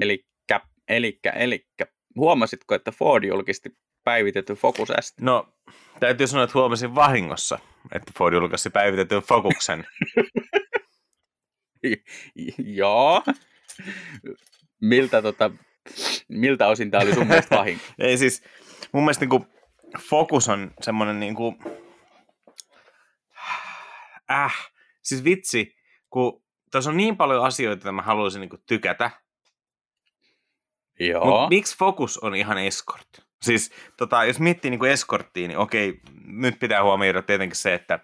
Elikkä, 0.00 0.60
elikkä, 0.88 1.30
elikkä. 1.30 1.86
Huomasitko, 2.16 2.74
että 2.74 2.92
Ford 2.92 3.24
julkisti 3.24 3.76
päivitetyn 4.04 4.56
Focus 4.56 4.88
S? 5.00 5.14
No, 5.20 5.48
täytyy 6.00 6.26
sanoa, 6.26 6.44
että 6.44 6.58
huomasin 6.58 6.94
vahingossa, 6.94 7.58
että 7.92 8.12
Ford 8.18 8.34
julkaisi 8.34 8.70
päivitetyn 8.70 9.22
Focuksen. 9.22 9.86
Joo. 12.58 13.22
Miltä, 14.80 15.22
tota, 15.22 15.50
miltä 16.28 16.66
osin 16.66 16.90
tämä 16.90 17.02
oli 17.02 17.14
sun 17.14 17.26
mielestä 17.26 17.56
vahinko? 17.56 17.84
Ei 17.98 18.18
siis, 18.18 18.42
mun 18.92 19.02
mielestä 19.02 19.26
niin 19.26 19.46
Focus 19.98 20.48
on 20.48 20.70
semmoinen 20.80 21.20
niin 21.20 21.34
kuin, 21.34 21.58
äh, 24.30 24.70
siis 25.02 25.24
vitsi, 25.24 25.76
kun 26.10 26.42
tässä 26.70 26.90
on 26.90 26.96
niin 26.96 27.16
paljon 27.16 27.44
asioita, 27.44 27.78
että 27.78 27.92
mä 27.92 28.02
haluaisin 28.02 28.40
niin 28.40 28.50
kuin, 28.50 28.62
tykätä. 28.66 29.10
Joo. 31.00 31.40
Mut 31.40 31.50
miksi 31.50 31.78
Focus 31.78 32.18
on 32.18 32.34
ihan 32.34 32.58
escort? 32.58 33.08
Siis 33.42 33.72
tota, 33.96 34.24
jos 34.24 34.40
miettii 34.40 34.70
niin 34.70 34.84
eskorttiin, 34.84 35.48
niin 35.48 35.58
okei, 35.58 36.00
nyt 36.24 36.58
pitää 36.58 36.82
huomioida 36.82 37.22
tietenkin 37.22 37.56
se, 37.56 37.74
että 37.74 37.98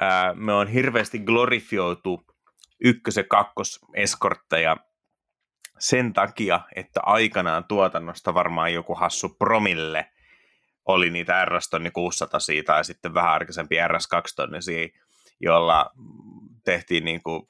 ää, 0.00 0.34
me 0.34 0.52
on 0.52 0.68
hirveästi 0.68 1.18
glorifioitu 1.18 2.26
ykkös- 2.84 3.16
ja 3.16 3.24
kakkos 3.24 3.80
eskortteja 3.94 4.76
sen 5.78 6.12
takia, 6.12 6.60
että 6.76 7.00
aikanaan 7.02 7.64
tuotannosta 7.64 8.34
varmaan 8.34 8.74
joku 8.74 8.94
hassu 8.94 9.28
promille 9.28 10.06
oli 10.86 11.10
niitä 11.10 11.44
RS 11.44 11.70
600 11.92 12.40
siitä 12.40 12.72
ja 12.76 12.82
sitten 12.82 13.14
vähän 13.14 13.32
arkaisempi 13.32 13.76
RS 13.88 14.06
2 14.06 14.36
tonnisia, 14.36 14.88
jolla 15.40 15.90
tehtiin 16.64 17.04
niin 17.04 17.22
kuin 17.22 17.42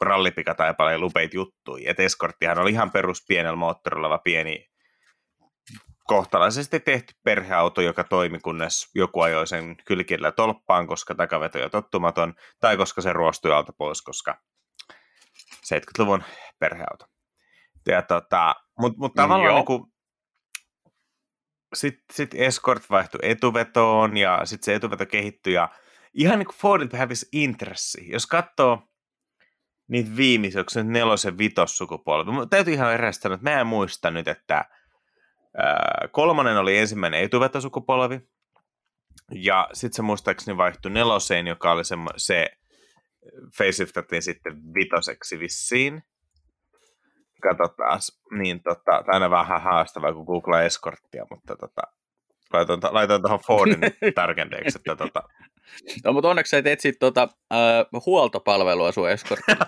paljon 0.77 1.01
lupeita 1.01 1.37
juttuja. 1.37 1.91
Et 1.91 2.01
Escorttihan 2.01 2.59
oli 2.59 2.71
ihan 2.71 2.91
perus 2.91 3.25
pienellä 3.29 3.57
moottorilla 3.57 4.19
pieni 4.19 4.69
kohtalaisesti 6.07 6.81
tehty 6.81 7.15
perheauto, 7.23 7.81
joka 7.81 8.05
toimi, 8.05 8.39
kunnes 8.39 8.91
joku 8.95 9.21
ajoi 9.21 9.47
sen 9.47 9.77
kylkillä 9.85 10.33
tolppaan, 10.33 10.87
koska 10.87 11.15
takaveto 11.15 11.59
on 11.65 11.71
tottumaton, 11.71 12.35
tai 12.61 12.77
koska 12.77 13.01
se 13.01 13.13
ruostui 13.13 13.53
alta 13.53 13.73
pois, 13.79 14.03
koska 14.03 14.41
70-luvun 15.67 16.25
perheauto. 16.59 17.07
Ja 17.87 18.03
tota, 18.03 18.55
mutta 18.79 18.99
mut 18.99 19.15
tavallaan 19.15 19.55
niin 19.55 19.65
kuin, 19.65 19.85
sitten 21.75 22.17
sit 22.17 22.35
Escort 22.35 22.91
vaihtui 22.91 23.21
etuvetoon 23.23 24.17
ja 24.17 24.41
sitten 24.45 24.65
se 24.65 24.75
etuveto 24.75 25.07
kehittyi 25.07 25.53
ja 25.53 25.69
ihan 26.17 26.39
niin 26.39 26.47
kuin 26.47 26.57
Fordilta 26.57 26.97
hävisi 26.97 27.29
intressi. 27.33 28.11
Jos 28.11 28.27
katsoo 28.27 28.83
niitä 29.89 30.17
viimeisiä, 30.17 30.61
onko 30.61 30.71
se 30.71 30.83
nelosen 30.83 31.39
vitossukupolvi. 31.39 32.31
Täytyy 32.51 32.75
ihan 32.75 32.95
erästä, 32.95 33.35
että 33.35 33.51
mä 33.51 33.61
en 33.61 33.67
muista 33.67 34.11
nyt, 34.11 34.29
että 34.29 34.65
ää, 35.57 36.09
kolmonen 36.13 36.57
oli 36.57 36.79
ensimmäinen 36.79 37.21
etuvetosukupolvi, 37.21 38.21
ja 39.35 39.69
sitten 39.73 39.97
se 39.97 40.03
muistaakseni 40.03 40.57
vaihtui 40.57 40.91
neloseen, 40.91 41.47
joka 41.47 41.73
oli 41.73 41.85
se, 41.85 41.97
se 42.17 42.47
faceliftattiin 43.59 44.23
sitten 44.23 44.75
vitoseksi 44.75 45.39
vissiin. 45.39 46.03
Katsotaan, 47.43 48.01
niin 48.39 48.63
tota, 48.63 49.05
aina 49.07 49.31
vähän 49.31 49.63
haastavaa, 49.63 50.13
kun 50.13 50.25
googlaa 50.25 50.63
eskorttia, 50.63 51.27
mutta 51.31 51.57
tota, 51.57 51.83
laitan, 52.53 52.81
laitan 52.91 53.23
tuohon 53.23 53.41
Fordin 53.47 53.81
tarkenteeksi, 54.15 54.79
että 54.79 54.97
tota, 54.97 55.23
No, 56.05 56.13
mutta 56.13 56.29
onneksi 56.29 56.57
et 56.57 56.67
etsi 56.67 56.93
tuota, 56.93 57.29
äh, 57.53 58.03
huoltopalvelua 58.07 58.93
sun 58.93 59.11
eskortilla. 59.11 59.67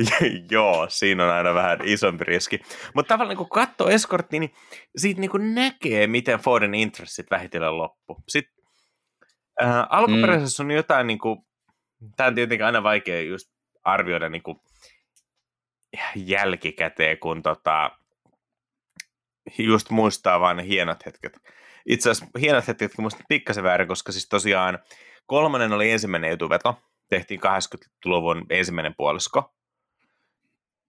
Joo, 0.50 0.86
siinä 0.88 1.24
on 1.24 1.30
aina 1.30 1.54
vähän 1.54 1.78
isompi 1.84 2.24
riski. 2.24 2.60
Mutta 2.94 3.14
tavallaan 3.14 3.36
kun 3.36 3.48
katsoo 3.48 3.88
eskorttia, 3.88 4.40
niin 4.40 4.54
siitä 4.96 5.20
niin 5.20 5.54
näkee, 5.54 6.06
miten 6.06 6.38
Fordin 6.38 6.74
intressit 6.74 7.30
vähitellen 7.30 7.78
loppu. 7.78 8.22
Sitten 8.28 8.64
äh, 9.62 9.86
alkuperäisessä 9.90 10.62
mm. 10.62 10.66
on 10.66 10.76
jotain, 10.76 11.06
niin 11.06 11.18
kuin, 11.18 11.38
tämä 12.16 12.28
on 12.28 12.34
tietenkin 12.34 12.66
aina 12.66 12.82
vaikea 12.82 13.22
just 13.22 13.52
arvioida 13.84 14.28
niin 14.28 14.42
kuin, 14.42 14.56
jälkikäteen, 16.16 17.18
kun 17.18 17.42
tota, 17.42 17.90
just 19.58 19.90
muistaa 19.90 20.40
vain 20.40 20.56
ne 20.56 20.66
hienot 20.66 21.06
hetket 21.06 21.32
itse 21.86 22.10
asiassa 22.10 22.38
hienot 22.40 22.68
hetket, 22.68 22.98
muista 22.98 23.24
pikkasen 23.28 23.64
väärin, 23.64 23.88
koska 23.88 24.12
siis 24.12 24.28
tosiaan 24.28 24.78
kolmannen 25.26 25.72
oli 25.72 25.90
ensimmäinen 25.90 26.32
etuveto, 26.32 26.78
tehtiin 27.08 27.40
80-luvun 27.40 28.46
ensimmäinen 28.50 28.94
puolisko. 28.96 29.54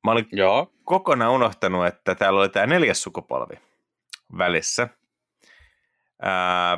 Mä 0.04 0.12
olin 0.12 0.28
Joo. 0.31 0.74
kokonaan 0.84 1.31
unohtanut, 1.31 1.86
että 1.86 2.16
täällä 2.16 2.40
oli 2.40 2.50
tämä 2.50 2.68
neljäs 2.68 3.04
sukupolvi 3.04 3.56
välissä. 4.38 4.90
Ää, 6.22 6.78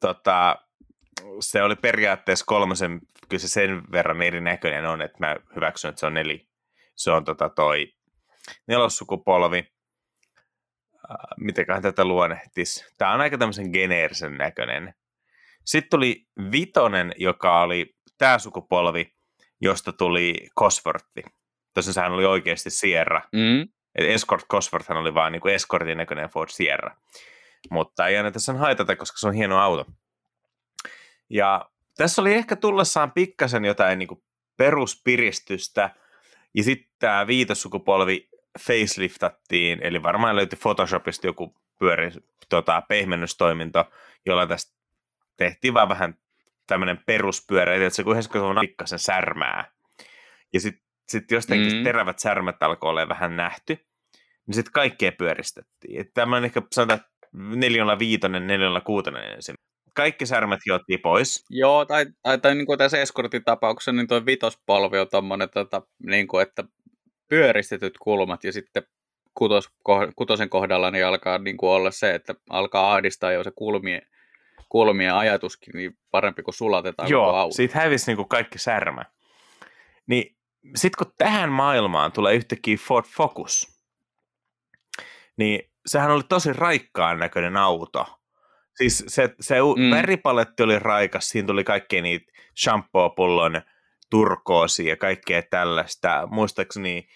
tota, 0.00 0.56
se 1.40 1.62
oli 1.62 1.76
periaatteessa 1.76 2.44
kolmosen, 2.46 3.00
kyllä 3.28 3.40
se 3.40 3.48
sen 3.48 3.82
verran 3.92 4.22
erinäköinen 4.22 4.86
on, 4.86 5.02
että 5.02 5.18
mä 5.20 5.36
hyväksyn, 5.56 5.88
että 5.88 6.00
se 6.00 6.06
on 6.06 6.14
neli. 6.14 6.48
Se 6.96 7.10
on 7.10 7.24
tota 7.24 7.48
toi 7.48 7.92
nelossukupolvi 8.66 9.72
mitenköhän 11.36 11.82
tätä 11.82 12.04
luonnehtisi. 12.04 12.94
Tämä 12.98 13.12
on 13.12 13.20
aika 13.20 13.38
tämmöisen 13.38 13.70
geneerisen 13.72 14.34
näköinen. 14.34 14.94
Sitten 15.64 15.90
tuli 15.90 16.26
Vitonen, 16.52 17.12
joka 17.16 17.60
oli 17.60 17.94
tämä 18.18 18.38
sukupolvi, 18.38 19.14
josta 19.60 19.92
tuli 19.92 20.34
Cosworthi. 20.58 21.22
Tosin 21.74 21.94
sehän 21.94 22.12
oli 22.12 22.24
oikeasti 22.24 22.70
Sierra. 22.70 23.22
Mm. 23.32 23.62
Et 23.94 24.06
Escort 24.06 24.46
Cosworth 24.46 24.90
oli 24.90 25.14
vaan 25.14 25.32
niin 25.32 25.40
kuin 25.40 25.54
Escortin 25.54 25.98
näköinen 25.98 26.28
Ford 26.28 26.50
Sierra. 26.50 26.96
Mutta 27.70 28.06
ei 28.06 28.16
anneta 28.16 28.40
sen 28.40 28.56
haitata, 28.56 28.96
koska 28.96 29.18
se 29.18 29.28
on 29.28 29.34
hieno 29.34 29.58
auto. 29.58 29.86
Ja 31.30 31.70
tässä 31.96 32.22
oli 32.22 32.34
ehkä 32.34 32.56
tullessaan 32.56 33.12
pikkasen 33.12 33.64
jotain 33.64 33.98
niin 33.98 34.08
kuin 34.08 34.22
peruspiristystä. 34.56 35.90
Ja 36.54 36.62
sitten 36.62 36.90
tämä 36.98 37.26
viitossukupolvi 37.26 38.28
faceliftattiin, 38.58 39.78
eli 39.82 40.02
varmaan 40.02 40.36
löytyi 40.36 40.58
Photoshopista 40.58 41.26
joku 41.26 41.54
pyöri, 41.78 42.10
tota, 42.48 42.82
pehmennystoiminto, 42.88 43.84
jolla 44.26 44.46
tästä 44.46 44.78
tehtiin 45.36 45.74
vaan 45.74 45.88
vähän 45.88 46.14
tämmöinen 46.66 46.98
peruspyörä, 47.06 47.74
että 47.74 47.90
se 47.90 48.02
kun 48.02 48.16
on 48.40 48.56
pikkasen 48.60 48.98
särmää. 48.98 49.70
Ja 50.52 50.60
sitten 50.60 50.88
sit 51.08 51.30
jostakin 51.30 51.76
mm. 51.76 51.84
terävät 51.84 52.18
särmät 52.18 52.62
alkoi 52.62 52.90
olla 52.90 53.08
vähän 53.08 53.36
nähty, 53.36 53.78
niin 54.46 54.54
sitten 54.54 54.72
kaikkea 54.72 55.12
pyöristettiin. 55.12 56.00
Että 56.00 56.12
tämmöinen 56.14 56.44
ehkä 56.44 56.62
sanotaan 56.72 57.00
neljällä 57.32 57.98
viitonen, 57.98 58.46
neljällä 58.46 58.80
kuutonen 58.80 59.32
ensin. 59.32 59.54
Kaikki 59.94 60.26
särmät 60.26 60.60
hiottiin 60.66 61.00
pois. 61.00 61.44
Joo, 61.50 61.84
tai, 61.84 62.06
tai, 62.22 62.38
tai 62.38 62.54
niin 62.54 62.66
kuin 62.66 62.78
tässä 62.78 62.98
eskortin 62.98 63.44
tapauksessa, 63.44 63.92
niin 63.92 64.08
tuo 64.08 64.26
vitospolvi 64.26 64.98
on 64.98 65.08
tommonen, 65.10 65.50
tota, 65.50 65.82
niin 66.06 66.28
kuin, 66.28 66.42
että 66.42 66.64
pyöristetyt 67.28 67.98
kulmat 67.98 68.44
ja 68.44 68.52
sitten 68.52 68.82
kutos, 69.34 69.68
kutosen 70.16 70.48
kohdalla 70.48 70.90
niin 70.90 71.06
alkaa 71.06 71.38
niin 71.38 71.56
kuin 71.56 71.70
olla 71.70 71.90
se, 71.90 72.14
että 72.14 72.34
alkaa 72.50 72.94
ahdistaa 72.94 73.32
jo 73.32 73.44
se 73.44 73.50
kulmien, 73.54 74.02
kulmien 74.68 75.14
ajatuskin, 75.14 75.72
niin 75.74 75.98
parempi 76.10 76.42
kuin 76.42 76.54
sulatetaan 76.54 77.10
Joo, 77.10 77.26
koko 77.26 77.36
auto. 77.36 77.54
siitä 77.54 77.78
hävisi 77.78 78.06
niin 78.06 78.16
kuin 78.16 78.28
kaikki 78.28 78.58
särmä. 78.58 79.04
Niin 80.06 80.36
sitten 80.76 81.06
kun 81.06 81.14
tähän 81.18 81.50
maailmaan 81.50 82.12
tulee 82.12 82.34
yhtäkkiä 82.34 82.76
Ford 82.76 83.06
Focus, 83.16 83.78
niin 85.36 85.70
sehän 85.86 86.10
oli 86.10 86.22
tosi 86.28 86.52
raikkaan 86.52 87.18
näköinen 87.18 87.56
auto. 87.56 88.06
Siis 88.76 89.04
se, 89.08 89.34
se 89.40 89.54
mm. 89.76 89.90
väripaletti 89.90 90.62
oli 90.62 90.78
raikas, 90.78 91.28
siinä 91.28 91.46
tuli 91.46 91.64
kaikki 91.64 92.02
niitä 92.02 92.32
shampoo-pullon 92.64 93.62
turkoosia 94.10 94.88
ja 94.88 94.96
kaikkea 94.96 95.42
tällaista. 95.42 96.28
Muistaakseni 96.30 97.08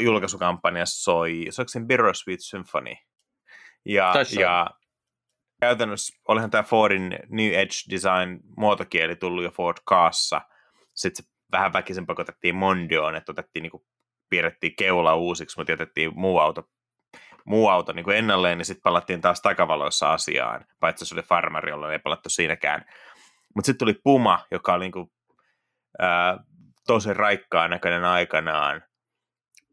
julkaisukampanjassa 0.00 1.04
soi, 1.04 1.46
soiko 1.50 1.68
sen 1.68 1.86
Bittersweet 1.86 2.40
Symphony? 2.40 2.94
Ja, 3.84 4.14
ja 4.38 4.70
käytännössä 5.60 6.20
olihan 6.28 6.50
tämä 6.50 6.62
Fordin 6.62 7.18
New 7.28 7.52
Edge 7.52 7.74
Design 7.90 8.40
muotokieli 8.56 9.16
tullut 9.16 9.44
jo 9.44 9.50
Ford 9.50 9.76
Kaassa. 9.84 10.40
Sitten 10.94 11.24
se 11.24 11.30
vähän 11.52 11.72
väkisen 11.72 12.06
pakotettiin 12.06 12.54
Mondioon, 12.54 13.16
että 13.16 13.32
otettiin 13.32 13.62
niin 13.62 13.70
kuin, 13.70 13.82
piirrettiin 14.30 14.76
keula 14.76 15.14
uusiksi, 15.14 15.58
mutta 15.60 15.72
jätettiin 15.72 16.12
muu 16.14 16.38
auto, 16.38 16.70
muu 17.44 17.68
auto 17.68 17.92
niin 17.92 18.04
kuin 18.04 18.16
ennalleen, 18.16 18.58
niin 18.58 18.66
sitten 18.66 18.82
palattiin 18.82 19.20
taas 19.20 19.42
takavaloissa 19.42 20.12
asiaan, 20.12 20.64
paitsi 20.80 21.06
se 21.06 21.14
oli 21.14 21.22
farmari, 21.22 21.70
jolla 21.70 21.92
ei 21.92 21.98
palattu 21.98 22.28
siinäkään. 22.28 22.84
Mutta 23.54 23.66
sitten 23.66 23.78
tuli 23.78 24.00
Puma, 24.04 24.44
joka 24.50 24.74
oli 24.74 24.84
niin 24.84 24.92
kuin, 24.92 25.12
ää, 25.98 26.38
tosi 26.86 27.14
raikkaan 27.14 27.70
näköinen 27.70 28.04
aikanaan, 28.04 28.82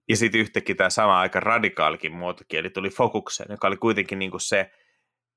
ja 0.09 0.17
sitten 0.17 0.41
yhtäkkiä 0.41 0.75
tämä 0.75 0.89
sama 0.89 1.19
aika 1.19 1.39
radikaalikin 1.39 2.13
muotokieli 2.13 2.69
tuli 2.69 2.89
Fokukseen, 2.89 3.51
joka 3.51 3.67
oli 3.67 3.77
kuitenkin 3.77 4.19
niinku 4.19 4.39
se 4.39 4.71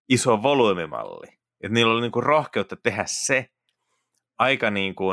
iso 0.09 0.43
volyymimalli. 0.43 1.27
Että 1.61 1.75
niillä 1.75 1.93
oli 1.93 2.01
niinku 2.01 2.21
rohkeutta 2.21 2.77
tehdä 2.77 3.05
se 3.07 3.51
aika 4.39 4.71
niinku 4.71 5.05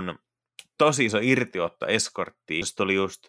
tosi 0.78 1.06
iso 1.06 1.18
irtiotto 1.22 1.86
eskorttiin. 1.86 2.66
Se 2.66 2.76
tuli 2.76 2.94
just 2.94 3.28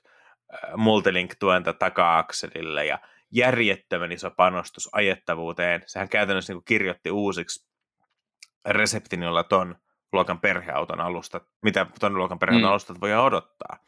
multilink-tuenta 0.77 1.73
taka-akselille 1.73 2.87
ja 2.87 2.99
järjettömän 3.31 4.13
iso 4.13 4.31
panostus 4.31 4.89
ajettavuuteen. 4.93 5.83
Sehän 5.87 6.09
käytännössä 6.09 6.53
niin 6.53 6.65
kirjoitti 6.65 7.11
uusiksi 7.11 7.69
reseptin, 8.69 9.23
jolla 9.23 9.45
ton 9.45 9.77
luokan 10.13 10.41
perheauton 10.41 11.01
alustat, 11.01 11.43
mitä 11.63 11.87
ton 12.01 12.15
luokan 12.15 12.39
perheauton 12.39 12.69
mm. 12.69 12.71
alustat 12.71 13.01
voi 13.01 13.15
odottaa. 13.15 13.79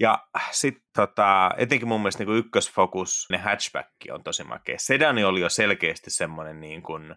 Ja 0.00 0.26
sitten 0.50 0.84
tota, 0.96 1.50
etenkin 1.56 1.88
mun 1.88 2.00
mielestä 2.00 2.24
niin 2.24 2.36
ykkösfokus, 2.36 3.26
ne 3.30 3.38
hatchback 3.38 3.90
on 4.10 4.24
tosi 4.24 4.44
makea. 4.44 4.78
Sedani 4.78 5.24
oli 5.24 5.40
jo 5.40 5.48
selkeästi 5.48 6.10
semmoinen 6.10 6.60
niin 6.60 6.82
kuin, 6.82 7.16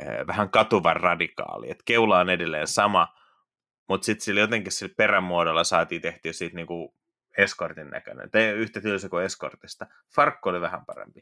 eh, 0.00 0.26
vähän 0.26 0.50
katuvan 0.50 0.96
radikaali, 0.96 1.70
että 1.70 1.82
keula 1.86 2.18
on 2.18 2.30
edelleen 2.30 2.66
sama, 2.66 3.14
mutta 3.88 4.04
sitten 4.04 4.24
sillä 4.24 4.40
jotenkin 4.40 4.72
sillä 4.72 4.94
perämuodolla 4.96 5.64
saatiin 5.64 6.02
tehtyä 6.02 6.32
siitä 6.32 6.56
niin 6.56 6.66
kuin 6.66 6.94
eskortin 7.38 7.90
näköinen. 7.90 8.30
Te 8.30 8.52
yhtä 8.52 8.80
tylsä 8.80 9.08
kuin 9.08 9.24
eskortista. 9.24 9.86
Farkko 10.14 10.50
oli 10.50 10.60
vähän 10.60 10.86
parempi. 10.86 11.20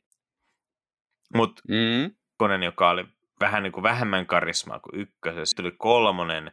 Mutta 1.35 1.63
mm. 1.69 2.15
konen, 2.37 2.63
joka 2.63 2.91
oli 2.91 3.05
vähän 3.41 3.63
niin 3.63 3.73
kuin 3.73 3.83
vähemmän 3.83 4.27
karismaa 4.27 4.81
kuin 4.81 5.01
ykkösessä, 5.01 5.57
tuli 5.57 5.73
kolmonen, 5.79 6.53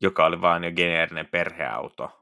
joka 0.00 0.26
oli 0.26 0.40
vaan 0.40 0.64
jo 0.64 0.70
geneerinen 0.70 1.26
perheauto. 1.26 2.21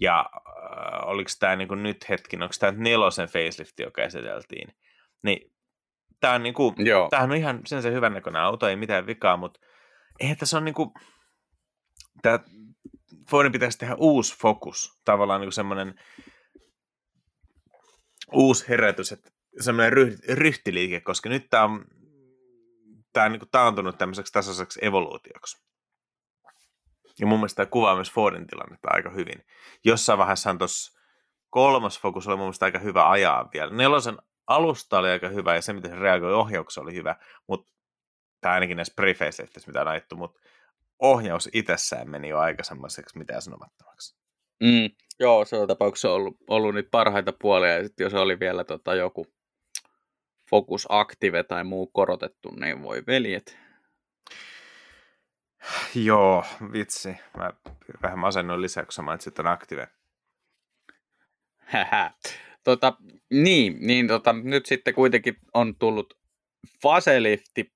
Ja 0.00 0.20
äh, 0.20 1.08
oliko 1.08 1.30
tämä 1.38 1.56
niin 1.56 1.82
nyt 1.82 2.08
hetkin, 2.08 2.42
onko 2.42 2.54
tämä 2.60 2.72
nelosen 2.72 3.28
facelift, 3.28 3.78
joka 3.78 4.02
esiteltiin. 4.02 4.68
Niin 5.22 5.52
tämä 6.20 6.34
on, 6.34 6.42
niin 6.42 6.54
tämähän 7.10 7.30
on 7.30 7.36
ihan 7.36 7.60
sen 7.66 7.82
se 7.82 7.92
hyvän 7.92 8.12
näköinen 8.12 8.42
auto, 8.42 8.68
ei 8.68 8.76
mitään 8.76 9.06
vikaa, 9.06 9.36
mutta 9.36 9.60
eihän 10.20 10.36
tässä 10.36 10.56
on 10.56 10.64
niin 10.64 10.74
kuin, 10.74 10.90
tämä 12.22 12.38
Fordin 13.30 13.52
pitäisi 13.52 13.78
tehdä 13.78 13.94
uusi 13.98 14.38
fokus, 14.38 15.00
tavallaan 15.04 15.40
niin 15.40 15.52
semmoinen 15.52 15.94
uusi 18.32 18.68
herätys, 18.68 19.12
että 19.12 19.30
semmoinen 19.60 19.92
ryhtiliike, 20.28 21.00
koska 21.00 21.28
nyt 21.28 21.46
tämä 21.50 21.64
on, 21.64 21.84
tämä 23.12 23.26
on 23.26 23.32
niin 23.32 23.40
kuin 23.40 23.50
taantunut 23.50 23.98
tämmöiseksi 23.98 24.32
tasaiseksi 24.32 24.80
evoluutioksi. 24.82 25.68
Ja 27.20 27.26
mun 27.26 27.38
mielestä 27.38 27.56
tämä 27.56 27.70
kuvaa 27.70 27.94
myös 27.94 28.12
Fordin 28.12 28.46
tilannetta 28.46 28.88
aika 28.90 29.10
hyvin. 29.10 29.44
Jossain 29.84 30.18
vaiheessa 30.18 30.54
tuossa 30.58 30.98
kolmas 31.50 32.00
fokus 32.00 32.28
oli 32.28 32.36
mun 32.36 32.44
mielestä 32.44 32.64
aika 32.64 32.78
hyvä 32.78 33.10
ajaa 33.10 33.48
vielä. 33.54 33.72
Nelosen 33.74 34.18
alusta 34.46 34.98
oli 34.98 35.08
aika 35.08 35.28
hyvä 35.28 35.54
ja 35.54 35.62
se, 35.62 35.72
miten 35.72 35.90
se 35.90 35.96
reagoi 35.96 36.34
ohjauksessa 36.34 36.80
oli 36.80 36.94
hyvä, 36.94 37.16
mutta 37.46 37.72
tämä 38.40 38.54
ainakin 38.54 38.76
näissä 38.76 38.94
prefacelifteissä, 38.96 39.70
mitä 39.70 39.80
on 39.80 39.88
ajettu, 39.88 40.16
mutta 40.16 40.40
ohjaus 40.98 41.48
itsessään 41.52 42.10
meni 42.10 42.28
jo 42.28 42.38
aika 42.38 42.62
semmoiseksi 42.62 43.18
mitään 43.18 43.42
sanomattomaksi. 43.42 44.16
Mm, 44.62 44.90
joo, 45.20 45.44
se 45.44 45.56
on 45.56 45.68
tapauksessa 45.68 46.12
ollut, 46.12 46.36
ollut 46.48 46.74
niitä 46.74 46.88
parhaita 46.90 47.32
puolia, 47.32 47.76
ja 47.76 47.84
sitten 47.84 48.04
jos 48.04 48.14
oli 48.14 48.40
vielä 48.40 48.64
tota, 48.64 48.94
joku 48.94 49.26
Focus 50.50 50.86
Active 50.88 51.42
tai 51.42 51.64
muu 51.64 51.86
korotettu, 51.86 52.50
niin 52.50 52.82
voi 52.82 53.02
veljet. 53.06 53.58
Joo, 55.94 56.44
vitsi. 56.72 57.16
Mä 57.36 57.52
vähän 58.02 58.18
masennoin 58.18 58.62
lisää, 58.62 58.84
kun 58.84 58.92
sä 58.92 59.02
mainitsit 59.02 59.38
Active. 59.38 59.88
tota, 62.64 62.92
niin, 63.30 63.76
niin 63.80 64.08
tota, 64.08 64.32
nyt 64.32 64.66
sitten 64.66 64.94
kuitenkin 64.94 65.36
on 65.54 65.76
tullut 65.76 66.18
faselifti 66.82 67.72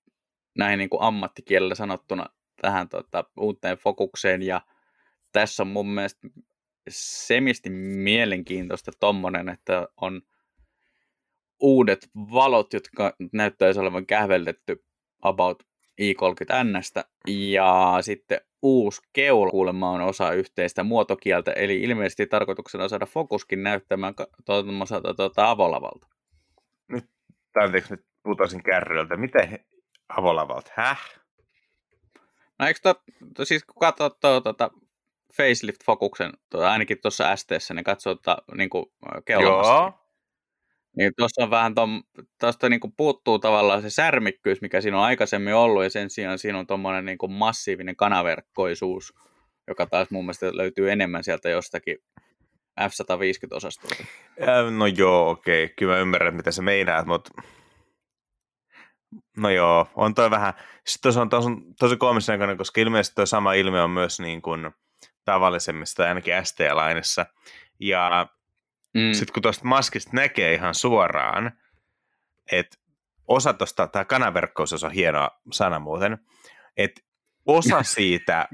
näin 0.58 0.78
niin 0.78 0.90
kuin 0.90 1.02
ammattikielellä 1.02 1.74
sanottuna 1.74 2.26
tähän 2.62 2.88
tota, 2.88 3.24
uuteen 3.36 3.78
fokukseen 3.78 4.42
ja 4.42 4.60
tässä 5.32 5.62
on 5.62 5.66
mun 5.66 5.88
mielestä 5.88 6.28
semisti 6.88 7.70
mielenkiintoista 7.70 8.92
tommonen, 9.00 9.48
että 9.48 9.88
on 9.96 10.22
uudet 11.60 12.10
valot, 12.14 12.72
jotka 12.72 13.16
näyttäisi 13.32 13.80
olevan 13.80 14.06
kähveltetty 14.06 14.84
about 15.22 15.71
i30N 16.00 17.02
ja 17.28 17.98
sitten 18.00 18.40
uusi 18.62 19.02
keula 19.12 19.50
kuulemma 19.50 19.90
on 19.90 20.00
osa 20.00 20.32
yhteistä 20.32 20.82
muotokieltä, 20.82 21.52
eli 21.52 21.82
ilmeisesti 21.82 22.26
tarkoituksena 22.26 22.88
saada 22.88 23.06
fokuskin 23.06 23.62
näyttämään 23.62 24.14
tuota, 24.44 25.14
tuota 25.16 25.50
avolavalta. 25.50 26.06
Nyt, 26.88 27.04
anteeksi, 27.62 27.94
nyt 27.94 28.04
putosin 28.22 28.62
kärryiltä. 28.62 29.16
Miten 29.16 29.64
avolavalta? 30.08 30.70
Häh? 30.74 31.00
No 32.58 32.66
eikö 32.66 32.80
to, 32.82 32.94
to, 33.36 33.44
siis 33.44 33.64
kun 33.64 33.80
katsoo 33.80 34.10
tuota 34.40 34.70
facelift-fokuksen, 35.32 36.32
to, 36.50 36.60
ainakin 36.60 36.98
tuossa 37.02 37.36
STssä, 37.36 37.74
niin 37.74 37.84
katsoo 37.84 38.14
tuota, 38.14 38.42
niin 38.56 38.70
kuin 38.70 38.86
Joo. 39.28 40.01
Niin 40.96 41.12
tuossa 41.16 41.42
on 41.42 41.50
vähän, 41.50 41.74
tuosta 42.40 42.68
niin 42.68 42.80
puuttuu 42.96 43.38
tavallaan 43.38 43.82
se 43.82 43.90
särmikkyys, 43.90 44.60
mikä 44.60 44.80
siinä 44.80 44.98
on 44.98 45.04
aikaisemmin 45.04 45.54
ollut, 45.54 45.82
ja 45.82 45.90
sen 45.90 46.10
sijaan 46.10 46.38
siinä 46.38 46.58
on 46.58 46.66
tuommoinen 46.66 47.04
niin 47.04 47.32
massiivinen 47.32 47.96
kanaverkkoisuus, 47.96 49.14
joka 49.68 49.86
taas 49.86 50.10
mun 50.10 50.24
mielestä 50.24 50.56
löytyy 50.56 50.90
enemmän 50.90 51.24
sieltä 51.24 51.48
jostakin 51.48 51.98
F-150-osastolta. 52.80 54.04
No 54.70 54.86
joo, 54.86 55.30
okei. 55.30 55.64
Okay. 55.64 55.74
Kyllä 55.78 55.92
mä 55.92 56.00
ymmärrän, 56.00 56.36
mitä 56.36 56.50
sä 56.50 56.62
meinaat, 56.62 57.06
mutta 57.06 57.42
No 59.36 59.50
joo, 59.50 59.88
on 59.94 60.14
toi 60.14 60.30
vähän, 60.30 60.54
sitten 60.86 61.18
on 61.18 61.28
tosi, 61.28 61.48
tosi 61.78 61.96
koomisen 61.96 62.32
näköinen, 62.32 62.56
koska 62.56 62.80
ilmeisesti 62.80 63.14
tuo 63.14 63.26
sama 63.26 63.52
ilmiö 63.52 63.84
on 63.84 63.90
myös 63.90 64.20
niin 64.20 64.42
kuin 64.42 64.70
tavallisemmista, 65.24 66.08
ainakin 66.08 66.34
ST-lainissa. 66.46 67.26
Ja 67.80 68.26
mm. 68.94 69.12
sitten 69.12 69.32
kun 69.32 69.42
tuosta 69.42 69.64
maskista 69.64 70.10
näkee 70.12 70.54
ihan 70.54 70.74
suoraan, 70.74 71.52
että 72.52 72.76
osa 73.28 73.52
tuosta, 73.52 73.86
tämä 73.86 74.04
kanaverkkous 74.04 74.84
on 74.84 74.92
hieno 74.92 75.30
sana 75.52 75.78
muuten, 75.78 76.18
että 76.76 77.00
osa 77.46 77.82
siitä 77.96 78.48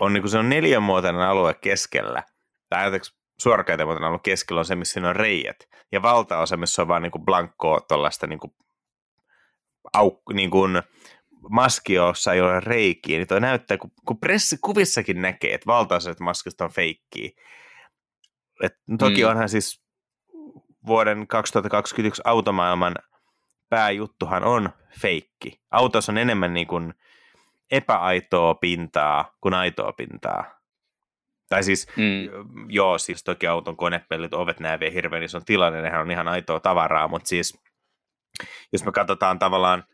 on, 0.00 0.12
niin 0.12 0.22
kuin 0.22 0.30
se 0.30 0.38
on 0.38 0.48
neljänmuotoinen 0.48 1.22
alue 1.22 1.54
keskellä, 1.54 2.22
tai 2.68 2.80
ajatellaan 2.80 3.22
suorakäytämuotoinen 3.40 4.08
alue 4.08 4.20
keskellä 4.22 4.58
on 4.58 4.64
se, 4.64 4.74
missä 4.74 4.92
siinä 4.92 5.08
on 5.08 5.16
reijät, 5.16 5.56
ja 5.92 6.02
valtaosa, 6.02 6.56
missä 6.56 6.82
on 6.82 6.88
vaan 6.88 7.02
niin 7.02 7.12
kuin 7.12 7.24
blankkoa 7.24 7.80
tuollaista 7.80 8.26
niin 8.26 8.38
kuin 8.38 8.52
auk, 9.92 10.22
niin 10.32 10.50
kuin 10.50 10.82
maski, 11.50 11.92
jossa 11.92 12.32
ei 12.32 12.40
ole 12.40 12.60
reikiä, 12.60 13.18
niin 13.18 13.28
toi 13.28 13.40
näyttää, 13.40 13.78
kun, 13.78 13.90
kun 14.06 14.18
pressikuvissakin 14.18 15.22
näkee, 15.22 15.54
että 15.54 15.66
valtaosa 15.66 16.14
maskista 16.20 16.64
on 16.64 16.72
feikkiä. 16.72 17.30
Et 18.62 18.74
toki 18.98 19.22
mm. 19.22 19.28
onhan 19.28 19.48
siis 19.48 19.82
vuoden 20.86 21.26
2021 21.26 22.22
automaailman 22.24 22.94
pääjuttuhan 23.68 24.44
on 24.44 24.70
feikki. 25.00 25.60
Autossa 25.70 26.12
on 26.12 26.18
enemmän 26.18 26.54
niin 26.54 26.66
kuin 26.66 26.94
epäaitoa 27.70 28.54
pintaa 28.54 29.36
kuin 29.40 29.54
aitoa 29.54 29.92
pintaa. 29.92 30.62
Tai 31.48 31.64
siis, 31.64 31.86
mm. 31.96 32.28
joo, 32.70 32.98
siis 32.98 33.24
toki 33.24 33.46
auton 33.46 33.76
konepellit, 33.76 34.34
ovet, 34.34 34.60
nämä 34.60 34.80
vie 34.80 34.92
hirveän 34.92 35.22
ison 35.22 35.44
tilanne, 35.44 35.82
nehän 35.82 36.00
on 36.00 36.10
ihan 36.10 36.28
aitoa 36.28 36.60
tavaraa, 36.60 37.08
mutta 37.08 37.28
siis 37.28 37.62
jos 38.72 38.84
me 38.84 38.92
katsotaan 38.92 39.38
tavallaan, 39.38 39.84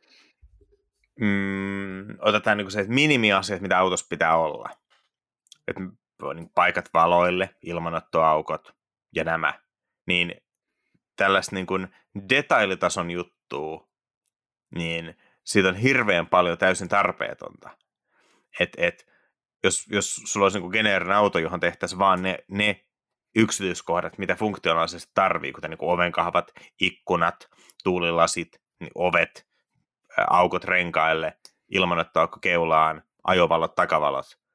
mm, 1.21 2.19
otetaan 2.19 2.59
niin 2.59 2.71
se, 2.71 2.81
että 2.81 2.93
minimiasiat, 2.93 3.61
mitä 3.61 3.79
autossa 3.79 4.07
pitää 4.11 4.37
olla. 4.37 4.69
Niin 5.67 5.99
paikat 6.55 6.91
valoille, 6.95 7.55
ilmanottoaukot 7.63 8.77
ja 9.15 9.25
nämä. 9.25 9.55
Niin 10.07 10.35
tällaista 11.17 11.55
niin 11.55 11.67
kuin 11.67 11.89
detailitason 12.29 13.11
juttua, 13.11 13.89
niin 14.75 15.17
siitä 15.45 15.69
on 15.69 15.77
hirveän 15.77 16.27
paljon 16.27 16.59
täysin 16.59 16.89
tarpeetonta. 16.89 17.71
Et, 18.61 18.71
et, 18.77 19.07
jos, 19.65 19.87
jos 19.91 20.15
sulla 20.15 20.45
olisi 20.45 20.61
niin 20.61 20.71
geneerinen 20.71 21.17
auto, 21.17 21.39
johon 21.39 21.61
tehtäisiin 21.61 21.99
vaan 21.99 22.23
ne, 22.23 22.39
ne 22.49 22.85
yksityiskohdat, 23.37 24.19
mitä 24.19 24.35
funktionaalisesti 24.35 25.11
tarvii, 25.15 25.53
kuten 25.53 25.71
niin 25.71 25.79
ovenkahvat, 25.81 26.53
ikkunat, 26.81 27.49
tuulilasit, 27.85 28.61
niin 28.81 28.91
ovet, 28.95 29.47
aukot 30.31 30.65
renkaille, 30.65 31.39
ilmanottoaukko 31.69 32.39
keulaan, 32.41 33.03
ajovalot, 33.25 33.75
takavalot. 33.75 34.48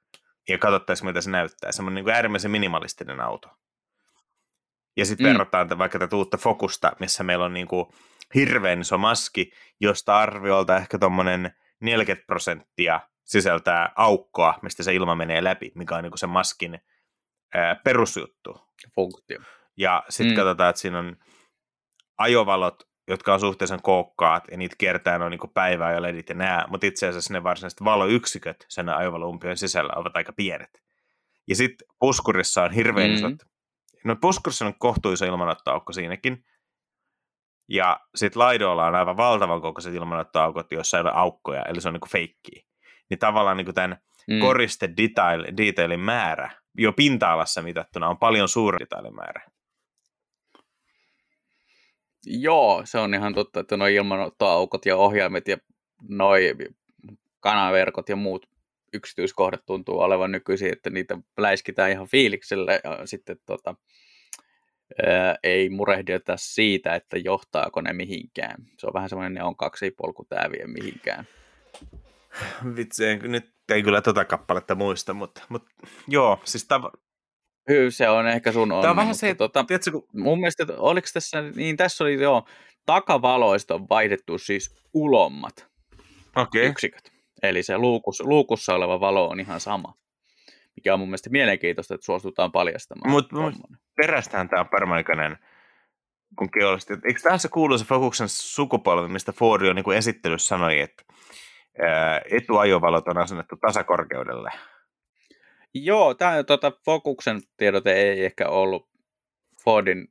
Ja 0.49 0.57
katsottaisiin, 0.57 1.05
miltä 1.05 1.21
se 1.21 1.29
näyttää. 1.29 1.71
Semmoinen 1.71 2.05
niin 2.05 2.15
äärimmäisen 2.15 2.51
minimalistinen 2.51 3.21
auto. 3.21 3.49
Ja 4.97 5.05
sitten 5.05 5.27
mm. 5.27 5.29
verrataan 5.29 5.77
vaikka 5.77 5.99
tätä 5.99 6.15
uutta 6.15 6.37
Fokusta, 6.37 6.91
missä 6.99 7.23
meillä 7.23 7.45
on 7.45 7.53
niin 7.53 7.67
kuin 7.67 7.85
hirveän 8.35 8.81
iso 8.81 8.97
maski, 8.97 9.51
josta 9.79 10.17
arviolta 10.17 10.77
ehkä 10.77 10.99
tuommoinen 10.99 11.51
40 11.79 12.25
prosenttia 12.25 12.99
sisältää 13.23 13.91
aukkoa, 13.95 14.59
mistä 14.61 14.83
se 14.83 14.93
ilma 14.93 15.15
menee 15.15 15.43
läpi, 15.43 15.71
mikä 15.75 15.95
on 15.95 16.03
niin 16.03 16.11
kuin 16.11 16.19
se 16.19 16.27
maskin 16.27 16.79
ää, 17.53 17.75
perusjuttu. 17.75 18.61
Funktio. 18.95 19.39
Ja 19.77 20.03
sitten 20.09 20.33
mm. 20.33 20.35
katsotaan, 20.35 20.69
että 20.69 20.81
siinä 20.81 20.99
on 20.99 21.17
ajovalot, 22.17 22.83
jotka 23.07 23.33
on 23.33 23.39
suhteellisen 23.39 23.81
kookkaat, 23.81 24.43
ja 24.51 24.57
niitä 24.57 24.75
kertaa 24.77 25.17
noin 25.17 25.31
niin 25.31 25.53
päivää 25.53 25.93
ja 25.93 26.01
ledit 26.01 26.29
ja 26.29 26.35
nää, 26.35 26.65
mutta 26.67 26.87
itse 26.87 27.07
asiassa 27.07 27.33
ne 27.33 27.43
varsinaiset 27.43 27.83
valoyksiköt 27.83 28.65
sen 28.69 28.89
ajovalumpion 28.89 29.57
sisällä 29.57 29.93
ovat 29.95 30.17
aika 30.17 30.33
pienet. 30.33 30.83
Ja 31.47 31.55
sitten 31.55 31.87
puskurissa 31.99 32.63
on 32.63 32.71
hirveän 32.71 33.09
mm. 33.09 33.15
isot 33.15 33.53
No 34.03 34.15
puskurissa 34.15 34.65
on 34.65 34.73
kohtuisa 34.79 35.25
ilmanottoaukko 35.25 35.93
siinäkin. 35.93 36.45
Ja 37.69 37.99
sitten 38.15 38.39
laidoilla 38.39 38.85
on 38.85 38.95
aivan 38.95 39.17
valtavan 39.17 39.61
kokoiset 39.61 39.93
ilmanottoaukot, 39.93 40.71
joissa 40.71 40.97
ei 40.97 41.01
ole 41.01 41.11
aukkoja, 41.13 41.63
eli 41.63 41.81
se 41.81 41.87
on 41.87 41.93
niin 41.93 42.11
feikkiä. 42.11 42.63
Niin 43.09 43.19
tavallaan 43.19 43.57
niin 43.57 43.73
tämän 43.73 43.97
mm. 44.27 44.39
koriste 44.39 44.89
detail, 44.97 45.43
detailin 45.57 45.99
määrä 45.99 46.51
jo 46.77 46.93
pinta-alassa 46.93 47.61
mitattuna 47.61 48.09
on 48.09 48.17
paljon 48.17 48.49
suurempi 48.49 48.83
detailin 48.83 49.15
määrä. 49.15 49.41
Joo, 52.25 52.81
se 52.85 52.97
on 52.97 53.13
ihan 53.13 53.33
totta, 53.33 53.59
että 53.59 53.77
nuo 53.77 53.87
ilmanottoaukot 53.87 54.85
ja 54.85 54.97
ohjaimet 54.97 55.47
ja 55.47 55.57
noi 56.09 56.55
kanaverkot 57.39 58.09
ja 58.09 58.15
muut 58.15 58.49
yksityiskohdat 58.93 59.65
tuntuu 59.65 59.99
olevan 59.99 60.31
nykyisin, 60.31 60.71
että 60.73 60.89
niitä 60.89 61.17
läiskitään 61.37 61.91
ihan 61.91 62.07
fiilikselle 62.07 62.81
ja 62.83 63.05
sitten 63.05 63.37
tota, 63.45 63.75
ää, 65.05 65.35
ei 65.43 65.69
murehdita 65.69 66.33
siitä, 66.37 66.95
että 66.95 67.17
johtaako 67.17 67.81
ne 67.81 67.93
mihinkään. 67.93 68.55
Se 68.77 68.87
on 68.87 68.93
vähän 68.93 69.09
semmoinen 69.09 69.33
ne 69.33 69.43
on 69.43 69.55
kaksi 69.55 69.91
polku 69.91 70.25
tää 70.25 70.49
vie 70.51 70.67
mihinkään. 70.67 71.27
Vitsi, 72.75 73.15
nyt 73.15 73.53
ei 73.69 73.83
kyllä 73.83 74.01
tota 74.01 74.25
kappaletta 74.25 74.75
muista, 74.75 75.13
mutta, 75.13 75.41
mutta 75.49 75.71
joo, 76.07 76.39
siis 76.43 76.67
tav- 76.73 76.99
Hyvä, 77.69 77.89
se 77.89 78.09
on 78.09 78.27
ehkä 78.27 78.51
sun 78.51 78.71
on. 78.71 78.81
Tämä 78.81 78.91
on 78.91 78.97
vähän 78.97 79.15
se, 79.15 79.29
että, 79.29 79.37
tota, 79.37 79.63
tiedätkö, 79.63 79.91
kun... 79.91 80.07
mun 80.13 80.39
mielestä, 80.39 80.65
oliko 80.77 81.07
tässä, 81.13 81.41
niin 81.41 81.77
tässä 81.77 82.03
oli 82.03 82.21
joo, 82.21 82.47
takavaloista 82.85 83.75
on 83.75 83.89
vaihdettu 83.89 84.37
siis 84.37 84.75
ulommat 84.93 85.67
okay. 86.35 86.65
yksiköt. 86.65 87.11
Eli 87.43 87.63
se 87.63 87.77
luukus, 87.77 88.19
luukussa 88.19 88.75
oleva 88.75 88.99
valo 88.99 89.29
on 89.29 89.39
ihan 89.39 89.59
sama, 89.59 89.93
mikä 90.75 90.93
on 90.93 90.99
mun 90.99 91.09
mielestä 91.09 91.29
mielenkiintoista, 91.29 91.95
että 91.95 92.05
suostutaan 92.05 92.51
paljastamaan. 92.51 93.11
Mutta 93.11 93.35
mut 93.35 93.55
perästään 93.95 94.49
tämä 94.49 94.59
on 94.59 94.69
parmaikainen 94.71 95.37
kun 96.35 96.51
keollisesti. 96.51 96.93
Eikö 96.93 97.19
tämä 97.23 97.37
se 97.37 97.47
kuuluisa 97.47 97.85
Focuksen 97.85 98.29
sukupolvi, 98.29 99.07
mistä 99.07 99.31
Ford 99.31 99.65
jo 99.65 99.73
niin 99.73 99.93
esittelyssä 99.93 100.47
sanoi, 100.47 100.79
että 100.79 101.03
etuajovalot 102.31 103.07
on 103.07 103.17
asennettu 103.17 103.55
tasakorkeudelle? 103.55 104.51
Joo, 105.73 106.13
tämä 106.13 106.43
tota, 106.43 106.71
Focuksen 106.85 107.41
tiedote 107.57 107.93
ei 107.93 108.25
ehkä 108.25 108.49
ollut 108.49 108.89
Fordin 109.63 110.07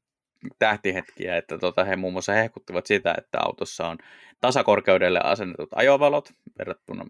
tähtihetkiä, 0.58 1.36
että 1.36 1.58
tota, 1.58 1.84
he 1.84 1.96
muun 1.96 2.12
muassa 2.12 2.32
hehkuttivat 2.32 2.86
sitä, 2.86 3.14
että 3.18 3.38
autossa 3.40 3.88
on 3.88 3.98
tasakorkeudelle 4.40 5.20
asennetut 5.24 5.68
ajovalot 5.74 6.32
verrattuna, 6.58 7.04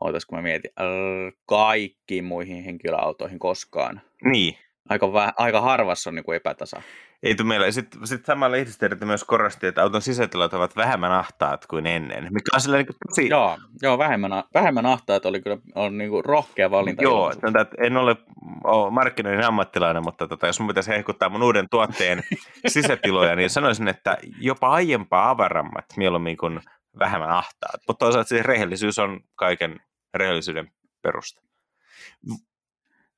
ootas 0.00 0.26
mä 0.32 0.42
mietin, 0.42 0.70
äh, 0.80 1.32
kaikkiin 1.46 2.24
muihin 2.24 2.64
henkilöautoihin 2.64 3.38
koskaan. 3.38 4.00
Niin. 4.24 4.58
Aika, 4.88 5.06
väh- 5.06 5.34
aika 5.36 5.60
harvassa 5.60 6.10
on 6.10 6.14
niin 6.14 6.24
kuin 6.24 6.36
epätasa. 6.36 6.82
Ei 7.22 7.34
tule 7.34 7.48
meille. 7.48 7.72
Sitten, 7.72 8.06
sitten 8.06 8.26
sama 8.26 8.50
lehdistötiedot 8.50 9.00
myös 9.00 9.24
korosti, 9.24 9.66
että 9.66 9.82
auton 9.82 10.02
sisätilat 10.02 10.54
ovat 10.54 10.76
vähemmän 10.76 11.12
ahtaat 11.12 11.66
kuin 11.66 11.86
ennen. 11.86 12.24
Mikä 12.30 12.50
on 12.54 12.60
sillä 12.60 12.76
niin 12.76 12.86
tosi... 12.86 13.28
Joo, 13.28 13.58
joo 13.82 13.98
vähemmän, 13.98 14.30
vähemmän 14.54 14.86
ahtaat 14.86 15.26
oli 15.26 15.40
kyllä 15.40 15.58
on 15.74 15.98
niin 15.98 16.10
kuin 16.10 16.24
rohkea 16.24 16.70
valinta. 16.70 17.02
Joo, 17.02 17.30
että 17.30 17.66
en 17.78 17.96
ole, 17.96 18.16
ole 18.64 18.90
markkinoinnin 18.90 19.46
ammattilainen, 19.46 20.02
mutta 20.02 20.28
tota, 20.28 20.46
jos 20.46 20.60
mun 20.60 20.68
pitäisi 20.68 20.90
hehkuttaa 20.90 21.28
mun 21.28 21.42
uuden 21.42 21.66
tuotteen 21.70 22.22
sisätiloja, 22.66 23.36
niin 23.36 23.50
sanoisin, 23.50 23.88
että 23.88 24.18
jopa 24.40 24.68
aiempaa 24.68 25.30
avarammat 25.30 25.84
mieluummin 25.96 26.36
kuin 26.36 26.60
vähemmän 26.98 27.30
ahtaat. 27.30 27.80
Mutta 27.88 28.04
toisaalta 28.04 28.28
siis 28.28 28.44
rehellisyys 28.44 28.98
on 28.98 29.20
kaiken 29.34 29.80
rehellisyyden 30.14 30.70
perusta. 31.02 31.42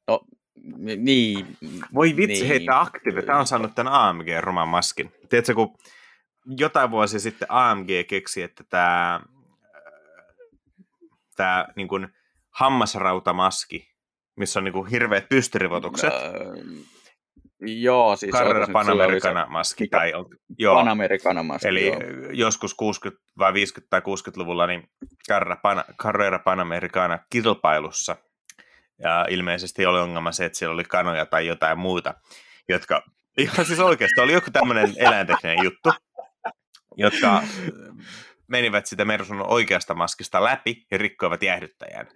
No, 0.09 0.21
niin. 0.97 1.57
Voi 1.95 2.17
vitsi, 2.17 2.41
niin. 2.41 2.49
hei, 2.49 2.61
tämä 2.61 2.81
Active, 2.81 3.23
tämä 3.23 3.39
on 3.39 3.47
saanut 3.47 3.75
tämän 3.75 3.93
AMG-roman 3.93 4.69
maskin. 4.69 5.13
Tiedätkö, 5.29 5.55
kun 5.55 5.77
jotain 6.47 6.91
vuosia 6.91 7.21
sitten 7.21 7.51
AMG 7.51 7.89
keksi, 8.09 8.43
että 8.43 8.65
tämä, 8.71 9.21
tämä 11.37 11.67
niin 11.77 11.89
kuin 11.89 12.09
hammasrautamaski, 12.51 13.95
missä 14.37 14.61
on 14.61 14.65
niin 14.65 14.73
kuin 14.73 14.87
hirveät 14.87 15.29
pystyrivotukset. 15.29 16.13
Öö, 16.13 16.55
joo, 17.61 18.17
siis... 18.17 18.33
Carrera 18.33 18.67
Panamericana 18.73 19.47
maski. 19.49 19.89
Tai, 19.89 20.13
joo, 20.59 20.75
Panamericana 20.75 21.43
maski, 21.43 21.69
Eli 21.69 21.87
joo. 21.87 21.99
joskus 22.33 22.75
60 22.75 23.25
vai 23.39 23.53
50- 23.53 23.55
tai 23.91 24.01
60-luvulla 24.01 24.67
niin 24.67 24.89
Carrera, 25.29 25.57
Pan, 25.57 25.85
Carrera 26.03 26.39
Panamericana 26.39 27.19
kilpailussa 27.31 28.17
ja 28.99 29.27
ilmeisesti 29.31 29.87
oli 29.87 30.01
ongelma 30.01 30.33
se, 30.33 30.45
että 30.45 30.59
siellä 30.59 30.75
oli 30.75 30.85
kanoja 30.85 31.27
tai 31.27 31.47
jotain 31.47 31.79
muuta, 31.79 32.15
jotka 32.69 33.03
ihan 33.39 33.67
siis 33.67 33.81
oikeasti 33.81 34.21
oli 34.21 34.33
joku 34.33 34.51
tämmöinen 34.51 34.95
eläintekninen 34.97 35.65
juttu, 35.65 35.93
jotka 36.97 37.43
menivät 38.47 38.87
sitä 38.87 39.05
Mersun 39.05 39.47
oikeasta 39.47 39.95
maskista 39.95 40.45
läpi 40.45 40.87
ja 40.91 40.99
rikkoivat 40.99 41.43
jäähdyttäjän. 41.43 42.07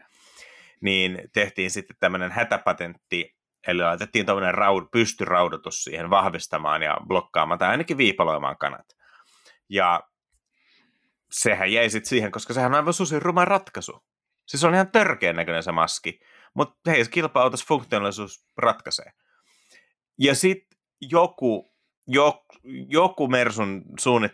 Niin 0.80 1.20
tehtiin 1.32 1.70
sitten 1.70 1.96
tämmöinen 2.00 2.30
hätäpatentti, 2.30 3.36
eli 3.66 3.82
laitettiin 3.82 4.26
tämmöinen 4.26 4.54
raud, 4.54 4.84
pystyraudotus 4.92 5.84
siihen 5.84 6.10
vahvistamaan 6.10 6.82
ja 6.82 6.96
blokkaamaan 7.06 7.58
tai 7.58 7.68
ainakin 7.68 7.98
viipaloimaan 7.98 8.58
kanat. 8.58 8.86
Ja 9.68 10.02
sehän 11.30 11.72
jäi 11.72 11.90
sitten 11.90 12.08
siihen, 12.08 12.30
koska 12.30 12.54
sehän 12.54 12.72
on 12.72 12.76
aivan 12.76 12.92
susin 12.92 13.22
ruma 13.22 13.44
ratkaisu. 13.44 14.04
Siis 14.46 14.64
on 14.64 14.74
ihan 14.74 14.90
törkeän 14.90 15.36
näköinen 15.36 15.62
se 15.62 15.72
maski. 15.72 16.20
Mutta 16.58 16.90
hei, 16.90 17.04
kilpa-autossa 17.10 17.66
funktionaalisuus 17.68 18.44
ratkaisee. 18.56 19.12
Ja 20.18 20.34
sitten 20.34 20.78
joku, 21.00 21.74
joku, 22.06 22.44
joku 22.88 23.28
Mersun 23.28 23.84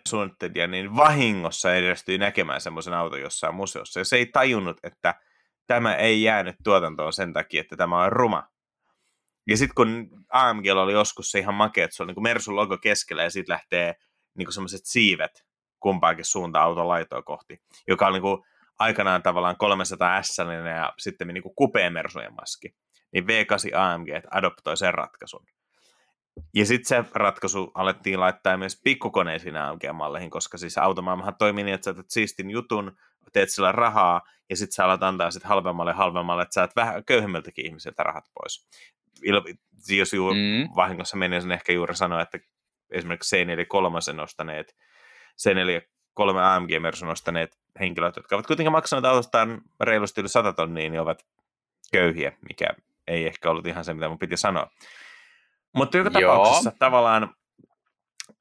suunnittelija 0.09 0.67
niin 0.67 0.97
vahingossa 0.97 1.75
edestyi 1.75 2.19
näkemään 2.19 2.61
semmoisen 2.61 2.95
auton 2.95 3.21
jossain 3.21 3.55
museossa. 3.55 4.01
Ja 4.01 4.05
se 4.05 4.17
ei 4.17 4.27
tajunnut, 4.27 4.77
että 4.83 5.15
tämä 5.67 5.95
ei 5.95 6.23
jäänyt 6.23 6.57
tuotantoon 6.65 7.13
sen 7.13 7.33
takia, 7.33 7.61
että 7.61 7.77
tämä 7.77 8.03
on 8.05 8.13
ruma. 8.13 8.49
Ja 9.47 9.57
sitten 9.57 9.75
kun 9.75 10.09
AMG 10.29 10.65
oli 10.73 10.93
joskus 10.93 11.31
se 11.31 11.39
ihan 11.39 11.55
makea, 11.55 11.85
että 11.85 11.97
se 11.97 12.03
on 12.03 12.07
niin 12.07 12.23
Mersun 12.23 12.57
logo 12.57 12.79
keskellä 12.79 13.23
ja 13.23 13.31
siitä 13.31 13.53
lähtee 13.53 13.95
niin 14.39 14.53
semmoiset 14.53 14.85
siivet 14.85 15.45
kumpaankin 15.81 16.25
suuntaan 16.25 16.65
auton 16.65 16.89
laitoa 16.89 17.23
kohti, 17.23 17.63
joka 17.89 18.07
on 18.07 18.13
niin 18.13 18.23
kuin 18.23 18.43
aikanaan 18.85 19.23
tavallaan 19.23 19.57
300 19.57 20.23
S 20.23 20.39
ja 20.77 20.93
sitten 20.99 21.29
niin 21.29 21.43
kuin 21.43 21.55
kupeen 21.55 21.93
Mersujen 21.93 22.35
maski, 22.35 22.75
niin 23.13 23.25
V8 23.25 23.77
AMG 23.77 24.09
adoptoi 24.31 24.77
sen 24.77 24.95
ratkaisun. 24.95 25.47
Ja 26.55 26.67
sitten 26.67 26.89
se 26.89 27.11
ratkaisu 27.15 27.71
alettiin 27.75 28.21
laittaa 28.21 28.57
myös 28.57 28.81
pikkukoneisiin 28.85 29.57
AMG-malleihin, 29.57 30.31
koska 30.31 30.59
siis 30.59 30.79
automaailmahan 30.79 31.37
toimii 31.39 31.65
niin, 31.65 31.75
että 31.75 31.85
sä 31.85 31.91
otat 31.91 32.07
siistin 32.09 32.51
jutun, 32.51 32.97
teet 33.33 33.51
sillä 33.51 33.73
rahaa, 33.73 34.21
ja 34.51 34.57
sitten 34.57 34.73
sä 34.73 34.85
alat 34.85 35.03
antaa 35.03 35.31
sit 35.31 35.45
halvemmalle 35.45 35.93
halvemmalle, 35.93 36.43
että 36.43 36.55
saat 36.55 36.77
vähän 36.77 37.05
köyhemmiltäkin 37.05 37.67
ihmisiltä 37.67 38.03
rahat 38.03 38.25
pois. 38.35 38.69
Il- 39.25 39.57
jos 39.89 40.13
juuri 40.13 40.39
mm. 40.39 40.69
vahingossa 40.77 41.17
menisin 41.17 41.53
ehkä 41.53 41.73
juuri 41.73 41.97
sanoa, 41.97 42.21
että 42.21 42.39
esimerkiksi 42.91 43.37
C43 43.37 44.23
ostaneet, 44.23 44.77
C4 45.43 45.94
kolme 46.15 46.45
AMG 46.45 46.71
Mersun 46.81 47.09
ostaneet 47.09 47.59
henkilöt, 47.81 48.17
jotka 48.17 48.37
ovat 48.37 48.47
kuitenkin 48.47 48.73
maksaneet 48.73 49.05
autostaan 49.05 49.63
reilusti 49.81 50.21
yli 50.21 50.29
100 50.29 50.53
tonnia, 50.53 50.91
niin 50.91 51.01
ovat 51.01 51.27
köyhiä, 51.93 52.33
mikä 52.49 52.67
ei 53.07 53.27
ehkä 53.27 53.51
ollut 53.51 53.67
ihan 53.67 53.85
se, 53.85 53.95
mitä 53.95 54.09
mun 54.09 54.19
piti 54.19 54.37
sanoa. 54.37 54.71
Mutta 55.75 55.97
joka 55.97 56.21
Joo. 56.21 56.33
tapauksessa 56.33 56.73
tavallaan 56.79 57.35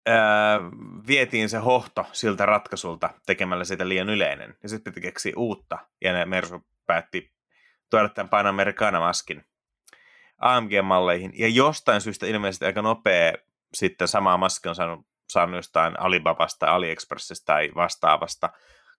ää, 0.05 0.59
vietiin 1.07 1.49
se 1.49 1.57
hohto 1.57 2.05
siltä 2.11 2.45
ratkaisulta 2.45 3.09
tekemällä 3.25 3.63
sitä 3.63 3.89
liian 3.89 4.09
yleinen. 4.09 4.55
Ja 4.63 4.69
sitten 4.69 4.93
piti 4.93 5.07
keksiä 5.07 5.33
uutta, 5.35 5.77
ja 6.01 6.13
ne 6.13 6.25
Mersu 6.25 6.65
päätti 6.85 7.31
tuoda 7.89 8.09
tämän 8.09 8.29
Panamericana-maskin 8.29 9.43
AMG-malleihin. 10.37 11.31
Ja 11.35 11.47
jostain 11.47 12.01
syystä 12.01 12.25
ilmeisesti 12.25 12.65
aika 12.65 12.81
nopea 12.81 13.33
sitten 13.73 14.07
sama 14.07 14.37
maski 14.37 14.69
on 14.69 14.75
saanut 14.75 15.05
saanut 15.33 15.55
jostain 15.55 15.99
Alibabasta, 15.99 16.75
AliExpressistä 16.75 17.45
tai 17.45 17.71
vastaavasta, 17.75 18.49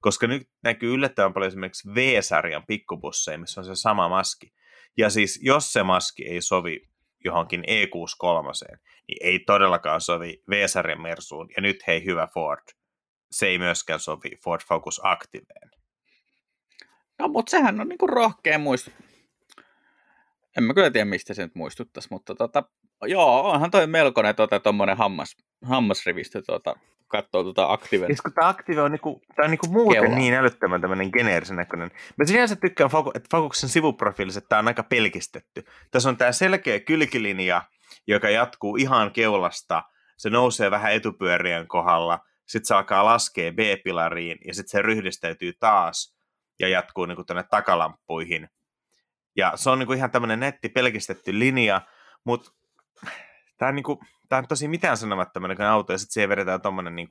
koska 0.01 0.27
nyt 0.27 0.49
näkyy 0.63 0.95
yllättävän 0.95 1.35
paljon 1.35 1.49
esimerkiksi 1.49 1.89
V-sarjan 1.95 2.67
pikkubusseja, 2.67 3.39
missä 3.39 3.61
on 3.61 3.65
se 3.65 3.75
sama 3.75 4.09
maski. 4.09 4.53
Ja 4.97 5.11
siis 5.11 5.41
jos 5.43 5.73
se 5.73 5.83
maski 5.83 6.29
ei 6.29 6.43
sovi 6.43 6.89
johonkin 7.25 7.61
E63, 7.61 8.79
niin 9.09 9.19
ei 9.21 9.39
todellakaan 9.39 10.01
sovi 10.01 10.43
V-sarjan 10.51 11.01
Mersuun. 11.01 11.49
Ja 11.57 11.63
nyt 11.63 11.87
hei 11.87 12.05
hyvä 12.05 12.29
Ford, 12.35 12.65
se 13.31 13.47
ei 13.47 13.59
myöskään 13.59 14.01
sovi 14.01 14.31
Ford 14.45 14.61
Focus 14.69 15.01
Activeen. 15.05 15.71
No 17.19 17.29
mutta 17.29 17.51
sehän 17.51 17.81
on 17.81 17.89
niinku 17.89 18.07
rohkea 18.07 18.59
muistu. 18.59 18.91
En 20.57 20.65
mä 20.65 20.75
kyllä 20.75 20.91
tiedä, 20.91 21.05
mistä 21.05 21.35
se 21.35 21.43
nyt 21.43 21.55
muistuttaisi, 21.55 22.09
mutta 22.11 22.35
tota, 22.35 22.63
joo, 23.03 23.51
onhan 23.51 23.71
toi 23.71 23.87
melkoinen 23.87 24.35
tota, 24.35 24.61
tommonen 24.61 24.97
hammas, 24.97 25.37
hammasrivistö 25.65 26.43
tota, 26.47 26.77
katsoo 27.09 27.43
tuota 27.43 27.73
Activen. 27.73 28.07
Siis 28.07 28.23
kun 28.23 28.33
tämä 28.33 28.49
Active 28.49 28.83
on, 28.83 28.91
niinku, 28.91 29.23
tää 29.37 29.45
on 29.45 29.51
niinku 29.51 29.67
muuten 29.69 30.03
Keula. 30.03 30.17
niin 30.17 30.35
älyttömän 30.35 30.81
tämmöinen 30.81 31.11
geneerisen 31.13 31.57
näköinen. 31.57 31.91
Mä 32.19 32.25
sinänsä 32.25 32.57
tykkään, 32.57 32.91
että 33.15 33.29
Focuksen 33.31 33.69
sivuprofiilissa 33.69 34.41
tämä 34.41 34.59
on 34.59 34.69
aika 34.69 34.83
pelkistetty. 34.83 35.65
Tässä 35.91 36.09
on 36.09 36.17
tämä 36.17 36.33
selkeä 36.33 36.81
kylkilinja, 36.81 37.63
joka 38.07 38.31
jatkuu 38.31 38.77
ihan 38.77 39.13
keulasta. 39.13 39.83
Se 40.17 40.31
nousee 40.31 40.71
vähän 40.71 40.93
etupyörien 40.93 41.69
kohdalla, 41.69 42.19
sitten 42.47 42.67
se 42.67 42.75
alkaa 42.75 43.05
laskea 43.05 43.53
B-pilariin 43.53 44.39
ja 44.47 44.55
sitten 44.55 44.71
se 44.71 44.83
ryhdistäytyy 44.83 45.53
taas 45.61 46.17
ja 46.61 46.69
jatkuu 46.69 47.07
niin 47.07 47.27
tuonne 47.27 47.45
takalamppuihin. 47.51 48.49
Ja 49.37 49.53
se 49.55 49.71
on 49.71 49.79
niin 49.79 49.87
kuin 49.87 49.97
ihan 49.97 50.11
tämmöinen 50.11 50.41
netti 50.41 50.69
pelkistetty 50.69 51.39
linja, 51.39 51.81
mutta 52.25 52.51
tämä 53.59 53.69
on, 53.69 53.75
niin 53.75 53.83
kuin, 53.85 53.99
tämä 54.29 54.39
on 54.39 54.49
tosi 54.49 54.69
mitään 54.69 54.97
sanomattoman 54.97 55.61
auto 55.61 55.93
ja 55.93 55.99
sitten 55.99 56.13
siihen 56.13 56.29
vedetään 56.29 56.63
tuommoinen 56.63 56.97
niin 56.97 57.09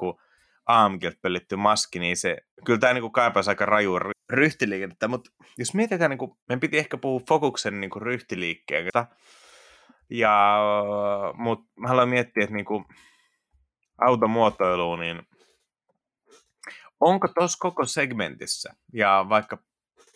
AMGilta 0.65 1.17
pöllitty 1.21 1.55
maski, 1.55 1.99
niin 1.99 2.17
se, 2.17 2.37
kyllä 2.65 2.79
tämä 2.79 2.93
niin 2.93 3.11
kaipaisi 3.11 3.49
aika 3.49 3.65
raju 3.65 3.99
ryhtiliikennettä, 4.29 5.07
mutta 5.07 5.31
jos 5.57 5.73
mietitään, 5.73 6.09
niin 6.09 6.17
kuin, 6.17 6.31
meidän 6.49 6.59
piti 6.59 6.77
ehkä 6.77 6.97
puhua 6.97 7.21
Fokuksen 7.27 7.81
niin 7.81 8.01
ryhtiliikkeen, 8.01 8.85
ja, 10.09 10.57
mutta 11.33 11.71
mä 11.79 11.87
haluan 11.87 12.09
miettiä, 12.09 12.43
että 12.43 12.55
niin 12.55 12.65
kuin, 12.65 12.85
automuotoiluun, 14.01 14.99
niin 14.99 15.21
onko 16.99 17.27
tuossa 17.27 17.57
koko 17.59 17.85
segmentissä, 17.85 18.73
ja 18.93 19.25
vaikka 19.29 19.57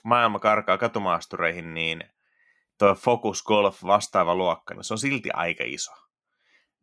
maailma 0.03 0.39
karkaa 0.39 0.77
katumaastureihin, 0.77 1.73
niin 1.73 2.03
tuo 2.77 2.95
Focus 2.95 3.43
Golf 3.43 3.83
vastaava 3.83 4.35
luokka, 4.35 4.73
niin 4.73 4.83
se 4.83 4.93
on 4.93 4.97
silti 4.97 5.29
aika 5.33 5.63
iso. 5.67 5.91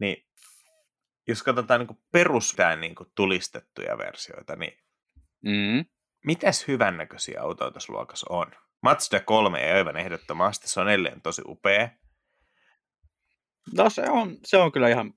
Niin 0.01 0.27
jos 1.29 1.43
katsotaan 1.43 1.81
niin 1.81 1.99
perustään 2.13 2.81
niin 2.81 2.95
tulistettuja 3.15 3.99
versioita, 3.99 4.57
niin 4.57 4.79
mm. 5.45 5.85
mitäs 6.25 6.69
hyvännäköisiä 6.69 7.43
autoja 7.43 7.71
tässä 7.71 7.93
luokassa 7.93 8.27
on? 8.31 8.53
Mazda 8.83 9.21
3 9.21 9.61
ei 9.61 9.73
aivan 9.73 9.97
ehdottomasti, 9.97 10.69
se 10.69 10.81
on 10.81 10.89
edelleen 10.89 11.23
tosi 11.23 11.43
upea. 11.47 11.89
No 13.73 13.91
se 13.91 14.03
on, 14.11 14.37
se 14.45 14.57
on 14.57 14.73
kyllä 14.73 14.89
ihan 14.89 15.15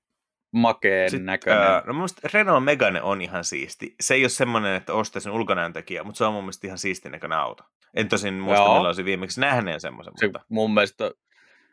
makeen 0.57 1.09
Sitten, 1.09 1.25
näköinen. 1.25 1.63
Ää, 1.63 1.83
no 1.85 1.93
mun 1.93 2.07
Renault 2.33 2.63
Megane 2.63 3.01
on 3.01 3.21
ihan 3.21 3.43
siisti. 3.43 3.95
Se 3.99 4.13
ei 4.13 4.23
ole 4.23 4.29
semmoinen, 4.29 4.75
että 4.75 4.93
ostaisin 4.93 5.31
ulkonäön 5.31 5.73
takia, 5.73 6.03
mutta 6.03 6.17
se 6.17 6.25
on 6.25 6.33
mun 6.33 6.43
mielestä 6.43 6.67
ihan 6.67 6.77
siistin 6.77 7.11
näköinen 7.11 7.37
auto. 7.37 7.63
En 7.93 8.09
tosin 8.09 8.33
muista, 8.33 8.63
milloin 8.63 8.85
olisin 8.85 9.05
viimeksi 9.05 9.41
nähneen 9.41 9.81
semmoisen. 9.81 10.13
Se, 10.17 10.25
mutta... 10.25 10.39
Mun 10.49 10.73
mielestä 10.73 11.11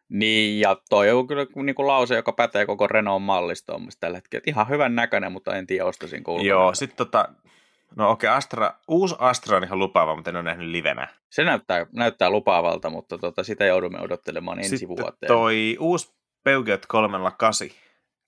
niin, 0.09 0.61
ja 0.61 0.77
toi 0.91 1.11
on 1.11 1.27
kyllä 1.27 1.47
niin 1.55 1.75
kuin 1.75 1.87
lause, 1.87 2.15
joka 2.15 2.33
pätee 2.33 2.67
koko 2.67 2.87
Renault 2.87 3.23
mallistoon 3.23 3.89
tällä 4.01 4.17
hetkellä. 4.17 4.45
Ihan 4.47 4.69
hyvän 4.69 4.95
näköinen, 4.95 5.33
mutta 5.33 5.57
en 5.57 5.67
tiedä, 5.67 5.85
ostaisin 5.85 6.25
kuulua. 6.25 6.47
Joo, 6.47 6.75
sitten 6.75 6.97
tota, 6.97 7.29
no 7.97 8.11
okei, 8.11 8.29
okay, 8.29 8.37
Astra, 8.37 8.75
uusi 8.89 9.15
Astra 9.19 9.57
on 9.57 9.65
ihan 9.65 9.79
lupaava, 9.79 10.17
mutta 10.17 10.31
en 10.31 10.37
ole 10.37 10.43
nähnyt 10.43 10.69
livenä. 10.69 11.09
Se 11.31 11.45
näyttää, 11.45 11.87
näyttää 11.93 12.31
lupaavalta, 12.31 12.91
mutta 12.91 13.19
tota, 13.19 13.45
sitä 13.45 13.65
joudumme 13.65 14.01
odottelemaan 14.01 14.59
ensi 14.59 14.79
sitten 14.79 14.97
vuoteen. 14.97 15.29
toi 15.29 15.77
uusi 15.81 16.15
Peugeot 16.45 16.87
308, 16.87 17.69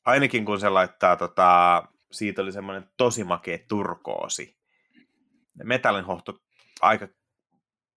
ainakin 0.06 0.44
kun 0.44 0.60
se 0.60 0.68
laittaa, 0.68 1.16
tota, 1.16 1.82
siitä 2.12 2.42
oli 2.42 2.52
semmoinen 2.52 2.90
tosi 2.96 3.25
makea 3.25 3.58
turkoosi. 3.68 4.56
Metallinhohto 5.64 6.38
aika 6.80 7.08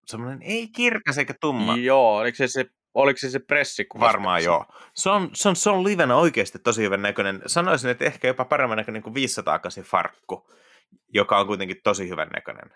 semmoinen 0.05 0.41
ei 0.41 0.67
kirkas 0.67 1.17
eikä 1.17 1.33
tumma. 1.41 1.75
Joo, 1.75 2.17
oliko 2.17 2.35
se 2.35 2.47
se 2.47 2.65
Oliko 2.93 3.17
se 3.17 3.29
se 3.29 3.39
pressi? 3.39 3.85
Varmaan 3.99 4.43
joo. 4.43 4.65
Se 4.93 5.09
on, 5.09 5.29
se, 5.33 5.49
on, 5.49 5.55
se 5.55 5.69
on 5.69 5.83
livenä 5.83 6.15
oikeasti 6.15 6.59
tosi 6.59 6.81
hyvän 6.81 7.01
näköinen. 7.01 7.41
Sanoisin, 7.45 7.89
että 7.89 8.05
ehkä 8.05 8.27
jopa 8.27 8.45
paremman 8.45 8.77
näköinen 8.77 9.01
kuin 9.01 9.13
500 9.13 9.59
farkku, 9.83 10.51
joka 11.13 11.39
on 11.39 11.47
kuitenkin 11.47 11.81
tosi 11.83 12.09
hyvän 12.09 12.29
näköinen. 12.29 12.71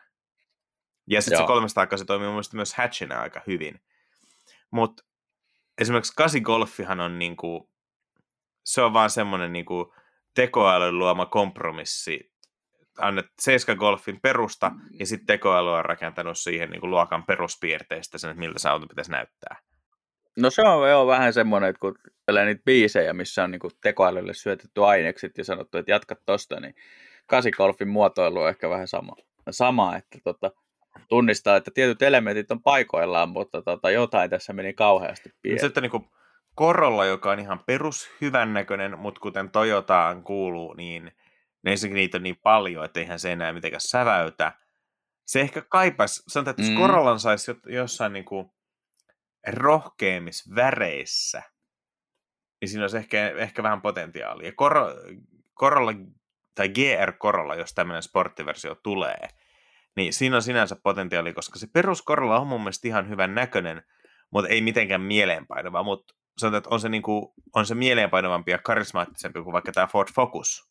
Ja 1.07 1.21
sitten 1.21 1.37
se 1.39 1.47
300 1.47 1.87
toimii 2.07 2.27
mun 2.27 2.33
mielestä 2.33 2.55
myös 2.55 2.73
hatchina 2.73 3.21
aika 3.21 3.41
hyvin. 3.47 3.81
Mutta 4.71 5.03
esimerkiksi 5.81 6.13
8 6.15 6.41
Golfihan 6.41 6.99
on 6.99 7.19
niinku, 7.19 7.72
se 8.63 8.81
on 8.81 8.93
vaan 8.93 9.09
semmoinen 9.09 9.53
niinku 9.53 9.93
tekoälyn 10.35 10.99
luoma 10.99 11.25
kompromissi. 11.25 12.33
Annet 12.97 13.25
7 13.41 13.77
Golfin 13.77 14.19
perusta 14.21 14.71
ja 14.99 15.05
sitten 15.05 15.27
tekoäly 15.27 15.73
on 15.73 15.85
rakentanut 15.85 16.37
siihen 16.37 16.69
niinku 16.69 16.89
luokan 16.89 17.23
peruspiirteistä 17.23 18.17
sen, 18.17 18.29
että 18.29 18.39
miltä 18.39 18.59
se 18.59 18.69
auto 18.69 18.87
pitäisi 18.87 19.11
näyttää. 19.11 19.55
No 20.37 20.49
se 20.49 20.61
on 20.61 20.89
jo 20.89 21.07
vähän 21.07 21.33
semmoinen, 21.33 21.69
että 21.69 21.79
kun 21.79 21.95
tulee 22.25 22.45
niitä 22.45 22.61
biisejä, 22.65 23.13
missä 23.13 23.43
on 23.43 23.51
niin 23.51 23.61
tekoälylle 23.83 24.33
syötetty 24.33 24.85
ainekset 24.85 25.37
ja 25.37 25.43
sanottu, 25.43 25.77
että 25.77 25.91
jatka 25.91 26.15
tosta, 26.25 26.59
niin 26.59 26.75
kasikolfin 27.27 27.87
muotoilu 27.87 28.39
on 28.39 28.49
ehkä 28.49 28.69
vähän 28.69 28.87
sama, 28.87 29.15
sama 29.49 29.95
että 29.95 30.19
tota, 30.23 30.51
tunnistaa, 31.09 31.55
että 31.55 31.71
tietyt 31.73 32.01
elementit 32.01 32.51
on 32.51 32.63
paikoillaan, 32.63 33.29
mutta 33.29 33.61
tota, 33.61 33.91
jotain 33.91 34.29
tässä 34.29 34.53
meni 34.53 34.73
kauheasti 34.73 35.29
pieleen. 35.41 35.65
Sitten 35.65 35.83
niin 35.83 36.09
Korolla, 36.55 37.05
joka 37.05 37.31
on 37.31 37.39
ihan 37.39 37.59
perus 37.65 38.09
näköinen, 38.53 38.99
mutta 38.99 39.21
kuten 39.21 39.49
Toyotaan 39.49 40.23
kuuluu, 40.23 40.73
niin 40.73 41.11
ensinnäkin 41.65 41.95
niitä 41.95 42.17
on 42.17 42.23
niin 42.23 42.39
paljon, 42.43 42.85
että 42.85 42.99
eihän 42.99 43.19
se 43.19 43.31
enää 43.31 43.53
mitenkään 43.53 43.81
säväytä. 43.81 44.51
Se 45.25 45.41
ehkä 45.41 45.61
kaipaisi, 45.61 46.23
sanotaan, 46.27 46.51
että 46.51 46.61
jos 46.61 46.71
mm. 46.71 46.77
Korollan 46.77 47.19
saisi 47.19 47.51
jossain 47.65 48.13
niin 48.13 48.25
kuin 48.25 48.51
rohkeimmissa 49.47 50.55
väreissä, 50.55 51.43
niin 52.61 52.69
siinä 52.69 52.83
olisi 52.83 52.97
ehkä, 52.97 53.29
ehkä 53.29 53.63
vähän 53.63 53.81
potentiaalia. 53.81 54.51
Kor, 54.55 54.73
Korolla, 55.53 55.91
tai 56.55 56.69
GR 56.69 57.11
Korolla, 57.11 57.55
jos 57.55 57.73
tämmöinen 57.73 58.03
sporttiversio 58.03 58.75
tulee, 58.75 59.27
niin 59.95 60.13
siinä 60.13 60.35
on 60.35 60.41
sinänsä 60.41 60.75
potentiaali, 60.83 61.33
koska 61.33 61.59
se 61.59 61.67
perus 61.73 62.01
Korolla 62.01 62.39
on 62.39 62.47
mun 62.47 62.61
mielestä 62.61 62.87
ihan 62.87 63.09
hyvän 63.09 63.35
näköinen, 63.35 63.83
mutta 64.31 64.49
ei 64.49 64.61
mitenkään 64.61 65.01
mieleenpainava, 65.01 65.83
mutta 65.83 66.13
sanotaan, 66.37 66.57
että 66.57 66.69
on 66.69 66.79
se, 66.79 66.89
niinku, 66.89 67.33
on 67.55 67.65
se 67.65 67.75
mieleenpainavampi 67.75 68.51
ja 68.51 68.57
karismaattisempi 68.57 69.41
kuin 69.41 69.53
vaikka 69.53 69.71
tämä 69.71 69.87
Ford 69.87 70.07
Focus. 70.15 70.69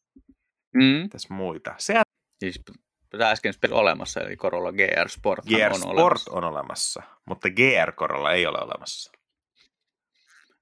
Mm. 0.75 1.09
Tässä 1.11 1.35
muita. 1.35 1.75
Se... 1.79 2.03
Siis 2.38 2.62
tämä 3.11 3.31
äsken 3.31 3.55
olemassa, 3.70 4.20
eli 4.20 4.37
Corolla 4.37 4.72
GR 4.72 5.09
Sport 5.09 5.44
GR 5.44 5.72
on 5.72 5.81
Sport 5.81 5.98
olemassa. 5.98 6.33
on 6.33 6.44
olemassa, 6.44 7.03
mutta 7.27 7.48
GR 7.51 7.92
Corolla 7.92 8.33
ei 8.33 8.46
ole 8.46 8.59
olemassa. 8.59 9.12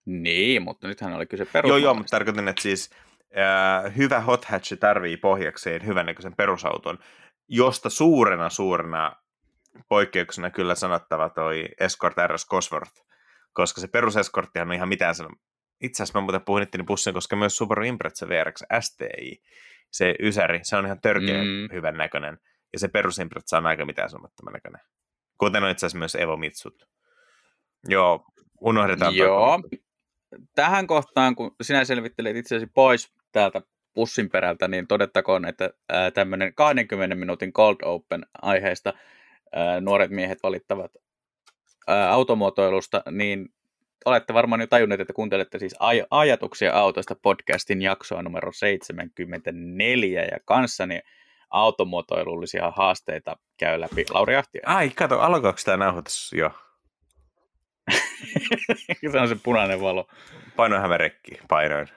Niin, 0.06 0.62
mutta 0.62 0.88
nythän 0.88 1.12
oli 1.12 1.26
kyse 1.26 1.44
perus. 1.44 1.68
Joo, 1.68 1.78
joo, 1.78 1.94
mutta 1.94 2.10
tarkoitan, 2.10 2.48
että 2.48 2.62
siis 2.62 2.90
äh, 3.38 3.96
hyvä 3.96 4.20
hot 4.20 4.44
hatch 4.44 4.78
tarvii 4.78 5.16
pohjakseen 5.16 5.86
hyvännäköisen 5.86 6.36
perusauton, 6.36 6.98
josta 7.48 7.90
suurena 7.90 8.50
suurena 8.50 9.16
poikkeuksena 9.88 10.50
kyllä 10.50 10.74
sanottava 10.74 11.28
toi 11.28 11.68
Escort 11.80 12.16
RS 12.26 12.46
Cosworth, 12.48 13.02
koska 13.52 13.80
se 13.80 13.88
perus 13.88 14.16
Escorttihan 14.16 14.68
on 14.68 14.74
ihan 14.74 14.88
mitään 14.88 15.14
sanoa. 15.14 15.32
Itse 15.80 16.02
asiassa 16.02 16.18
mä 16.18 16.22
muuten 16.22 16.44
puhun 16.44 16.62
itteni 16.62 16.84
pussin, 16.84 17.14
koska 17.14 17.36
myös 17.36 17.56
Subaru 17.56 17.82
Impreza 17.82 18.28
VRX 18.28 18.62
STI 18.80 19.42
se 19.90 20.14
ysäri, 20.20 20.60
se 20.62 20.76
on 20.76 20.86
ihan 20.86 21.00
törkeä 21.00 21.42
mm. 21.42 21.68
hyvän 21.72 21.96
näköinen. 21.96 22.38
Ja 22.72 22.78
se 22.78 22.88
perusimpressa 22.88 23.58
on 23.58 23.66
aika 23.66 23.86
mitään 23.86 24.10
sanomattoman 24.10 24.52
näköinen. 24.52 24.80
Kuten 25.38 25.64
on 25.64 25.70
itse 25.70 25.86
asiassa 25.86 25.98
myös 25.98 26.14
Evo 26.14 26.36
Mitsut. 26.36 26.88
Joo, 27.88 28.24
unohdetaan. 28.60 29.16
Joo. 29.16 29.58
Tähän 30.54 30.86
kohtaan, 30.86 31.36
kun 31.36 31.56
sinä 31.62 31.84
selvittelet 31.84 32.36
itseäsi 32.36 32.66
pois 32.66 33.12
täältä 33.32 33.62
pussin 33.94 34.30
perältä, 34.30 34.68
niin 34.68 34.86
todettakoon, 34.86 35.44
että 35.44 35.70
tämmöinen 36.14 36.54
20 36.54 37.14
minuutin 37.16 37.52
Cold 37.52 37.76
Open 37.82 38.26
aiheesta 38.42 38.92
nuoret 39.80 40.10
miehet 40.10 40.38
valittavat 40.42 40.92
ää, 41.90 42.10
automuotoilusta, 42.10 43.02
niin 43.10 43.48
olette 44.04 44.34
varmaan 44.34 44.60
jo 44.60 44.66
tajunneet, 44.66 45.00
että 45.00 45.12
kuuntelette 45.12 45.58
siis 45.58 45.74
aj- 45.74 46.06
ajatuksia 46.10 46.72
autosta 46.72 47.14
podcastin 47.22 47.82
jaksoa 47.82 48.22
numero 48.22 48.52
74 48.52 50.22
ja 50.22 50.38
kanssani 50.44 51.00
automuotoilullisia 51.50 52.72
haasteita 52.76 53.36
käy 53.56 53.80
läpi 53.80 54.04
Lauri 54.10 54.36
Ahtia. 54.36 54.62
Ai, 54.66 54.90
kato, 54.90 55.20
alkaako 55.20 55.58
tämä 55.64 55.76
nauhoitus 55.76 56.32
jo? 56.32 56.50
se 59.12 59.18
on 59.20 59.28
se 59.28 59.36
punainen 59.42 59.80
valo. 59.80 60.08
Painoin 60.56 60.82
hämärekki, 60.82 61.38
painoin. 61.48 61.88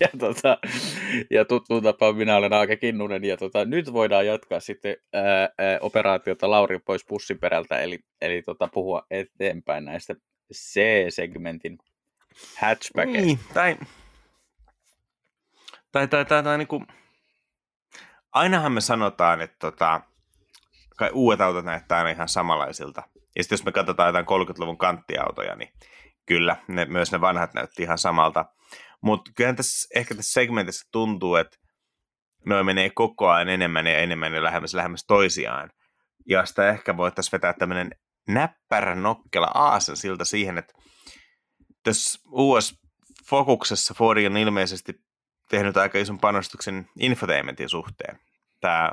Ja, 0.00 0.08
tota, 0.18 0.58
ja 1.30 1.44
tuttuun 1.44 1.82
tapaan 1.82 2.16
minä 2.16 2.36
olen 2.36 2.52
Aake 2.52 2.76
Kinnunen, 2.76 3.24
ja 3.24 3.36
tota, 3.36 3.64
nyt 3.64 3.92
voidaan 3.92 4.26
jatkaa 4.26 4.60
sitten 4.60 4.96
ää, 5.12 5.24
ää, 5.58 5.78
operaatiota 5.80 6.50
Lauri 6.50 6.78
pois 6.78 7.04
pussin 7.04 7.38
perältä, 7.38 7.80
eli, 7.80 7.98
eli 8.20 8.42
tota, 8.42 8.68
puhua 8.72 9.06
eteenpäin 9.10 9.84
näistä 9.84 10.14
C-segmentin 10.54 11.78
hatchbackeista. 12.60 13.26
Niin, 13.26 13.38
tai, 13.54 13.76
tai, 15.92 16.08
tai, 16.08 16.24
tai, 16.24 16.42
tai 16.42 16.58
niin 16.58 16.68
kuin, 16.68 16.86
ainahan 18.32 18.72
me 18.72 18.80
sanotaan, 18.80 19.40
että 19.40 19.56
tota, 19.58 20.00
kai 20.96 21.10
uudet 21.12 21.40
autot 21.40 21.64
näyttää 21.64 21.98
aina 21.98 22.10
ihan 22.10 22.28
samanlaisilta. 22.28 23.02
Ja 23.36 23.42
sitten 23.42 23.56
jos 23.56 23.64
me 23.64 23.72
katsotaan 23.72 24.08
jotain 24.08 24.48
30-luvun 24.48 24.78
kanttiautoja, 24.78 25.56
niin 25.56 25.72
kyllä, 26.30 26.56
ne, 26.68 26.84
myös 26.84 27.12
ne 27.12 27.20
vanhat 27.20 27.54
näytti 27.54 27.82
ihan 27.82 27.98
samalta. 27.98 28.44
Mutta 29.00 29.30
kyllähän 29.36 29.56
tässä, 29.56 29.88
ehkä 29.94 30.14
tässä 30.14 30.32
segmentissä 30.32 30.88
tuntuu, 30.92 31.36
että 31.36 31.56
noin 32.46 32.66
menee 32.66 32.90
koko 32.90 33.28
ajan 33.28 33.48
enemmän 33.48 33.86
ja 33.86 33.98
enemmän 33.98 34.34
ja 34.34 34.42
lähemmäs, 34.42 34.74
lähemmäs 34.74 35.04
toisiaan. 35.06 35.70
Ja 36.28 36.46
sitä 36.46 36.68
ehkä 36.68 36.96
voitaisiin 36.96 37.32
vetää 37.32 37.52
tämmöinen 37.52 37.90
näppärä 38.28 38.94
nokkela 38.94 39.50
aasen 39.54 39.96
siltä 39.96 40.24
siihen, 40.24 40.58
että 40.58 40.72
tässä 41.82 42.20
US 42.32 42.74
Fokuksessa 43.28 43.94
Ford 43.94 44.26
on 44.26 44.36
ilmeisesti 44.36 44.94
tehnyt 45.48 45.76
aika 45.76 45.98
ison 45.98 46.18
panostuksen 46.18 46.88
infotainmentin 47.00 47.68
suhteen. 47.68 48.18
Tämä 48.60 48.92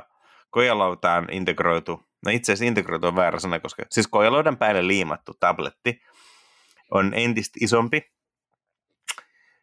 kojalautaan 0.50 1.28
integroitu, 1.30 2.02
no 2.24 2.30
itse 2.30 2.52
asiassa 2.52 2.68
integroitu 2.68 3.06
on 3.06 3.16
väärä 3.16 3.38
sana, 3.38 3.60
koska 3.60 3.82
siis 3.90 4.06
kojalaudan 4.06 4.56
päälle 4.56 4.86
liimattu 4.86 5.34
tabletti 5.40 6.00
on 6.90 7.12
entistä 7.14 7.58
isompi 7.62 8.12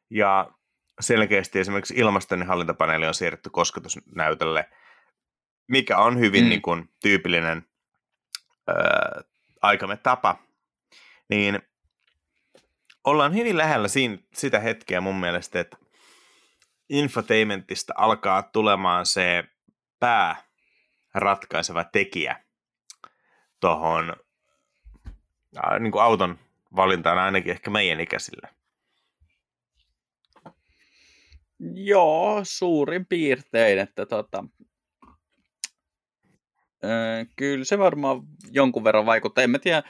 ja 0.09 0.51
selkeästi 0.99 1.59
esimerkiksi 1.59 1.93
ilmastonhallintapaneeli 1.97 3.07
on 3.07 3.13
siirretty 3.13 3.49
kosketusnäytölle, 3.49 4.69
mikä 5.67 5.97
on 5.97 6.19
hyvin 6.19 6.43
mm. 6.43 6.49
niin 6.49 6.61
kuin, 6.61 6.89
tyypillinen 7.01 7.67
ää, 8.67 9.21
aikamme 9.61 9.97
tapa, 9.97 10.37
niin 11.29 11.61
ollaan 13.03 13.33
hyvin 13.33 13.57
lähellä 13.57 13.87
siinä, 13.87 14.17
sitä 14.33 14.59
hetkeä 14.59 15.01
mun 15.01 15.15
mielestä, 15.15 15.59
että 15.59 15.77
infotainmentista 16.89 17.93
alkaa 17.97 18.43
tulemaan 18.43 19.05
se 19.05 19.43
pääratkaiseva 19.99 21.83
tekijä 21.83 22.43
tuohon 23.59 24.15
niin 25.79 25.99
auton 26.01 26.39
valintaan 26.75 27.17
ainakin 27.17 27.51
ehkä 27.51 27.69
meidän 27.69 27.99
ikäisille. 27.99 28.49
Joo, 31.73 32.41
suurin 32.43 33.05
piirtein, 33.05 33.79
että 33.79 34.05
tota, 34.05 34.43
öö, 36.83 37.25
kyllä 37.35 37.65
se 37.65 37.79
varmaan 37.79 38.21
jonkun 38.51 38.83
verran 38.83 39.05
vaikuttaa. 39.05 39.43
En 39.43 39.49
mä 39.49 39.59
tiedä, 39.59 39.83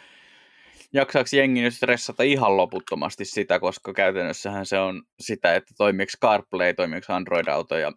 jaksaako 0.93 1.29
jengi 1.33 1.61
nyt 1.61 1.73
stressata 1.73 2.23
ihan 2.23 2.57
loputtomasti 2.57 3.25
sitä, 3.25 3.59
koska 3.59 3.93
käytännössähän 3.93 4.65
se 4.65 4.79
on 4.79 5.03
sitä, 5.19 5.55
että 5.55 5.73
toimiiko 5.77 6.11
CarPlay, 6.21 6.73
toimiiko 6.73 7.13
Android-auto 7.13 7.77
ja 7.77 7.91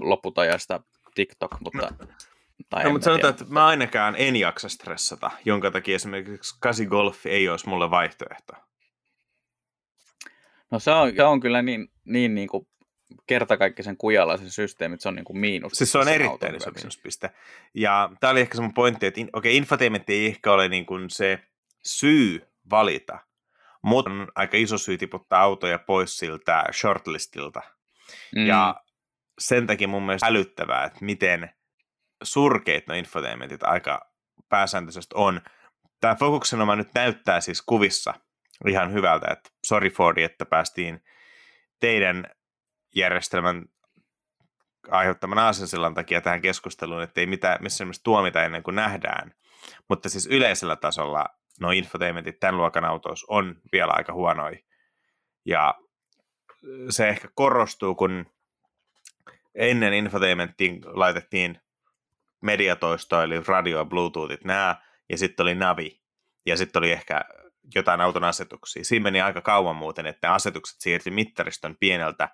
loputajasta 0.00 0.80
TikTok, 1.14 1.60
mutta... 1.60 1.88
No. 2.00 2.06
Tai 2.70 2.84
no, 2.84 2.90
mutta 2.90 3.04
sanotaan, 3.04 3.34
tiedä. 3.34 3.44
että 3.44 3.54
mä 3.54 3.66
ainakaan 3.66 4.14
en 4.18 4.36
jaksa 4.36 4.68
stressata, 4.68 5.30
jonka 5.44 5.70
takia 5.70 5.94
esimerkiksi 5.94 6.56
8 6.60 6.86
Golf 6.86 7.26
ei 7.26 7.48
olisi 7.48 7.68
mulle 7.68 7.90
vaihtoehto. 7.90 8.52
No 10.70 10.78
se 10.78 10.90
on, 10.90 11.12
se 11.16 11.24
on 11.24 11.40
kyllä 11.40 11.62
niin, 11.62 11.88
niin, 12.04 12.34
niin 12.34 12.48
kuin 12.48 12.68
kertakaikkisen 13.26 13.96
kujalla 13.96 14.36
se 14.36 14.50
systeemi, 14.50 14.94
että 14.94 15.02
se 15.02 15.08
on 15.08 15.14
niin 15.14 15.24
kuin 15.24 15.38
miinus. 15.38 15.72
Siis 15.72 15.92
se 15.92 15.98
on 15.98 16.08
erittäin 16.08 16.54
iso 16.54 16.70
miinuspiste. 16.70 17.30
Ja 17.74 18.10
tämä 18.20 18.30
oli 18.30 18.40
ehkä 18.40 18.56
se 18.56 18.62
mun 18.62 18.74
pointti, 18.74 19.06
että 19.06 19.20
in, 19.20 19.30
okei, 19.32 19.50
okay, 19.50 19.56
infotainment 19.56 20.10
ei 20.10 20.26
ehkä 20.26 20.52
ole 20.52 20.68
niin 20.68 20.86
kuin 20.86 21.10
se 21.10 21.38
syy 21.84 22.48
valita, 22.70 23.18
mutta 23.82 24.10
on 24.10 24.28
aika 24.34 24.56
iso 24.56 24.78
syy 24.78 24.98
tiputtaa 24.98 25.40
autoja 25.40 25.78
pois 25.78 26.16
siltä 26.16 26.64
shortlistilta. 26.72 27.60
Mm. 28.36 28.46
Ja 28.46 28.82
sen 29.38 29.66
takia 29.66 29.88
mun 29.88 30.02
mielestä 30.02 30.26
älyttävää, 30.26 30.84
että 30.84 31.04
miten 31.04 31.50
surkeita 32.22 32.92
no 32.92 32.98
infotainmentit 32.98 33.62
aika 33.62 34.10
pääsääntöisesti 34.48 35.14
on. 35.18 35.40
Tämä 36.00 36.14
fokuksenoma 36.14 36.76
nyt 36.76 36.88
näyttää 36.94 37.40
siis 37.40 37.62
kuvissa 37.62 38.14
ihan 38.68 38.92
hyvältä, 38.92 39.26
että 39.32 39.50
sorry 39.66 39.90
Fordi, 39.90 40.22
että 40.22 40.46
päästiin 40.46 41.04
teidän 41.80 42.26
järjestelmän 42.96 43.64
aiheuttaman 44.90 45.38
aasensillan 45.38 45.94
takia 45.94 46.20
tähän 46.20 46.40
keskusteluun, 46.40 47.02
että 47.02 47.20
ei 47.20 47.26
mitään, 47.26 47.58
missä 47.62 47.84
tuomita 48.02 48.44
ennen 48.44 48.62
kuin 48.62 48.76
nähdään. 48.76 49.34
Mutta 49.88 50.08
siis 50.08 50.26
yleisellä 50.26 50.76
tasolla 50.76 51.26
no 51.60 51.70
infotainmentit 51.70 52.40
tämän 52.40 52.56
luokan 52.56 52.84
autoissa 52.84 53.26
on 53.28 53.60
vielä 53.72 53.92
aika 53.92 54.12
huonoja. 54.12 54.58
Ja 55.46 55.74
se 56.90 57.08
ehkä 57.08 57.28
korostuu, 57.34 57.94
kun 57.94 58.26
ennen 59.54 59.92
infotainmenttiin 59.92 60.80
laitettiin 60.84 61.60
mediatoistoa, 62.44 63.22
eli 63.22 63.40
radio, 63.46 63.84
bluetoothit, 63.84 64.44
nämä, 64.44 64.76
ja 65.10 65.18
sitten 65.18 65.44
oli 65.44 65.54
navi, 65.54 66.00
ja 66.46 66.56
sitten 66.56 66.80
oli 66.80 66.92
ehkä 66.92 67.20
jotain 67.74 68.00
auton 68.00 68.24
asetuksia. 68.24 68.84
Siinä 68.84 69.02
meni 69.02 69.20
aika 69.20 69.40
kauan 69.40 69.76
muuten, 69.76 70.06
että 70.06 70.32
asetukset 70.32 70.80
siirtyi 70.80 71.12
mittariston 71.12 71.76
pieneltä 71.80 72.28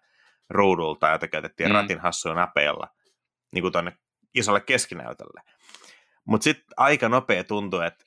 ruudulta, 0.50 1.08
jota 1.08 1.28
käytettiin 1.28 1.68
mm. 1.68 1.74
ratin 1.74 2.00
hassuilla 2.00 2.40
napeilla 2.40 2.88
niin 3.52 3.62
kuin 3.62 3.72
tuonne 3.72 3.92
isolle 4.34 4.60
keskinäytölle. 4.60 5.42
Mutta 6.24 6.44
sitten 6.44 6.66
aika 6.76 7.08
nopea 7.08 7.44
tuntui, 7.44 7.86
että 7.86 8.04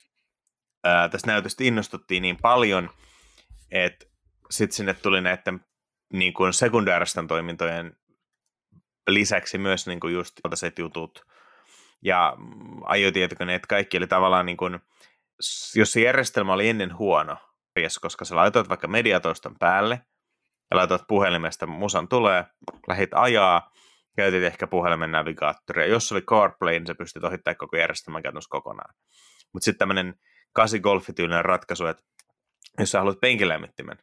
ää, 0.84 1.08
tästä 1.08 1.30
näytöstä 1.30 1.64
innostuttiin 1.64 2.22
niin 2.22 2.36
paljon, 2.42 2.90
että 3.70 4.06
sitten 4.50 4.76
sinne 4.76 4.94
tuli 4.94 5.20
näiden 5.20 5.64
niin 6.12 6.34
kuin 6.34 6.52
sekundaaristen 6.52 7.26
toimintojen 7.26 7.96
lisäksi 9.08 9.58
myös 9.58 9.86
niin 9.86 10.00
kuin 10.00 10.14
just 10.14 10.40
jutut 10.78 11.24
ja 12.04 12.36
ajotietokoneet, 12.84 13.66
kaikki 13.66 13.96
oli 13.96 14.06
tavallaan 14.06 14.46
niin 14.46 14.56
kuin, 14.56 14.80
jos 15.74 15.92
se 15.92 16.00
järjestelmä 16.00 16.52
oli 16.52 16.68
ennen 16.68 16.98
huono, 16.98 17.36
koska 18.00 18.24
sä 18.24 18.36
laitoit 18.36 18.68
vaikka 18.68 18.88
mediatoiston 18.88 19.56
päälle, 19.58 20.00
ja 20.70 20.76
laitoit 20.76 21.02
puhelimesta, 21.08 21.66
musan 21.66 22.08
tulee, 22.08 22.44
lähit 22.88 23.10
ajaa, 23.14 23.70
käytit 24.16 24.42
ehkä 24.42 24.66
puhelimen 24.66 25.12
navigaattoria. 25.12 25.86
Jos 25.86 26.12
oli 26.12 26.22
CarPlay, 26.22 26.72
niin 26.72 26.86
sä 26.86 26.94
pystyt 26.94 27.24
ohittamaan 27.24 27.56
koko 27.56 27.76
järjestelmän 27.76 28.22
käytännössä 28.22 28.50
kokonaan. 28.50 28.94
Mutta 29.52 29.64
sitten 29.64 29.78
tämmöinen 29.78 30.14
8 30.52 30.80
golfityylinen 30.80 31.44
ratkaisu, 31.44 31.86
että 31.86 32.02
jos 32.78 32.90
sä 32.90 32.98
haluat 32.98 33.20
penkilämmittimen, 33.20 33.98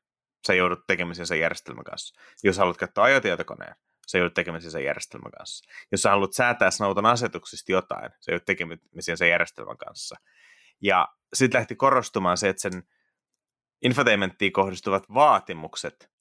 sä 0.47 0.53
joudut 0.53 0.79
tekemisiin 0.87 1.27
sen 1.27 1.39
järjestelmän 1.39 1.83
kanssa. 1.83 2.21
Jos 2.43 2.57
haluat 2.57 2.77
käyttää 2.77 3.03
ajotietokoneen, 3.03 3.75
sä 4.07 4.17
joudut 4.17 4.33
tekemisiin 4.33 4.71
sen 4.71 4.83
järjestelmän 4.83 5.31
kanssa. 5.31 5.71
Jos 5.91 6.01
sä 6.01 6.09
haluat 6.09 6.33
säätää 6.33 6.69
auton 6.85 7.05
asetuksista 7.05 7.71
jotain, 7.71 8.11
sä 8.19 8.31
joudut 8.31 8.45
tekemisiin 8.45 9.17
sen 9.17 9.29
järjestelmän 9.29 9.77
kanssa. 9.77 10.15
Ja 10.81 11.07
sitten 11.33 11.59
lähti 11.59 11.75
korostumaan 11.75 12.37
se, 12.37 12.49
että 12.49 12.61
sen 12.61 12.83
infotainmenttiin 13.81 14.51
kohdistuvat 14.51 15.03
vaatimukset 15.13 16.11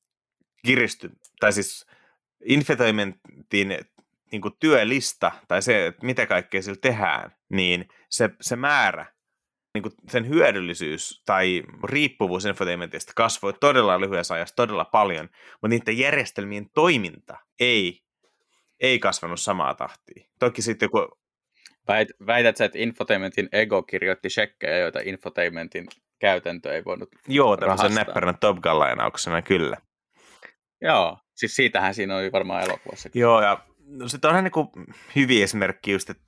kiristy, 0.67 1.11
tai 1.41 1.53
siis 1.53 1.87
infotainmentin 2.45 3.79
niin 4.33 4.43
työlista, 4.61 5.33
tai 5.49 5.63
se, 5.63 5.87
että 5.87 6.07
mitä 6.07 6.27
kaikkea 6.27 6.63
sillä 6.63 6.79
tehdään, 6.83 7.37
niin 7.49 7.89
se, 8.11 8.31
se 8.41 8.57
määrä, 8.57 9.07
niin 9.75 9.83
kuin 9.83 9.93
sen 10.09 10.29
hyödyllisyys 10.29 11.23
tai 11.27 11.63
riippuvuus 11.85 12.45
infotainmentista 12.45 13.13
kasvoi 13.17 13.53
todella 13.53 14.01
lyhyessä 14.01 14.35
ajassa 14.35 14.57
todella 14.57 14.85
paljon, 14.85 15.29
mutta 15.53 15.69
niiden 15.69 15.99
järjestelmien 15.99 16.71
toiminta 16.75 17.37
ei, 17.61 18.01
ei 18.81 18.99
kasvanut 18.99 19.41
samaa 19.41 19.75
tahtia. 19.75 20.29
Toki 20.39 20.63
sitten 20.63 20.87
joku... 20.87 21.21
Väität 22.27 22.57
sä, 22.57 22.65
että 22.65 22.79
infotainmentin 22.79 23.49
ego 23.53 23.83
kirjoitti 23.83 24.31
shekkejä, 24.31 24.79
joita 24.79 25.01
infotainmentin 25.05 25.87
käytäntö 26.19 26.75
ei 26.75 26.85
voinut 26.85 27.09
Joo, 27.29 27.57
tämmöisen 27.57 27.95
näppärän 27.95 28.39
Top 28.39 28.57
Gun-lainauksena, 28.57 29.43
kyllä. 29.43 29.77
Joo, 30.81 31.19
siis 31.35 31.57
siitähän 31.57 31.95
siinä 31.95 32.17
oli 32.17 32.33
varmaan 32.33 32.63
elokuvassa. 32.63 33.09
Joo, 33.15 33.43
ja 33.43 33.65
no, 33.87 34.09
sitten 34.09 34.29
onhan 34.29 34.45
niin 34.45 34.87
hyviä 35.17 35.45
esimerkki 35.45 35.93
just, 35.93 36.11
että 36.11 36.23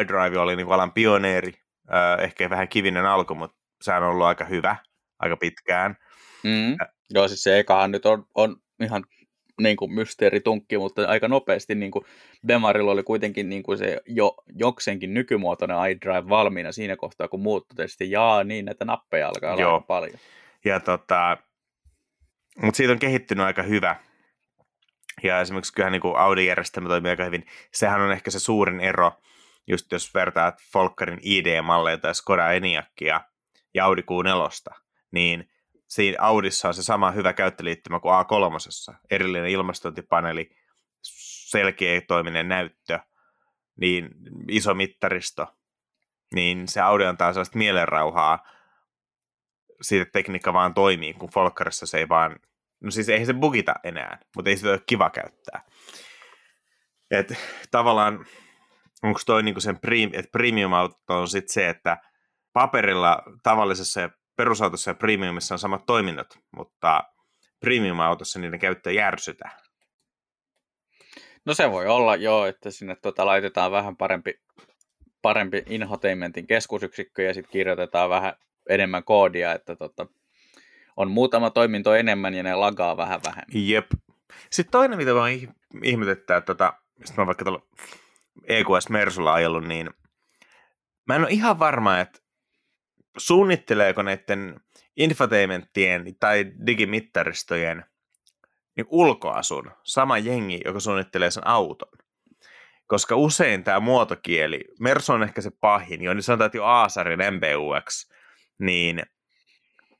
iDrive 0.00 0.38
oli 0.38 0.56
niin 0.56 0.72
alan 0.72 0.92
pioneeri, 0.92 1.52
äh, 1.94 2.24
ehkä 2.24 2.50
vähän 2.50 2.68
kivinen 2.68 3.06
alku, 3.06 3.34
mutta 3.34 3.56
se 3.82 3.92
on 3.92 4.02
ollut 4.02 4.26
aika 4.26 4.44
hyvä, 4.44 4.76
aika 5.18 5.36
pitkään. 5.36 5.96
Mm. 6.44 6.72
Äh. 6.72 6.88
Joo, 7.10 7.28
siis 7.28 7.42
se 7.42 7.58
ekahan 7.58 7.90
nyt 7.90 8.06
on, 8.06 8.24
on 8.34 8.56
ihan 8.82 9.04
niin 9.60 9.76
kuin 9.76 9.92
mysteeritunkki, 9.92 10.78
mutta 10.78 11.08
aika 11.08 11.28
nopeasti 11.28 11.74
niin 11.74 11.90
kuin 11.90 12.04
Demarilla 12.48 12.92
oli 12.92 13.02
kuitenkin 13.02 13.48
niin 13.48 13.62
kuin 13.62 13.78
se 13.78 14.00
jo, 14.06 14.34
jokseenkin 14.54 15.14
nykymuotoinen 15.14 15.76
iDrive 15.90 16.28
valmiina 16.28 16.72
siinä 16.72 16.96
kohtaa, 16.96 17.28
kun 17.28 17.40
muut 17.40 17.68
totesi, 17.68 18.10
jaa, 18.10 18.44
niin 18.44 18.64
näitä 18.64 18.84
nappeja 18.84 19.28
alkaa 19.28 19.52
olla 19.52 19.62
Joo. 19.62 19.80
paljon. 19.80 20.18
Ja 20.64 20.80
tota, 20.80 21.36
mutta 22.62 22.76
siitä 22.76 22.92
on 22.92 22.98
kehittynyt 22.98 23.46
aika 23.46 23.62
hyvä. 23.62 23.96
Ja 25.22 25.40
esimerkiksi 25.40 25.72
kyllähän 25.72 25.92
niin 25.92 26.16
Audi-järjestelmä 26.16 26.88
toimii 26.88 27.10
aika 27.10 27.24
hyvin. 27.24 27.46
Sehän 27.72 28.00
on 28.00 28.12
ehkä 28.12 28.30
se 28.30 28.38
suurin 28.38 28.80
ero, 28.80 29.12
just 29.68 29.92
jos 29.92 30.14
vertaat 30.14 30.54
Folkkarin 30.72 31.18
ID-malleja 31.22 31.98
tai 31.98 32.14
Skoda 32.14 32.52
Enyaqia 32.52 33.20
ja 33.74 33.84
Audi 33.84 34.02
Q4, 34.02 34.80
niin 35.10 35.50
siinä 35.88 36.16
Audissa 36.20 36.68
on 36.68 36.74
se 36.74 36.82
sama 36.82 37.10
hyvä 37.10 37.32
käyttöliittymä 37.32 38.00
kuin 38.00 38.14
A3, 38.14 38.96
erillinen 39.10 39.50
ilmastointipaneeli, 39.50 40.50
selkeä 41.02 42.00
toiminen 42.00 42.48
näyttö, 42.48 42.98
niin 43.80 44.08
iso 44.48 44.74
mittaristo, 44.74 45.46
niin 46.34 46.68
se 46.68 46.80
Audi 46.80 47.04
antaa 47.04 47.32
sellaista 47.32 47.58
mielenrauhaa 47.58 48.38
siitä, 49.82 50.10
tekniikka 50.12 50.52
vaan 50.52 50.74
toimii, 50.74 51.14
kun 51.14 51.30
Folkkarissa 51.30 51.86
se 51.86 51.98
ei 51.98 52.08
vaan 52.08 52.36
No 52.80 52.90
siis 52.90 53.08
eihän 53.08 53.26
se 53.26 53.34
bugita 53.34 53.74
enää, 53.84 54.18
mutta 54.36 54.50
ei 54.50 54.56
sitä 54.56 54.70
ole 54.70 54.82
kiva 54.86 55.10
käyttää. 55.10 55.62
Et 57.10 57.32
tavallaan, 57.70 58.26
onko 59.02 59.20
toi 59.26 59.42
niinku 59.42 59.60
sen 59.60 59.80
prim, 59.80 60.10
että 60.12 60.30
premium 60.32 60.72
auto 60.72 60.96
on 61.08 61.28
sitten 61.28 61.52
se, 61.52 61.68
että 61.68 61.96
paperilla 62.52 63.22
tavallisessa 63.42 64.10
perusautossa 64.36 64.90
ja 64.90 64.94
premiumissa 64.94 65.54
on 65.54 65.58
samat 65.58 65.86
toiminnot, 65.86 66.38
mutta 66.56 67.04
premium-autossa 67.60 68.38
niiden 68.38 68.58
käyttö 68.58 68.92
järsytään. 68.92 69.60
No 71.44 71.54
se 71.54 71.70
voi 71.70 71.86
olla 71.86 72.16
joo, 72.16 72.46
että 72.46 72.70
sinne 72.70 72.96
tota, 73.02 73.26
laitetaan 73.26 73.72
vähän 73.72 73.96
parempi, 73.96 74.40
parempi 75.22 75.62
infotainmentin 75.66 76.46
keskusyksikkö 76.46 77.22
ja 77.22 77.34
sitten 77.34 77.52
kirjoitetaan 77.52 78.10
vähän 78.10 78.32
enemmän 78.68 79.04
koodia, 79.04 79.52
että 79.52 79.76
tota, 79.76 80.06
on 80.96 81.10
muutama 81.10 81.50
toiminto 81.50 81.94
enemmän 81.94 82.34
ja 82.34 82.42
ne 82.42 82.54
lagaa 82.54 82.96
vähän 82.96 83.20
vähemmän. 83.24 83.68
Jep. 83.68 83.86
Sitten 84.50 84.72
toinen, 84.72 84.98
mitä 84.98 85.14
vaan 85.14 85.30
ihmetyttää, 85.82 86.36
että 86.36 86.54
tota, 86.54 86.72
mä 87.16 87.26
vaikka 87.26 87.44
tuolla 87.44 87.62
EQS 88.44 88.88
Mersulla 88.88 89.32
ajellut, 89.32 89.64
niin 89.64 89.90
mä 91.06 91.14
en 91.16 91.22
ole 91.22 91.30
ihan 91.30 91.58
varma, 91.58 92.00
että 92.00 92.20
suunnitteleeko 93.16 94.02
näiden 94.02 94.60
infotainmenttien 94.96 96.16
tai 96.20 96.52
digimittaristojen 96.66 97.84
niin 98.76 98.86
ulkoasun 98.90 99.70
sama 99.82 100.18
jengi, 100.18 100.60
joka 100.64 100.80
suunnittelee 100.80 101.30
sen 101.30 101.46
auton. 101.46 101.98
Koska 102.86 103.16
usein 103.16 103.64
tämä 103.64 103.80
muotokieli, 103.80 104.64
Mersu 104.80 105.12
on 105.12 105.22
ehkä 105.22 105.40
se 105.40 105.50
pahin, 105.60 106.02
jo 106.02 106.14
niin 106.14 106.22
sanotaan, 106.22 106.46
että 106.46 106.58
jo 106.58 106.64
Aasarin 106.64 107.18
MBUX, 107.18 108.10
niin 108.58 109.02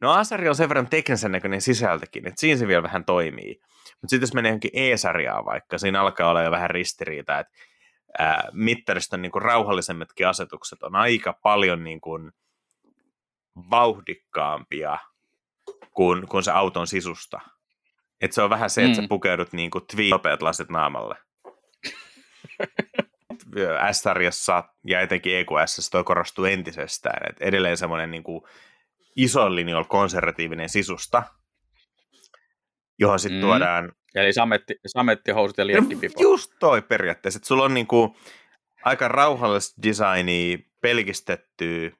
no 0.00 0.10
Aasari 0.10 0.48
on 0.48 0.54
sen 0.54 0.68
verran 0.68 0.88
teknisen 0.88 1.32
näköinen 1.32 1.60
sisältökin, 1.60 2.26
että 2.26 2.40
siinä 2.40 2.58
se 2.58 2.66
vielä 2.66 2.82
vähän 2.82 3.04
toimii. 3.04 3.60
Mutta 4.00 4.10
sitten 4.10 4.26
jos 4.26 4.34
menee 4.34 4.50
johonkin 4.50 4.70
E-sarjaan 4.74 5.44
vaikka, 5.44 5.78
siinä 5.78 6.00
alkaa 6.00 6.30
olla 6.30 6.42
jo 6.42 6.50
vähän 6.50 6.70
ristiriita, 6.70 7.38
että 7.38 7.52
ää, 8.18 8.48
mittariston 8.52 9.22
niin 9.22 9.32
kuin 9.32 9.42
rauhallisemmatkin 9.42 10.28
asetukset 10.28 10.82
on 10.82 10.96
aika 10.96 11.32
paljon 11.32 11.84
niin 11.84 12.00
kuin 12.00 12.32
vauhdikkaampia 13.70 14.98
kuin, 15.92 16.28
kuin 16.28 16.42
se 16.42 16.50
auton 16.50 16.86
sisusta. 16.86 17.40
Et 18.20 18.32
se 18.32 18.42
on 18.42 18.50
vähän 18.50 18.70
se, 18.70 18.84
että 18.84 18.98
mm. 18.98 19.02
sä 19.02 19.08
pukeudut 19.08 19.52
niin 19.52 19.70
kuin 19.70 19.84
nopeat 20.10 20.42
lasit 20.42 20.68
naamalle. 20.68 21.16
S-sarjassa 23.92 24.64
ja 24.84 25.00
etenkin 25.00 25.36
EQS 25.36 25.90
toi 25.90 26.04
korostuu 26.04 26.44
entisestään. 26.44 27.30
Et 27.30 27.36
edelleen 27.40 27.76
semmoinen 27.76 28.10
niin 28.10 28.24
ison 29.16 29.56
linjoilla 29.56 29.88
konservatiivinen 29.88 30.68
sisusta, 30.68 31.22
johon 32.98 33.18
sitten 33.18 33.38
mm. 33.38 33.42
tuodaan... 33.42 33.92
Eli 34.14 34.32
sametti, 34.32 34.74
samettihousut 34.86 35.58
ja 35.58 35.66
liekkipipo. 35.66 36.22
Just 36.22 36.52
toi 36.58 36.82
periaatteessa, 36.82 37.38
että 37.38 37.46
sulla 37.46 37.64
on 37.64 37.74
niin 37.74 37.86
kuin 37.86 38.16
aika 38.84 39.08
rauhallista 39.08 39.82
designia, 39.82 40.58
pelkistettyä, 40.80 41.90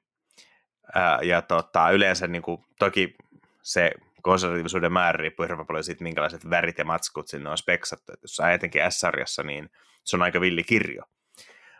ää, 0.95 1.19
ja 1.21 1.41
tota, 1.41 1.91
yleensä 1.91 2.27
niin 2.27 2.41
kuin, 2.41 2.65
toki 2.79 3.15
se 3.61 3.91
konservatiivisuuden 4.21 4.93
määrä 4.93 5.17
riippuu 5.17 5.43
hirveän 5.43 5.67
paljon 5.67 5.83
siitä, 5.83 6.03
minkälaiset 6.03 6.49
värit 6.49 6.77
ja 6.77 6.85
matskut 6.85 7.27
sinne 7.27 7.49
on 7.49 7.57
speksattu. 7.57 8.13
Et 8.13 8.21
jos 8.21 8.35
sä 8.35 8.51
etenkin 8.51 8.81
S-sarjassa, 8.89 9.43
niin 9.43 9.69
se 10.03 10.15
on 10.15 10.21
aika 10.21 10.41
villi 10.41 10.63
kirjo. 10.63 11.03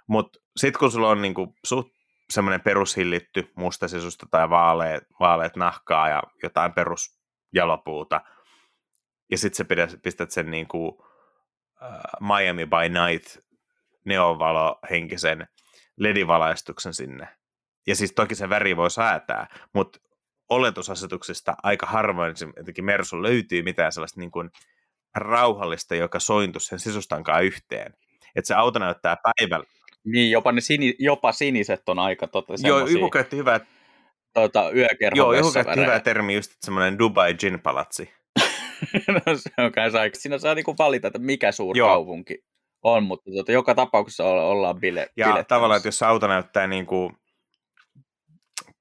Mutta 0.08 0.40
sitten 0.58 0.80
kun 0.80 0.92
sulla 0.92 1.10
on 1.10 1.22
niinku 1.22 1.56
suht 1.64 1.90
semmoinen 2.30 2.62
perushillitty 2.62 3.52
mustasisusta 3.56 4.26
tai 4.32 4.50
vaaleet, 4.50 5.04
vaaleet 5.20 5.56
nahkaa 5.56 6.10
ja 6.10 6.24
jotain 6.44 6.74
perusjalopuuta, 6.74 8.22
ja 9.32 9.38
sitten 9.38 9.68
sä 9.90 9.98
pistät 10.04 10.32
sen 10.32 10.52
niinku, 10.52 10.88
uh, 10.88 11.08
Miami 12.20 12.66
by 12.66 12.90
Night 12.90 13.38
neonvalohenkisen 14.06 15.48
ledivalaistuksen 15.98 16.94
sinne. 16.94 17.28
Ja 17.88 17.96
siis 17.96 18.14
toki 18.16 18.36
se 18.36 18.50
väri 18.50 18.78
voi 18.78 18.92
säätää, 18.92 19.48
mutta 19.74 20.00
oletusasetuksista 20.50 21.56
aika 21.64 21.86
harvoin 21.86 22.36
jotenkin 22.58 22.86
Mersu 22.86 23.24
löytyy 23.24 23.62
mitään 23.62 23.92
sellaista 23.92 24.20
niin 24.20 24.32
kuin 24.32 24.50
rauhallista, 25.16 25.96
joka 25.96 26.20
sointu 26.20 26.60
sen 26.60 26.80
sisustankaan 26.80 27.44
yhteen. 27.44 27.94
Että 28.36 28.48
se 28.48 28.54
auto 28.54 28.80
näyttää 28.80 29.18
päivällä. 29.24 29.66
Niin, 30.04 30.32
jopa, 30.32 30.52
ne 30.52 30.62
sini, 30.62 30.96
jopa 31.00 31.32
siniset 31.32 31.90
on 31.90 32.00
aika 32.00 32.28
tota, 32.28 32.54
Joo, 32.64 32.88
joku 32.88 33.10
käytti 33.10 33.38
hyvää... 33.38 33.60
Tota, 34.34 34.64
Joo, 35.16 35.34
joku 35.34 35.52
käytti 35.52 35.82
hyvää 35.82 36.00
termi, 36.00 36.36
just 36.36 36.52
semmoinen 36.62 37.00
Dubai 37.00 37.34
Gin 37.34 37.60
Palatsi. 37.60 38.14
no 39.26 39.36
se 39.36 39.50
on 39.58 39.72
kanssa 39.72 40.00
aika. 40.00 40.20
Siinä 40.20 40.38
saa 40.38 40.56
niinku 40.56 40.76
valita, 40.80 41.08
että 41.08 41.20
mikä 41.20 41.52
suurkaupunki 41.52 42.34
Joo. 42.34 42.96
on, 42.96 43.04
mutta 43.04 43.32
tota, 43.38 43.52
joka 43.52 43.76
tapauksessa 43.76 44.24
ollaan 44.24 44.80
bile, 44.80 45.10
Ja 45.18 45.44
tavallaan, 45.44 45.78
että 45.78 45.88
jos 45.88 46.04
auto 46.04 46.28
näyttää 46.28 46.68
niin 46.68 46.86
kuin 46.86 47.14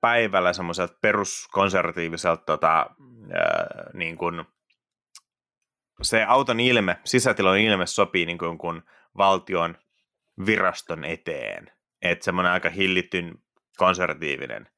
päivällä 0.00 0.52
semmoiselta 0.52 0.98
peruskonservatiiviselta 1.00 2.42
tota, 2.46 2.86
ää, 3.32 3.90
niin 3.94 4.18
kuin, 4.18 4.44
se 6.02 6.24
auton 6.24 6.60
ilme, 6.60 6.96
sisätilon 7.04 7.58
ilme 7.58 7.86
sopii 7.86 8.26
niin 8.26 8.38
kuin, 8.38 8.58
kuin 8.58 8.82
valtion 9.16 9.76
viraston 10.46 11.04
eteen. 11.04 11.72
Että 12.02 12.24
semmoinen 12.24 12.52
aika 12.52 12.70
hillittyn 12.70 13.34
konservatiivinen. 13.76 14.68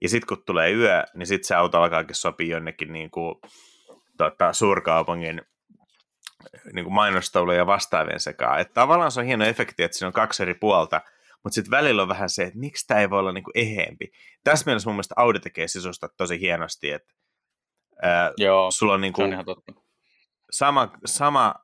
Ja 0.00 0.08
sitten 0.08 0.28
kun 0.28 0.44
tulee 0.46 0.72
yö, 0.72 1.04
niin 1.14 1.26
sitten 1.26 1.46
se 1.46 1.54
auto 1.54 1.82
alkaakin 1.82 2.16
sopii 2.16 2.48
jonnekin 2.48 2.92
niin 2.92 3.10
kuin, 3.10 3.34
tota, 4.18 4.52
suurkaupungin 4.52 5.42
niin 6.72 6.84
kuin 6.84 6.94
mainostauluja 6.94 7.58
ja 7.58 7.66
vastaavien 7.66 8.20
sekaan. 8.20 8.60
Että 8.60 8.74
tavallaan 8.74 9.12
se 9.12 9.20
on 9.20 9.26
hieno 9.26 9.44
efekti, 9.44 9.82
että 9.82 9.98
siinä 9.98 10.06
on 10.06 10.12
kaksi 10.12 10.42
eri 10.42 10.54
puolta– 10.54 11.00
mutta 11.44 11.54
sitten 11.54 11.70
välillä 11.70 12.02
on 12.02 12.08
vähän 12.08 12.30
se, 12.30 12.42
että 12.42 12.58
miksi 12.58 12.86
tämä 12.86 13.00
ei 13.00 13.10
voi 13.10 13.18
olla 13.18 13.32
niinku 13.32 13.50
eheempi. 13.54 14.12
Tässä 14.44 14.66
mielessä 14.66 14.88
mun 14.88 14.94
mielestä 14.94 15.14
Audi 15.16 15.40
tekee 15.40 15.68
sisusta 15.68 16.08
tosi 16.08 16.40
hienosti, 16.40 16.90
että 16.90 17.14
ää, 18.02 18.32
Joo, 18.36 18.70
sulla 18.70 18.94
on, 18.94 19.00
niinku, 19.00 19.22
on 19.22 19.32
ihan 19.32 19.44
totta. 19.44 19.72
sama, 20.50 20.92
sama 21.04 21.54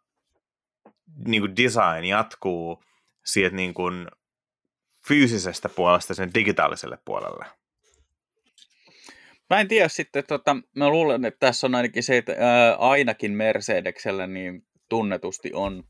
niinku 1.26 1.48
design 1.56 2.04
jatkuu 2.04 2.84
siitä 3.24 3.56
niinku 3.56 3.82
fyysisestä 5.08 5.68
puolesta 5.68 6.14
sen 6.14 6.34
digitaaliselle 6.34 6.98
puolelle. 7.04 7.44
Mä 9.50 9.61
en 9.61 9.68
tiedä 9.68 9.88
sitten, 9.88 10.24
tota, 10.28 10.57
mä 10.76 10.88
luulen, 10.88 11.24
että 11.24 11.46
tässä 11.46 11.66
on 11.66 11.74
ainakin 11.74 12.02
se, 12.02 12.16
että 12.16 12.37
ää, 12.38 12.74
ainakin 12.74 13.33
Mercedeksellä 13.33 14.26
niin 14.26 14.66
tunnetusti 14.88 15.50
on 15.54 15.85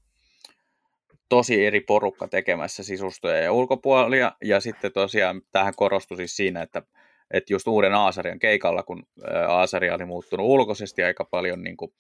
tosi 1.28 1.66
eri 1.66 1.80
porukka 1.80 2.28
tekemässä 2.28 2.82
sisustoja 2.82 3.36
ja 3.36 3.52
ulkopuolia, 3.52 4.32
ja 4.44 4.60
sitten 4.60 4.92
tosiaan 4.92 5.42
tähän 5.52 5.74
korostui 5.76 6.16
siis 6.16 6.36
siinä, 6.36 6.62
että, 6.62 6.82
että 7.30 7.52
just 7.52 7.68
uuden 7.68 7.94
Aasarian 7.94 8.38
keikalla, 8.38 8.82
kun 8.82 9.06
Aasaria 9.48 9.94
oli 9.94 10.04
muuttunut 10.04 10.46
ulkoisesti 10.46 11.02
aika 11.02 11.24
paljon 11.24 11.62
niin 11.62 11.76
kuin 11.76 11.92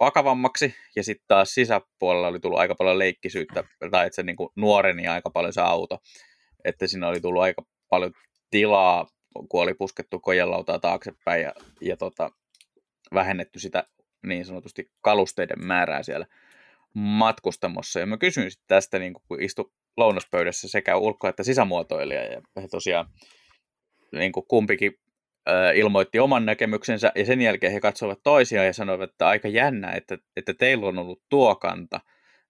vakavammaksi, 0.00 0.74
ja 0.96 1.04
sitten 1.04 1.24
taas 1.28 1.54
sisäpuolella 1.54 2.28
oli 2.28 2.40
tullut 2.40 2.58
aika 2.58 2.74
paljon 2.74 2.98
leikkisyyttä, 2.98 3.64
tai 3.90 4.06
että 4.06 4.14
se 4.16 4.22
niin 4.22 4.36
kuin 4.36 4.48
nuoreni 4.56 5.06
aika 5.06 5.30
paljon 5.30 5.52
se 5.52 5.60
auto, 5.60 5.98
että 6.64 6.86
siinä 6.86 7.08
oli 7.08 7.20
tullut 7.20 7.42
aika 7.42 7.62
paljon 7.90 8.12
tilaa, 8.50 9.06
kun 9.48 9.62
oli 9.62 9.74
puskettu 9.74 10.20
kojelautaa 10.20 10.78
taaksepäin 10.78 11.42
ja, 11.42 11.52
ja 11.80 11.96
tota, 11.96 12.30
vähennetty 13.14 13.58
sitä 13.58 13.86
niin 14.26 14.44
sanotusti 14.44 14.90
kalusteiden 15.00 15.66
määrää 15.66 16.02
siellä 16.02 16.26
matkustamossa. 16.94 18.00
Ja 18.00 18.06
mä 18.06 18.16
kysyin 18.16 18.50
sitten 18.50 18.68
tästä, 18.68 18.98
niin 18.98 19.12
kun 19.12 19.42
istu 19.42 19.72
lounaspöydässä 19.96 20.68
sekä 20.68 20.96
ulko- 20.96 21.28
että 21.28 21.42
sisämuotoilija. 21.42 22.24
Ja 22.24 22.42
he 22.62 22.68
tosiaan 22.68 23.06
niin 24.12 24.32
kuin 24.32 24.46
kumpikin 24.48 24.98
äh, 25.48 25.76
ilmoitti 25.76 26.18
oman 26.18 26.46
näkemyksensä, 26.46 27.12
ja 27.14 27.24
sen 27.24 27.40
jälkeen 27.40 27.72
he 27.72 27.80
katsoivat 27.80 28.20
toisiaan 28.22 28.66
ja 28.66 28.72
sanoivat, 28.72 29.10
että 29.10 29.28
aika 29.28 29.48
jännä, 29.48 29.92
että, 29.92 30.18
että 30.36 30.54
teillä 30.54 30.86
on 30.86 30.98
ollut 30.98 31.22
tuo 31.28 31.56
kanta, 31.56 32.00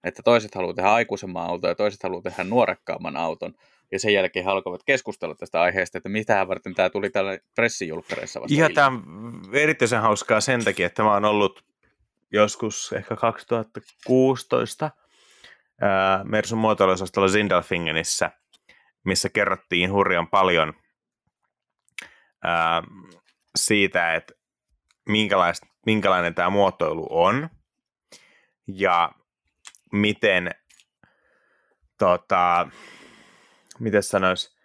että 0.03 0.23
toiset 0.23 0.55
haluaa 0.55 0.73
tehdä 0.73 0.89
aikuisemman 0.89 1.49
auton 1.49 1.69
ja 1.69 1.75
toiset 1.75 2.03
haluaa 2.03 2.21
tehdä 2.21 2.43
nuorekkaamman 2.43 3.17
auton. 3.17 3.53
Ja 3.91 3.99
sen 3.99 4.13
jälkeen 4.13 4.45
he 4.45 4.51
alkoivat 4.51 4.83
keskustella 4.83 5.35
tästä 5.35 5.61
aiheesta, 5.61 5.97
että 5.97 6.09
mitä 6.09 6.47
varten 6.47 6.75
tämä 6.75 6.89
tuli 6.89 7.09
tällä 7.09 7.37
pressijulkkareissa 7.55 8.41
vasta. 8.41 8.55
Ihan 8.55 8.73
tämä 8.73 8.87
on 8.87 9.01
erityisen 9.53 10.01
hauskaa 10.01 10.41
sen 10.41 10.63
takia, 10.63 10.85
että 10.87 11.03
mä 11.03 11.13
oon 11.13 11.25
ollut 11.25 11.65
joskus 12.31 12.93
ehkä 12.93 13.15
2016 13.15 14.91
ää, 15.81 16.23
Mersun 16.23 16.57
muotoiluosastolla 16.57 17.27
Zindelfingenissä, 17.27 18.31
missä 19.03 19.29
kerrottiin 19.29 19.91
hurjan 19.91 20.27
paljon 20.27 20.73
ää, 22.43 22.83
siitä, 23.55 24.15
että 24.15 24.33
minkälainen 25.85 26.35
tämä 26.35 26.49
muotoilu 26.49 27.07
on 27.09 27.49
ja 28.67 29.11
miten 29.91 30.51
tota, 31.97 32.67
miten 33.79 34.03
sanois, 34.03 34.57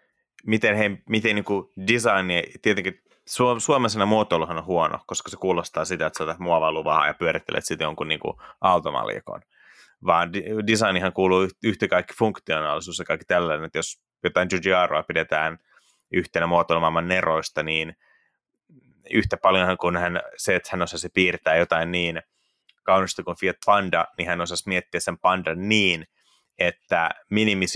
miten 0.47 0.77
he, 0.77 0.91
miten 1.09 1.35
niin 1.35 1.89
design, 1.89 2.29
tietenkin 2.63 3.03
Suom- 3.27 3.61
Suomessa 3.61 4.07
muotoiluhan 4.07 4.59
on 4.59 4.65
huono, 4.65 4.99
koska 5.07 5.31
se 5.31 5.37
kuulostaa 5.37 5.85
sitä, 5.85 6.07
että 6.07 6.19
sä 6.19 6.25
otat 6.25 6.39
muovailuvahaa 6.39 7.07
ja 7.07 7.15
pyörittelet 7.15 7.65
sitten 7.65 7.85
jonkun 7.85 8.09
niin 8.09 8.21
automallikon. 8.61 9.41
Vaan 10.07 10.33
designihan 10.67 11.13
kuuluu 11.13 11.49
yhtä 11.65 11.89
kaikki 11.89 12.15
funktionaalisuus 12.19 12.99
ja 12.99 13.05
kaikki 13.05 13.25
tällainen, 13.25 13.65
että 13.65 13.79
jos 13.79 14.03
jotain 14.25 14.49
Giugiaroa 14.51 15.03
pidetään 15.03 15.59
yhtenä 16.13 16.47
muotoilumaailman 16.47 17.09
neroista, 17.09 17.63
niin 17.63 17.97
yhtä 19.11 19.37
paljon 19.37 19.79
kuin 19.79 19.97
hän, 19.97 20.21
se, 20.37 20.55
että 20.55 20.69
hän 20.73 20.83
osasi 20.83 21.09
piirtää 21.09 21.57
jotain 21.57 21.93
niin 21.93 22.23
kaunista 22.83 23.23
kuin 23.23 23.37
Fiat 23.41 23.57
Panda, 23.67 24.07
niin 24.19 24.29
hän 24.29 24.41
osasi 24.41 24.69
miettiä 24.69 25.01
sen 25.01 25.19
pandan 25.19 25.69
niin, 25.69 26.07
että 26.59 27.11
minimi, 27.31 27.67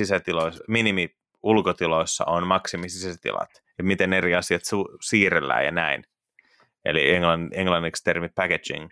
minimi 0.69 1.17
ulkotiloissa 1.43 2.25
on 2.25 2.47
maksimisisätilat 2.47 3.51
ja 3.79 3.85
miten 3.85 4.13
eri 4.13 4.35
asiat 4.35 4.63
su- 4.63 4.97
siirrellään 5.01 5.65
ja 5.65 5.71
näin. 5.71 6.05
Eli 6.85 7.15
englann, 7.15 7.49
englanniksi 7.53 8.05
termi 8.05 8.29
packaging. 8.29 8.91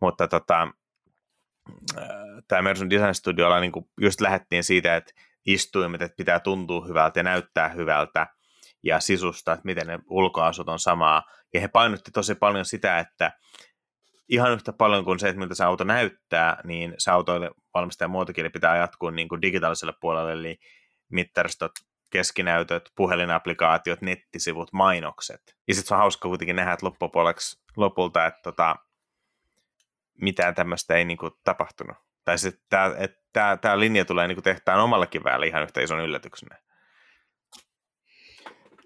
Mutta 0.00 0.28
tota, 0.28 0.68
tämä 2.48 2.62
Mersun 2.62 2.90
Design 2.90 3.14
Studiolla 3.14 3.60
niin 3.60 3.72
just 4.00 4.20
lähdettiin 4.20 4.64
siitä, 4.64 4.96
että 4.96 5.12
istuimet, 5.46 6.02
että 6.02 6.16
pitää 6.16 6.40
tuntua 6.40 6.86
hyvältä 6.86 7.18
ja 7.18 7.24
näyttää 7.24 7.68
hyvältä 7.68 8.26
ja 8.82 9.00
sisusta, 9.00 9.52
että 9.52 9.64
miten 9.64 9.86
ne 9.86 9.98
ulkoasut 10.06 10.68
on 10.68 10.78
samaa. 10.78 11.22
Ja 11.54 11.60
he 11.60 11.68
painotti 11.68 12.10
tosi 12.10 12.34
paljon 12.34 12.64
sitä, 12.64 12.98
että 12.98 13.32
ihan 14.28 14.52
yhtä 14.52 14.72
paljon 14.72 15.04
kuin 15.04 15.18
se, 15.18 15.28
että 15.28 15.38
miltä 15.38 15.54
se 15.54 15.64
auto 15.64 15.84
näyttää, 15.84 16.60
niin 16.64 16.94
se 16.98 17.10
autoille 17.10 17.50
valmistajan 17.74 18.10
muotokieli 18.10 18.50
pitää 18.50 18.76
jatkuu 18.76 19.10
niin 19.10 19.28
kuin 19.28 19.42
digitaaliselle 19.42 19.94
puolelle, 20.00 20.32
eli 20.32 20.58
mittaristot, 21.08 21.72
keskinäytöt, 22.10 22.92
puhelinapplikaatiot, 22.96 24.02
nettisivut, 24.02 24.72
mainokset. 24.72 25.56
Ja 25.68 25.74
sitten 25.74 25.88
se 25.88 25.94
on 25.94 26.00
hauska 26.00 26.28
kuitenkin 26.28 26.56
nähdä, 26.56 26.72
että 26.72 26.86
loppupuoleksi 26.86 27.60
lopulta, 27.76 28.26
että 28.26 28.40
tota, 28.42 28.76
mitään 30.20 30.54
tämmöistä 30.54 30.94
ei 30.94 31.04
niin 31.04 31.18
kuin, 31.18 31.32
tapahtunut. 31.44 31.96
Tai 32.24 32.38
sitten 32.38 32.68
tämä, 33.32 33.56
tämä 33.56 33.80
linja 33.80 34.04
tulee 34.04 34.28
niin 34.28 34.36
kuin 34.36 34.44
tehtaan 34.44 34.80
omallekin 34.80 35.24
väelle 35.24 35.46
ihan 35.46 35.62
yhtä 35.62 35.80
ison 35.80 36.00
yllätyksenä. 36.00 36.58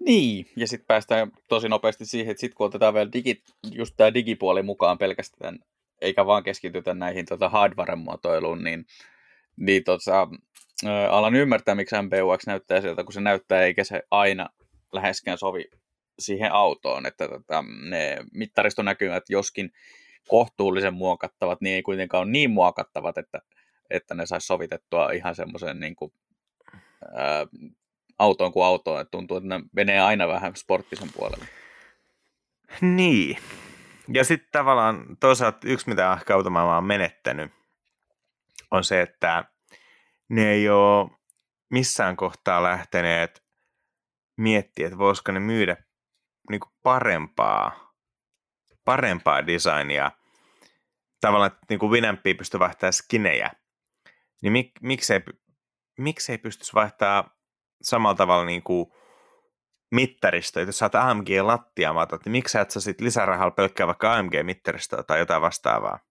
Niin, 0.05 0.45
ja 0.55 0.67
sitten 0.67 0.87
päästään 0.87 1.31
tosi 1.47 1.69
nopeasti 1.69 2.05
siihen, 2.05 2.31
että 2.31 2.41
sitten 2.41 2.55
kun 2.55 2.65
otetaan 2.65 2.93
vielä 2.93 3.11
digi, 3.13 3.43
just 3.71 3.93
tämä 3.97 4.13
digipuoli 4.13 4.63
mukaan 4.63 4.97
pelkästään, 4.97 5.59
eikä 6.01 6.25
vaan 6.25 6.43
keskitytä 6.43 6.93
näihin 6.93 7.25
tota 7.25 7.49
hardware-muotoiluun, 7.49 8.63
niin, 8.63 8.85
niin 9.57 9.83
tota, 9.83 10.27
alan 11.09 11.35
ymmärtää, 11.35 11.75
miksi 11.75 11.95
MPUX 12.01 12.47
näyttää 12.47 12.81
sieltä, 12.81 13.03
kun 13.03 13.13
se 13.13 13.21
näyttää, 13.21 13.61
eikä 13.61 13.83
se 13.83 14.03
aina 14.11 14.49
läheskään 14.93 15.37
sovi 15.37 15.65
siihen 16.19 16.51
autoon, 16.51 17.05
että 17.05 17.27
tota, 17.27 17.63
ne 17.89 18.17
mittaristonäkymät, 18.33 19.23
joskin 19.29 19.71
kohtuullisen 20.27 20.93
muokattavat, 20.93 21.61
niin 21.61 21.75
ei 21.75 21.81
kuitenkaan 21.81 22.23
ole 22.23 22.31
niin 22.31 22.51
muokattavat, 22.51 23.17
että, 23.17 23.41
että 23.89 24.15
ne 24.15 24.25
saisi 24.25 24.47
sovitettua 24.47 25.11
ihan 25.11 25.35
semmoisen 25.35 25.79
niin 25.79 25.95
kuin, 25.95 26.13
ää, 27.15 27.45
autoon 28.19 28.51
kuin 28.51 28.65
autoon, 28.65 29.01
että 29.01 29.11
tuntuu, 29.11 29.37
että 29.37 29.49
ne 29.49 29.63
menee 29.75 29.99
aina 29.99 30.27
vähän 30.27 30.55
sporttisen 30.55 31.09
puolelle. 31.13 31.45
Niin. 32.81 33.37
Ja 34.13 34.23
sitten 34.23 34.49
tavallaan 34.51 35.17
toisaalta 35.19 35.67
yksi, 35.67 35.89
mitä 35.89 36.13
ehkä 36.13 36.35
automaailma 36.35 36.77
on 36.77 36.83
menettänyt, 36.83 37.51
on 38.71 38.83
se, 38.83 39.01
että 39.01 39.43
ne 40.31 40.51
ei 40.51 40.69
ole 40.69 41.09
missään 41.69 42.15
kohtaa 42.15 42.63
lähteneet 42.63 43.43
miettiä, 44.37 44.87
että 44.87 44.97
voisiko 44.97 45.31
ne 45.31 45.39
myydä 45.39 45.77
niin 46.49 46.61
parempaa, 46.83 47.93
parempaa 48.85 49.47
designia. 49.47 50.11
Tavallaan, 51.21 51.51
että 51.51 51.65
niin 51.69 51.79
kuin 51.79 51.91
Winampia 51.91 52.35
pystyy 52.35 52.59
vaihtamaan 52.59 52.93
skinejä. 52.93 53.51
Niin 54.41 54.53
mik, 54.53 54.71
miksei, 54.81 55.21
miksei 55.99 56.37
pystyisi 56.37 56.73
vaihtaa 56.73 57.37
samalla 57.81 58.15
tavalla 58.15 58.45
niin 58.45 58.63
kuin 58.63 58.91
että 59.95 60.59
jos 60.59 60.77
sä 60.77 60.85
oot 60.85 60.95
AMG 60.95 61.27
lattiamatot, 61.41 62.25
niin 62.25 62.31
miksi 62.31 62.57
et 62.57 62.71
sä 62.71 62.81
sit 62.81 63.01
lisärahalla 63.01 63.51
pelkkää 63.51 63.87
vaikka 63.87 64.13
AMG-mittaristoa 64.13 65.03
tai 65.03 65.19
jotain 65.19 65.41
vastaavaa? 65.41 66.10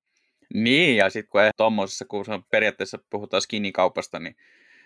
Niin, 0.55 0.97
ja 0.97 1.11
sitten 1.11 1.31
kun 1.31 1.41
tuommoisessa, 1.57 2.05
kun 2.05 2.25
se 2.25 2.33
on 2.33 2.45
periaatteessa 2.51 2.99
puhutaan 3.11 3.43
skinikaupasta, 3.43 4.19
niin 4.19 4.37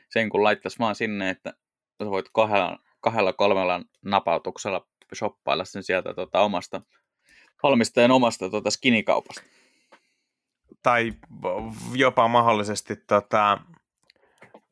sen 0.09 0.29
kun 0.29 0.43
laittaisi 0.43 0.79
vaan 0.79 0.95
sinne, 0.95 1.31
että 1.31 1.55
sä 2.03 2.11
voit 2.11 2.27
kahdella, 2.33 2.79
kahdella 3.01 3.33
kolmella 3.33 3.81
napautuksella 4.03 4.87
shoppailla 5.15 5.65
sen 5.65 5.83
sieltä 5.83 6.15
tota, 6.15 6.41
omasta 6.41 6.83
valmistajan 7.63 8.11
omasta 8.11 8.51
tota, 8.51 8.71
skinikaupasta. 8.71 9.43
Tai 10.83 11.13
jopa 11.95 12.29
mahdollisesti 12.29 12.97
tota, 12.97 13.59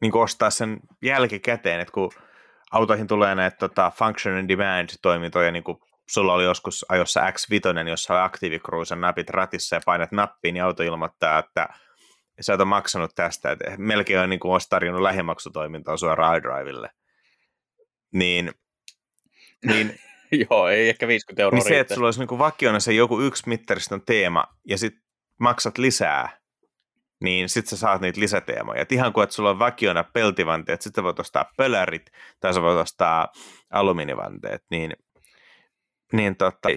niin 0.00 0.16
ostaa 0.16 0.50
sen 0.50 0.80
jälkikäteen, 1.02 1.80
että 1.80 1.92
kun 1.92 2.12
autoihin 2.70 3.06
tulee 3.06 3.34
näitä 3.34 3.56
tota, 3.56 3.92
function 3.98 4.36
and 4.36 4.48
demand 4.48 4.88
toimintoja, 5.02 5.50
niin 5.50 5.64
kuin 5.64 5.78
sulla 6.12 6.34
oli 6.34 6.44
joskus 6.44 6.86
ajossa 6.88 7.20
X5, 7.30 7.88
jossa 7.88 8.14
oli 8.14 8.22
aktiivikruisen 8.22 9.00
napit 9.00 9.30
ratissa 9.30 9.76
ja 9.76 9.80
painat 9.86 10.12
nappiin, 10.12 10.54
niin 10.54 10.64
auto 10.64 10.82
ilmoittaa, 10.82 11.38
että 11.38 11.68
sä 12.40 12.52
oot 12.52 12.68
maksanut 12.68 13.14
tästä, 13.14 13.50
että 13.50 13.64
melkein 13.78 14.18
on 14.18 14.30
niin 14.30 14.40
kuin 14.40 14.52
olisi 14.52 14.68
tarjonnut 14.70 15.02
lähimaksutoimintaa 15.02 15.96
suoraan 15.96 16.38
iDrivelle. 16.38 16.90
Niin, 18.12 18.52
niin 19.68 19.98
Joo, 20.50 20.68
ei 20.68 20.88
ehkä 20.88 21.08
50 21.08 21.42
euroa 21.42 21.58
Niin 21.58 21.68
se, 21.68 21.80
että 21.80 21.94
sulla 21.94 22.06
olisi 22.06 22.20
niin 22.20 22.38
vakiona 22.38 22.80
se 22.80 22.92
joku 22.92 23.20
yksi 23.20 23.48
mittariston 23.48 24.02
teema 24.06 24.44
ja 24.68 24.78
sitten 24.78 25.02
maksat 25.38 25.78
lisää, 25.78 26.38
niin 27.22 27.48
sitten 27.48 27.70
sä 27.70 27.76
saat 27.76 28.00
niitä 28.00 28.20
lisäteemoja. 28.20 28.82
Et 28.82 28.92
ihan 28.92 29.12
kuin, 29.12 29.24
että 29.24 29.36
sulla 29.36 29.50
on 29.50 29.58
vakiona 29.58 30.04
peltivanteet, 30.04 30.82
sitten 30.82 31.04
voit 31.04 31.18
ostaa 31.18 31.44
pölärit 31.56 32.10
tai 32.40 32.54
sä 32.54 32.62
voit 32.62 32.78
ostaa 32.78 33.28
alumiinivanteet, 33.70 34.62
niin, 34.70 34.92
niin 36.12 36.36
totta. 36.36 36.68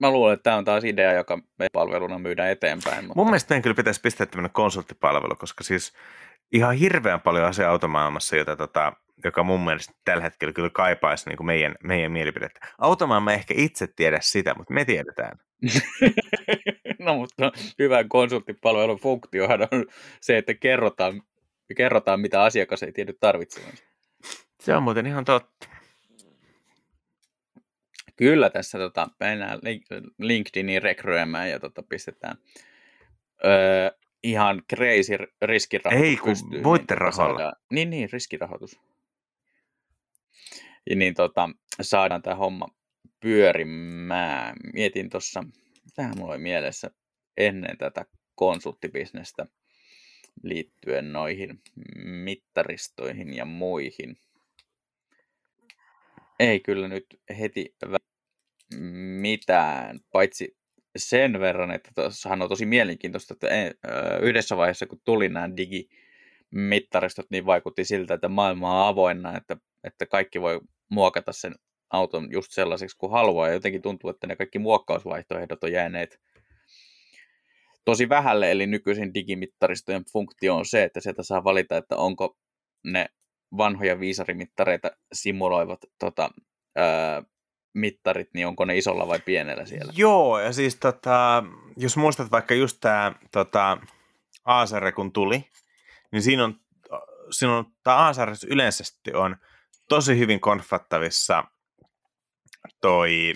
Mä 0.00 0.10
luulen, 0.10 0.34
että 0.34 0.42
tämä 0.42 0.56
on 0.56 0.64
taas 0.64 0.84
idea, 0.84 1.12
joka 1.12 1.36
me 1.58 1.66
palveluna 1.72 2.18
myydään 2.18 2.50
eteenpäin. 2.50 3.04
Mutta... 3.04 3.14
Mun 3.16 3.26
mielestä 3.26 3.52
meidän 3.52 3.62
kyllä 3.62 3.74
pitäisi 3.74 4.00
pistää 4.00 4.26
tämmöinen 4.26 4.52
konsulttipalvelu, 4.52 5.36
koska 5.36 5.64
siis 5.64 5.92
ihan 6.52 6.74
hirveän 6.74 7.20
paljon 7.20 7.44
asia 7.44 7.70
automaailmassa, 7.70 8.36
jota 8.36 8.56
tota, 8.56 8.92
joka 9.24 9.42
mun 9.42 9.64
mielestä 9.64 9.94
tällä 10.04 10.22
hetkellä 10.22 10.52
kyllä 10.52 10.70
kaipaisi 10.70 11.28
niin 11.28 11.36
kuin 11.36 11.46
meidän, 11.46 11.74
meidän 11.82 12.12
mielipidettä. 12.12 12.60
Automaailma 12.78 13.32
ehkä 13.32 13.54
itse 13.56 13.86
tiedä 13.96 14.18
sitä, 14.22 14.54
mutta 14.54 14.74
me 14.74 14.84
tiedetään. 14.84 15.38
no 16.98 17.14
mutta 17.16 17.52
hyvän 17.78 18.08
konsulttipalvelun 18.08 18.98
funktiohan 18.98 19.62
on 19.62 19.86
se, 20.20 20.38
että 20.38 20.54
kerrotaan, 20.54 21.22
kerrotaan 21.76 22.20
mitä 22.20 22.42
asiakas 22.42 22.82
ei 22.82 22.92
tiedä 22.92 23.12
tarvitsevansa. 23.20 23.84
Se 24.60 24.76
on 24.76 24.82
muuten 24.82 25.06
ihan 25.06 25.24
totta. 25.24 25.71
Kyllä 28.16 28.50
tässä 28.50 28.78
tota, 28.78 29.08
mennään 29.20 29.60
LinkedIniin 30.18 30.82
rekryämään 30.82 31.50
ja 31.50 31.60
tota, 31.60 31.82
pistetään 31.82 32.36
öö, 33.44 33.90
ihan 34.22 34.62
crazy 34.74 35.16
riskirahoitus 35.42 36.08
Ei, 36.08 36.16
kun 36.16 36.28
pystyy, 36.28 36.62
voitte 36.62 36.94
niin, 36.94 37.00
rahalla. 37.00 37.52
Niin, 37.70 37.90
niin, 37.90 38.08
riskirahoitus. 38.12 38.80
Ja 40.90 40.96
niin 40.96 41.14
tota, 41.14 41.50
saadaan 41.82 42.22
tämä 42.22 42.36
homma 42.36 42.68
pyörimään. 43.20 44.56
Mietin 44.72 45.10
tuossa, 45.10 45.44
tähän 45.94 46.18
mulla 46.18 46.32
oli 46.32 46.42
mielessä 46.42 46.90
ennen 47.36 47.78
tätä 47.78 48.06
konsulttibisnestä 48.34 49.46
liittyen 50.42 51.12
noihin 51.12 51.60
mittaristoihin 52.04 53.34
ja 53.34 53.44
muihin. 53.44 54.16
Ei 56.42 56.60
kyllä 56.60 56.88
nyt 56.88 57.06
heti 57.38 57.74
mitään, 59.20 60.00
paitsi 60.12 60.56
sen 60.96 61.40
verran, 61.40 61.70
että 61.70 61.90
tuossahan 61.94 62.42
on 62.42 62.48
tosi 62.48 62.66
mielenkiintoista, 62.66 63.34
että 63.34 63.48
yhdessä 64.22 64.56
vaiheessa 64.56 64.86
kun 64.86 65.00
tuli 65.04 65.28
nämä 65.28 65.50
digimittaristot, 65.56 67.26
niin 67.30 67.46
vaikutti 67.46 67.84
siltä, 67.84 68.14
että 68.14 68.28
maailma 68.28 68.82
on 68.82 68.88
avoinna, 68.88 69.36
että, 69.36 69.56
että 69.84 70.06
kaikki 70.06 70.40
voi 70.40 70.60
muokata 70.88 71.32
sen 71.32 71.54
auton 71.90 72.28
just 72.32 72.52
sellaiseksi 72.52 72.96
kuin 72.98 73.12
haluaa. 73.12 73.48
Ja 73.48 73.54
jotenkin 73.54 73.82
tuntuu, 73.82 74.10
että 74.10 74.26
ne 74.26 74.36
kaikki 74.36 74.58
muokkausvaihtoehdot 74.58 75.64
on 75.64 75.72
jääneet 75.72 76.20
tosi 77.84 78.08
vähälle, 78.08 78.50
eli 78.50 78.66
nykyisin 78.66 79.14
digimittaristojen 79.14 80.04
funktio 80.12 80.56
on 80.56 80.66
se, 80.66 80.84
että 80.84 81.00
sieltä 81.00 81.22
saa 81.22 81.44
valita, 81.44 81.76
että 81.76 81.96
onko 81.96 82.38
ne 82.84 83.06
vanhoja 83.56 84.00
viisarimittareita 84.00 84.90
simuloivat 85.12 85.80
tota, 85.98 86.30
ää, 86.76 87.22
mittarit, 87.74 88.28
niin 88.34 88.46
onko 88.46 88.64
ne 88.64 88.76
isolla 88.76 89.08
vai 89.08 89.20
pienellä 89.20 89.66
siellä? 89.66 89.92
Joo, 89.96 90.40
ja 90.40 90.52
siis 90.52 90.76
tota, 90.76 91.44
jos 91.76 91.96
muistat 91.96 92.30
vaikka 92.30 92.54
just 92.54 92.76
tämä 92.80 93.12
tota, 93.32 93.78
Acer, 94.44 94.92
kun 94.92 95.12
tuli, 95.12 95.44
niin 96.12 96.22
siinä 96.22 96.44
on, 96.44 96.60
siinä 97.30 97.56
on 97.56 97.64
tämä 97.82 98.06
Acer 98.06 98.28
yleensä 98.46 98.84
on 99.14 99.36
tosi 99.88 100.18
hyvin 100.18 100.40
konfattavissa 100.40 101.44
toi, 102.80 103.34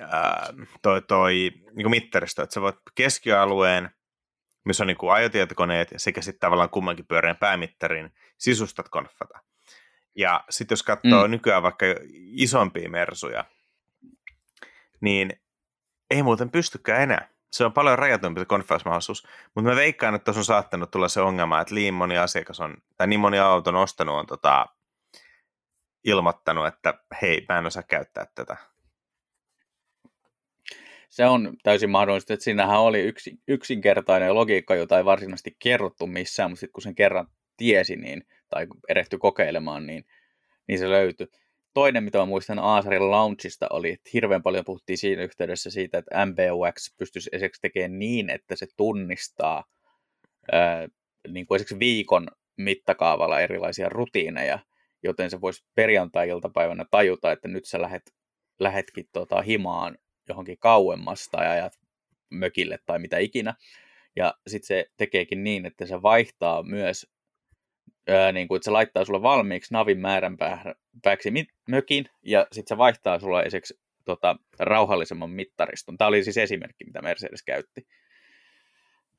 ää, 0.00 0.54
toi, 0.82 1.02
toi 1.02 1.52
niin 1.76 1.90
mittaristo, 1.90 2.42
että 2.42 2.54
sä 2.54 2.60
voit 2.60 2.76
keskialueen, 2.94 3.90
missä 4.66 4.82
on 4.82 4.86
niin 4.86 4.96
kuin 4.96 5.12
ajotietokoneet 5.12 5.88
sekä 5.96 6.22
sitten 6.22 6.40
tavallaan 6.40 6.70
kummankin 6.70 7.06
pyöreän 7.06 7.36
päämittarin 7.36 8.14
sisustat 8.38 8.88
konfata. 8.88 9.38
Ja 10.16 10.44
sitten 10.50 10.72
jos 10.72 10.82
katsoo 10.82 11.26
mm. 11.26 11.30
nykyään 11.30 11.62
vaikka 11.62 11.86
isompia 12.14 12.90
mersuja, 12.90 13.44
niin 15.00 15.40
ei 16.10 16.22
muuten 16.22 16.50
pystykään 16.50 17.02
enää. 17.02 17.28
Se 17.52 17.64
on 17.64 17.72
paljon 17.72 17.98
rajatumpi 17.98 18.40
se 18.40 18.44
konfausmahdollisuus, 18.44 19.26
mutta 19.54 19.70
mä 19.70 19.76
veikkaan, 19.76 20.14
että 20.14 20.32
on 20.36 20.44
saattanut 20.44 20.90
tulla 20.90 21.08
se 21.08 21.20
ongelma, 21.20 21.60
että 21.60 21.74
niin 21.74 21.94
moni 21.94 22.18
asiakas 22.18 22.60
on, 22.60 22.76
tai 22.96 23.06
niin 23.06 23.20
moni 23.20 23.38
auto 23.38 23.70
on 23.70 23.76
ostanut 23.76 24.16
on 24.16 24.26
tota, 24.26 24.66
ilmoittanut, 26.04 26.66
että 26.66 26.94
hei, 27.22 27.46
mä 27.48 27.58
en 27.58 27.66
osaa 27.66 27.82
käyttää 27.82 28.26
tätä. 28.34 28.56
Se 31.16 31.26
on 31.26 31.56
täysin 31.62 31.90
mahdollista, 31.90 32.34
että 32.34 32.44
siinähän 32.44 32.80
oli 32.80 33.00
yksi, 33.00 33.38
yksinkertainen 33.48 34.34
logiikka, 34.34 34.74
jota 34.74 34.98
ei 34.98 35.04
varsinaisesti 35.04 35.56
kerrottu 35.58 36.06
missään, 36.06 36.50
mutta 36.50 36.60
sitten 36.60 36.72
kun 36.72 36.82
sen 36.82 36.94
kerran 36.94 37.28
tiesi 37.56 37.96
niin, 37.96 38.24
tai 38.48 38.66
erehtyi 38.88 39.18
kokeilemaan, 39.18 39.86
niin, 39.86 40.04
niin 40.68 40.78
se 40.78 40.88
löytyi. 40.88 41.26
Toinen, 41.74 42.04
mitä 42.04 42.18
mä 42.18 42.26
muistan 42.26 42.58
Aasarin 42.58 43.10
launchista, 43.10 43.66
oli, 43.70 43.92
että 43.92 44.10
hirveän 44.12 44.42
paljon 44.42 44.64
puhuttiin 44.64 44.98
siinä 44.98 45.22
yhteydessä 45.22 45.70
siitä, 45.70 45.98
että 45.98 46.26
MBUX 46.26 46.94
pystyisi 46.98 47.30
esimerkiksi 47.32 47.60
tekemään 47.60 47.98
niin, 47.98 48.30
että 48.30 48.56
se 48.56 48.66
tunnistaa 48.76 49.64
ää, 50.52 50.88
niin 51.28 51.46
kuin 51.46 51.56
esimerkiksi 51.56 51.78
viikon 51.78 52.28
mittakaavalla 52.56 53.40
erilaisia 53.40 53.88
rutiineja, 53.88 54.58
joten 55.02 55.30
se 55.30 55.40
voisi 55.40 55.64
perjantai-iltapäivänä 55.74 56.84
tajuta, 56.90 57.32
että 57.32 57.48
nyt 57.48 57.64
sä 57.64 57.82
lähet, 57.82 58.14
lähetkin 58.60 59.04
tota, 59.12 59.42
himaan 59.42 59.98
johonkin 60.28 60.58
kauemmasta 60.58 61.42
ja 61.42 61.50
ajat 61.50 61.78
mökille 62.30 62.78
tai 62.86 62.98
mitä 62.98 63.18
ikinä. 63.18 63.54
Ja 64.16 64.34
sitten 64.46 64.66
se 64.66 64.86
tekeekin 64.96 65.44
niin, 65.44 65.66
että 65.66 65.86
se 65.86 66.02
vaihtaa 66.02 66.62
myös, 66.62 67.06
ää, 68.08 68.32
niin 68.32 68.48
kuin, 68.48 68.56
että 68.56 68.64
se 68.64 68.70
laittaa 68.70 69.04
sulle 69.04 69.22
valmiiksi 69.22 69.74
navin 69.74 69.98
määränpääksi 69.98 71.32
mökin, 71.68 72.08
ja 72.22 72.46
sitten 72.52 72.68
se 72.68 72.78
vaihtaa 72.78 73.18
sulle 73.18 73.42
esimerkiksi 73.42 73.80
tota, 74.04 74.36
rauhallisemman 74.58 75.30
mittariston. 75.30 75.98
Tämä 75.98 76.08
oli 76.08 76.24
siis 76.24 76.38
esimerkki, 76.38 76.84
mitä 76.84 77.02
Mercedes 77.02 77.42
käytti 77.42 77.86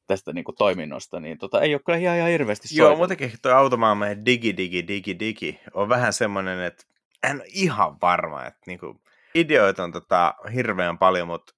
tästä 0.08 0.34
niin 0.34 0.44
kuin, 0.44 0.56
toiminnosta, 0.56 1.20
niin 1.20 1.38
tota, 1.38 1.62
ei 1.62 1.74
ole 1.74 1.82
kyllä 1.86 2.00
ihan, 2.00 2.18
ihan 2.18 2.30
hirveästi 2.30 2.68
soitunut. 2.68 2.90
Joo, 2.90 2.98
muutenkin 2.98 3.32
tuo 3.42 3.52
automaamme 3.52 4.18
digi, 4.26 4.58
digi, 4.58 4.88
digi, 4.88 5.20
digi 5.20 5.60
on 5.74 5.90
vähän 5.90 6.14
semmoinen, 6.14 6.60
että 6.60 6.84
en 7.24 7.36
ole 7.36 7.48
ihan 7.48 7.98
varma, 8.02 8.46
että 8.46 8.60
niin 8.68 8.80
kuin, 8.80 9.00
ideoita 9.40 9.84
on 9.84 9.92
tota, 9.92 10.36
hirveän 10.54 10.98
paljon, 10.98 11.28
mutta 11.28 11.54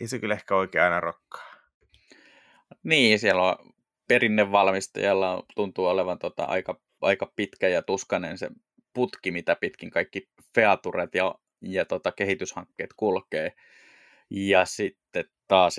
ei 0.00 0.08
se 0.08 0.18
kyllä 0.18 0.34
ehkä 0.34 0.56
oikein 0.56 0.84
aina 0.84 1.00
rokkaa. 1.00 1.54
Niin, 2.82 3.18
siellä 3.18 3.42
on 3.42 3.56
perinnevalmistajalla 4.08 5.44
tuntuu 5.54 5.86
olevan 5.86 6.18
tota, 6.18 6.44
aika, 6.44 6.80
aika 7.00 7.32
pitkä 7.36 7.68
ja 7.68 7.82
tuskanen 7.82 8.38
se 8.38 8.50
putki, 8.94 9.30
mitä 9.30 9.56
pitkin 9.56 9.90
kaikki 9.90 10.28
featuret 10.54 11.14
ja, 11.14 11.34
ja 11.60 11.84
tota, 11.84 12.12
kehityshankkeet 12.12 12.90
kulkee. 12.96 13.52
Ja 14.30 14.64
sitten 14.64 15.24
taas 15.48 15.76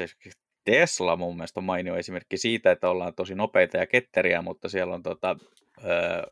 Tesla 0.65 1.15
mun 1.15 1.35
mielestä 1.35 1.59
on 1.59 1.63
mainio 1.63 1.95
esimerkki 1.95 2.37
siitä, 2.37 2.71
että 2.71 2.89
ollaan 2.89 3.15
tosi 3.15 3.35
nopeita 3.35 3.77
ja 3.77 3.87
ketteriä, 3.87 4.41
mutta 4.41 4.69
siellä 4.69 4.95
on 4.95 5.03
tota, 5.03 5.35
ö, 5.83 6.31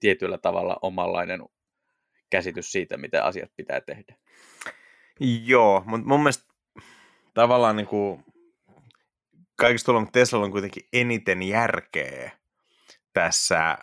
tietyllä 0.00 0.38
tavalla 0.38 0.76
omanlainen 0.82 1.40
käsitys 2.34 2.72
siitä, 2.72 2.96
miten 2.96 3.24
asiat 3.24 3.50
pitää 3.56 3.80
tehdä. 3.80 4.14
Joo, 5.44 5.82
mutta 5.86 6.06
mun 6.06 6.20
mielestä 6.20 6.44
tavallaan 7.34 7.76
niin 7.76 7.86
kuin 7.86 8.24
kaikista 9.56 9.92
tuolla 9.92 10.08
Tesla 10.12 10.44
on 10.44 10.50
kuitenkin 10.50 10.88
eniten 10.92 11.42
järkeä 11.42 12.30
tässä, 13.12 13.78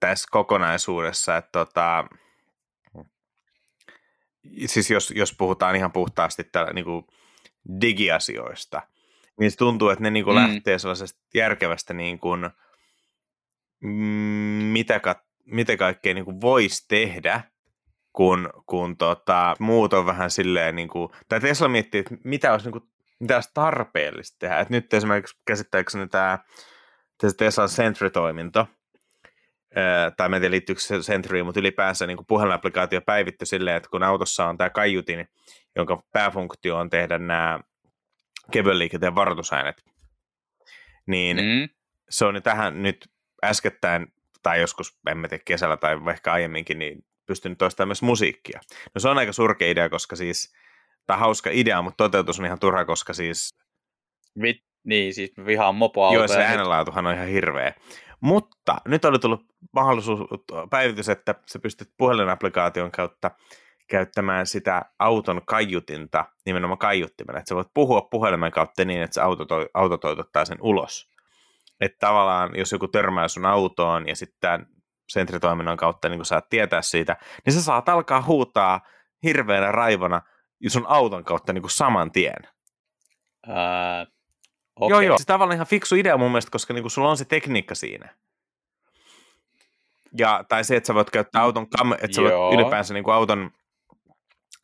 tässä 0.00 0.28
kokonaisuudessa, 0.30 1.36
että 1.36 1.50
tota, 1.52 2.04
siis 4.66 4.90
jos, 4.90 5.12
jos 5.16 5.34
puhutaan 5.38 5.76
ihan 5.76 5.92
puhtaasti 5.92 6.44
tällä, 6.44 6.72
niin 6.72 6.84
kuin 6.84 7.06
digiasioista, 7.80 8.82
niin 9.40 9.50
se 9.50 9.56
tuntuu, 9.56 9.88
että 9.88 10.02
ne 10.02 10.10
niin 10.10 10.24
kuin 10.24 10.36
mm. 10.36 10.42
lähtee 10.42 10.78
sellaisesta 10.78 11.20
järkevästä, 11.34 11.94
niin 11.94 12.18
kuin, 12.18 12.50
mm, 13.80 13.90
mitä, 14.72 15.00
mitä 15.46 15.76
kaikkea 15.76 16.14
niin 16.14 16.24
kuin 16.24 16.40
voisi 16.40 16.84
tehdä, 16.88 17.40
kun, 18.12 18.50
kun 18.66 18.96
tota, 18.96 19.54
muut 19.58 19.92
on 19.92 20.06
vähän 20.06 20.30
silleen, 20.30 20.76
niin 20.76 20.88
kuin, 20.88 21.08
tai 21.28 21.40
Tesla 21.40 21.68
miettii, 21.68 21.98
että 21.98 22.16
mitä 22.24 22.52
olisi, 22.52 22.66
niin 22.66 22.72
kuin, 22.72 22.90
mitä 23.20 23.34
olisi 23.34 23.50
tarpeellista 23.54 24.36
tehdä. 24.38 24.60
Et 24.60 24.70
nyt 24.70 24.94
esimerkiksi 24.94 25.38
käsittääkseni 25.46 26.08
tämä 26.08 26.38
Tesla 27.36 27.68
Sentry-toiminto, 27.68 28.66
tai 30.16 30.28
mä 30.28 30.36
en 30.36 30.42
tiedä 30.42 30.50
liittyykö 30.50 30.80
se 30.80 31.02
Sentryin, 31.02 31.44
mutta 31.44 31.60
ylipäänsä 31.60 32.06
niin 32.06 32.26
puhelinapplikaatio 32.28 33.00
päivitty 33.00 33.46
silleen, 33.46 33.76
että 33.76 33.88
kun 33.90 34.02
autossa 34.02 34.46
on 34.46 34.58
tämä 34.58 34.70
kaiutin, 34.70 35.28
jonka 35.76 36.02
pääfunktio 36.12 36.76
on 36.76 36.90
tehdä 36.90 37.18
nämä 37.18 37.60
kevyen 38.52 38.78
liikenteen 38.78 39.14
varoitusäänet, 39.14 39.84
niin 41.06 41.36
mm. 41.36 41.68
se 42.10 42.24
on 42.24 42.42
tähän 42.42 42.82
nyt 42.82 43.08
äskettäin, 43.44 44.12
tai 44.46 44.60
joskus, 44.60 44.98
en 45.10 45.18
mä 45.18 45.28
tiedä, 45.28 45.42
kesällä 45.46 45.76
tai 45.76 45.96
ehkä 46.10 46.32
aiemminkin, 46.32 46.78
niin 46.78 47.04
pystynyt 47.26 47.58
toistamaan 47.58 47.88
myös 47.88 48.02
musiikkia. 48.02 48.60
No 48.94 49.00
se 49.00 49.08
on 49.08 49.18
aika 49.18 49.32
surkea 49.32 49.70
idea, 49.70 49.88
koska 49.88 50.16
siis, 50.16 50.54
tai 51.06 51.18
hauska 51.18 51.50
idea, 51.52 51.82
mutta 51.82 52.04
toteutus 52.04 52.40
on 52.40 52.46
ihan 52.46 52.58
turha, 52.58 52.84
koska 52.84 53.12
siis... 53.12 53.58
Vit, 54.42 54.56
niin, 54.84 55.14
siis 55.14 55.32
vihaan 55.46 55.74
mopoautoja. 55.74 56.20
Joo, 56.20 56.28
se 56.28 56.44
äänenlaatuhan 56.44 57.06
on 57.06 57.14
ihan 57.14 57.26
hirveä. 57.26 57.74
Mutta 58.20 58.76
nyt 58.88 59.04
oli 59.04 59.18
tullut 59.18 59.44
mahdollisuus, 59.72 60.20
päivitys, 60.70 61.08
että 61.08 61.34
sä 61.46 61.58
pystyt 61.58 61.90
puhelinapplikaation 61.96 62.90
kautta 62.90 63.30
käyttämään 63.88 64.46
sitä 64.46 64.82
auton 64.98 65.40
kaiutinta 65.46 66.24
nimenomaan 66.44 66.78
kaiuttimena. 66.78 67.38
Että 67.38 67.48
sä 67.48 67.54
voit 67.54 67.74
puhua 67.74 68.00
puhelimen 68.00 68.52
kautta 68.52 68.84
niin, 68.84 69.02
että 69.02 69.14
se 69.14 69.20
auto, 69.20 69.44
toi, 69.44 69.68
auto 69.74 69.96
toitottaa 69.96 70.44
sen 70.44 70.58
ulos. 70.60 71.15
Että 71.80 72.06
tavallaan, 72.06 72.50
jos 72.58 72.72
joku 72.72 72.88
törmää 72.88 73.28
sun 73.28 73.46
autoon 73.46 74.08
ja 74.08 74.16
sitten 74.16 74.66
sentritoiminnan 75.08 75.76
kautta 75.76 76.08
niin 76.08 76.18
kun 76.18 76.26
saat 76.26 76.48
tietää 76.48 76.82
siitä, 76.82 77.16
niin 77.46 77.54
sä 77.54 77.62
saat 77.62 77.88
alkaa 77.88 78.22
huutaa 78.22 78.80
hirveänä 79.22 79.72
raivona 79.72 80.22
sun 80.68 80.86
auton 80.88 81.24
kautta 81.24 81.52
niin 81.52 81.70
saman 81.70 82.12
tien. 82.12 82.48
Ää, 83.48 84.06
okay. 84.76 84.90
Joo, 84.90 85.00
joo. 85.00 85.18
Se 85.18 85.24
tavallaan 85.24 85.56
ihan 85.56 85.66
fiksu 85.66 85.94
idea 85.94 86.16
mun 86.16 86.30
mielestä, 86.30 86.50
koska 86.50 86.74
niin 86.74 86.90
sulla 86.90 87.10
on 87.10 87.16
se 87.16 87.24
tekniikka 87.24 87.74
siinä. 87.74 88.14
Ja, 90.18 90.44
tai 90.48 90.64
se, 90.64 90.76
että 90.76 90.86
sä 90.86 90.94
voit 90.94 91.10
käyttää 91.10 91.42
auton, 91.42 91.66
kam- 91.78 91.98
että 92.02 92.14
sä 92.14 92.22
voit 92.22 92.54
ylipäänsä 92.54 92.94
niin 92.94 93.04
kuin 93.04 93.14
auton 93.14 93.50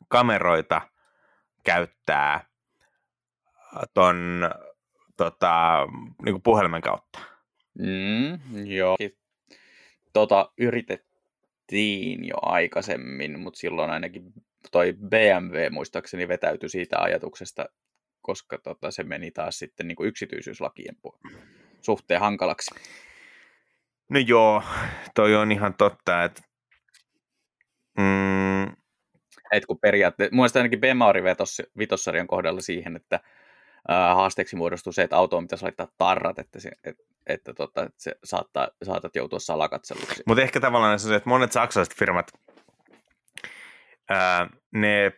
kameroita 0.08 0.80
käyttää 1.64 2.44
ton 3.94 4.50
tota, 5.24 5.86
niin 6.24 6.32
kuin 6.32 6.42
puhelimen 6.42 6.82
kautta. 6.82 7.18
Mm, 7.78 8.66
joo 8.66 8.96
tota 10.12 10.52
yritettiin 10.58 12.28
jo 12.28 12.36
aikaisemmin, 12.42 13.40
mutta 13.40 13.58
silloin 13.58 13.90
ainakin 13.90 14.32
toi 14.72 14.92
BMW 15.08 15.70
muistaakseni 15.70 16.28
vetäytyi 16.28 16.68
siitä 16.68 16.98
ajatuksesta, 16.98 17.66
koska 18.22 18.58
tota, 18.58 18.90
se 18.90 19.02
meni 19.02 19.30
taas 19.30 19.58
sitten 19.58 19.88
niin 19.88 19.96
kuin 19.96 20.08
yksityisyyslakien 20.08 20.96
suhteen 21.80 22.20
hankalaksi. 22.20 22.74
No 24.08 24.20
joo, 24.20 24.62
toi 25.14 25.34
on 25.34 25.52
ihan 25.52 25.74
totta, 25.74 26.24
että 26.24 26.42
mm, 27.98 28.64
et 29.52 29.66
kun 29.66 29.78
periaatteessa, 29.80 30.36
muista 30.36 30.58
ainakin 30.58 30.80
Bemauri 30.80 31.22
vitossarjan 31.78 32.26
kohdalla 32.26 32.60
siihen, 32.60 32.96
että 32.96 33.20
haasteeksi 33.88 34.56
muodostuu 34.56 34.92
se, 34.92 35.02
että 35.02 35.16
autoon 35.16 35.44
pitäisi 35.44 35.64
laittaa 35.64 35.88
tarrat, 35.98 36.38
että, 36.38 36.60
se, 36.60 36.70
et, 36.84 36.96
että, 37.26 37.54
tota, 37.54 37.82
että 37.82 38.02
se 38.02 38.12
saattaa, 38.24 38.68
saatat 38.84 39.16
joutua 39.16 39.38
salakatseluksi. 39.38 40.22
Mutta 40.26 40.42
ehkä 40.42 40.60
tavallaan 40.60 40.98
se, 40.98 41.14
että 41.14 41.28
monet 41.28 41.52
saksalaiset 41.52 41.96
firmat, 41.96 42.32
ää, 44.10 44.48
ne 44.74 45.12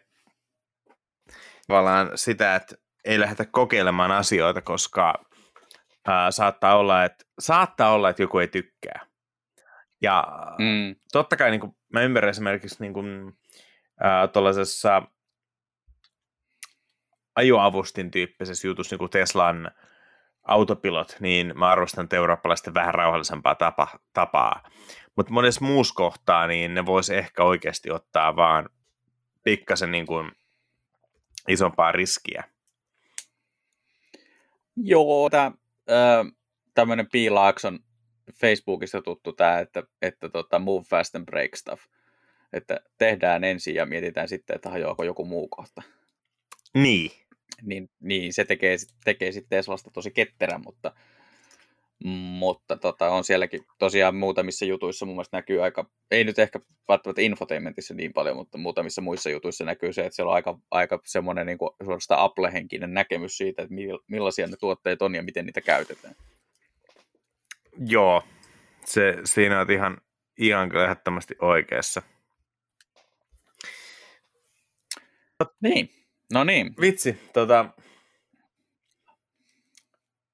tavallaan 1.66 2.10
sitä, 2.14 2.54
että 2.54 2.76
ei 3.04 3.20
lähdetä 3.20 3.44
kokeilemaan 3.44 4.10
asioita, 4.12 4.62
koska 4.62 5.24
ää, 6.06 6.30
saattaa, 6.30 6.76
olla, 6.76 7.04
että, 7.04 7.24
saattaa 7.38 7.92
olla, 7.92 8.10
että 8.10 8.22
joku 8.22 8.38
ei 8.38 8.48
tykkää. 8.48 9.06
Ja 10.02 10.24
mm. 10.58 10.96
totta 11.12 11.36
kai 11.36 11.50
niin 11.50 11.60
kuin, 11.60 11.76
mä 11.92 12.02
ymmärrän 12.02 12.30
esimerkiksi 12.30 12.76
niin 12.80 12.92
kuin, 12.92 13.32
tuollaisessa 14.32 15.02
ajoavustin 17.37 18.11
tyyppisessä 18.11 18.68
jutussa, 18.68 18.95
niin 18.95 18.99
kuin 18.99 19.11
Teslan 19.11 19.70
autopilot, 20.43 21.16
niin 21.20 21.53
mä 21.59 21.68
arvostan 21.68 22.09
eurooppalaisten 22.12 22.74
vähän 22.74 22.95
rauhallisempaa 22.95 23.55
tapa, 23.55 23.89
tapaa. 24.12 24.62
Mutta 25.16 25.32
monessa 25.32 25.64
muussa 25.64 25.95
kohtaa, 25.95 26.47
niin 26.47 26.74
ne 26.74 26.87
voisi 26.87 27.14
ehkä 27.14 27.45
oikeasti 27.45 27.91
ottaa 27.91 28.37
vaan 28.37 28.68
pikkasen 29.43 29.91
niin 29.91 30.07
kuin 30.07 30.32
isompaa 31.49 31.93
riskiä. 31.93 32.45
Joo, 34.76 35.30
tämä 35.30 35.53
tämmöinen 36.74 37.07
piilaakson 37.12 37.78
Facebookista 38.41 39.03
tuttu 39.03 39.32
tämä, 39.32 39.59
että, 39.59 39.82
että 40.03 40.28
tota, 40.28 40.59
move 40.59 40.85
fast 40.85 41.14
and 41.14 41.24
break 41.24 41.57
stuff. 41.57 41.82
Että 42.53 42.80
tehdään 42.99 43.45
ensin 43.45 43.74
ja 43.74 43.87
mietitään 43.87 44.28
sitten, 44.28 44.57
että 44.57 44.70
hajoako 44.70 45.05
joku 45.05 45.24
muu 45.24 45.49
kohta. 45.49 45.82
Niin. 46.74 47.11
Niin, 47.62 47.90
niin 48.01 48.32
se 48.32 48.45
tekee, 48.45 48.76
tekee 49.05 49.32
sitten 49.32 49.59
Teslasta 49.59 49.90
tosi 49.90 50.11
ketterän, 50.11 50.61
mutta, 50.64 50.92
mutta 52.38 52.76
tota, 52.76 53.11
on 53.11 53.24
sielläkin 53.24 53.61
tosiaan 53.78 54.16
muutamissa 54.16 54.64
jutuissa 54.64 55.07
mun 55.07 55.14
mielestä 55.14 55.36
näkyy 55.36 55.62
aika, 55.62 55.90
ei 56.11 56.24
nyt 56.24 56.38
ehkä 56.38 56.61
välttämättä 56.88 57.22
infotainmentissa 57.22 57.95
niin 57.95 58.12
paljon, 58.12 58.36
mutta 58.36 58.59
muutamissa 58.59 59.03
muissa 59.03 59.30
jutuissa 59.30 59.64
näkyy 59.64 59.92
se, 59.92 60.07
että 60.07 60.16
siellä 60.16 60.30
on 60.30 60.34
aika, 60.34 60.59
aika 60.70 61.01
semmoinen 61.05 61.47
niin 61.47 61.59
suorastaan 61.84 62.20
Apple-henkinen 62.20 62.95
näkemys 62.95 63.36
siitä, 63.36 63.62
että 63.62 63.74
millaisia 64.07 64.47
ne 64.47 64.57
tuotteet 64.57 65.03
on 65.03 65.14
ja 65.14 65.22
miten 65.22 65.47
niitä 65.47 65.61
käytetään. 65.61 66.14
Joo, 67.86 68.22
se, 68.84 69.16
siinä 69.24 69.61
on 69.61 69.70
ihan, 69.70 69.99
ihan 70.38 70.68
kyllä 70.68 70.84
ehdottomasti 70.84 71.34
oikeassa. 71.40 72.03
Niin, 75.61 75.90
no 76.32 76.44
niin. 76.44 76.74
Vitsi, 76.80 77.30
tota, 77.32 77.74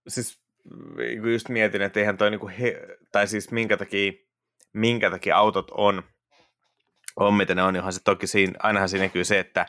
siis 0.09 0.41
just 1.33 1.49
mietin, 1.49 1.83
että 1.83 2.01
eihän 2.01 2.17
toi 2.17 2.31
niinku 2.31 2.49
he, 2.49 2.81
tai 3.13 3.27
siis 3.27 3.51
minkä 3.51 3.77
takia, 3.77 4.13
minkä 4.73 5.11
takia 5.11 5.37
autot 5.37 5.71
on, 5.71 6.03
on 7.17 7.35
mitä 7.35 7.55
ne 7.55 7.63
on, 7.63 7.77
johon 7.77 7.93
se 7.93 8.01
toki 8.05 8.27
siinä, 8.27 8.53
ainahan 8.59 8.89
siinä 8.89 9.05
näkyy 9.05 9.25
se, 9.25 9.39
että 9.39 9.67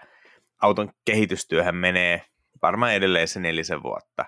auton 0.61 0.89
kehitystyöhän 1.05 1.75
menee 1.75 2.21
varmaan 2.61 2.93
edelleen 2.93 3.27
se 3.27 3.39
nelisen 3.39 3.83
vuotta. 3.83 4.25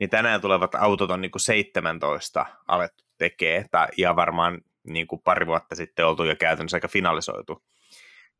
Niin 0.00 0.10
tänään 0.10 0.40
tulevat 0.40 0.74
autot 0.74 1.10
on 1.10 1.20
niinku 1.20 1.38
17 1.38 2.46
alettu 2.68 3.04
tekee, 3.18 3.64
tai, 3.70 3.88
ja 3.96 4.16
varmaan 4.16 4.60
niinku 4.86 5.18
pari 5.18 5.46
vuotta 5.46 5.74
sitten 5.74 6.06
oltu 6.06 6.24
jo 6.24 6.36
käytännössä 6.36 6.76
aika 6.76 6.88
finalisoitu. 6.88 7.62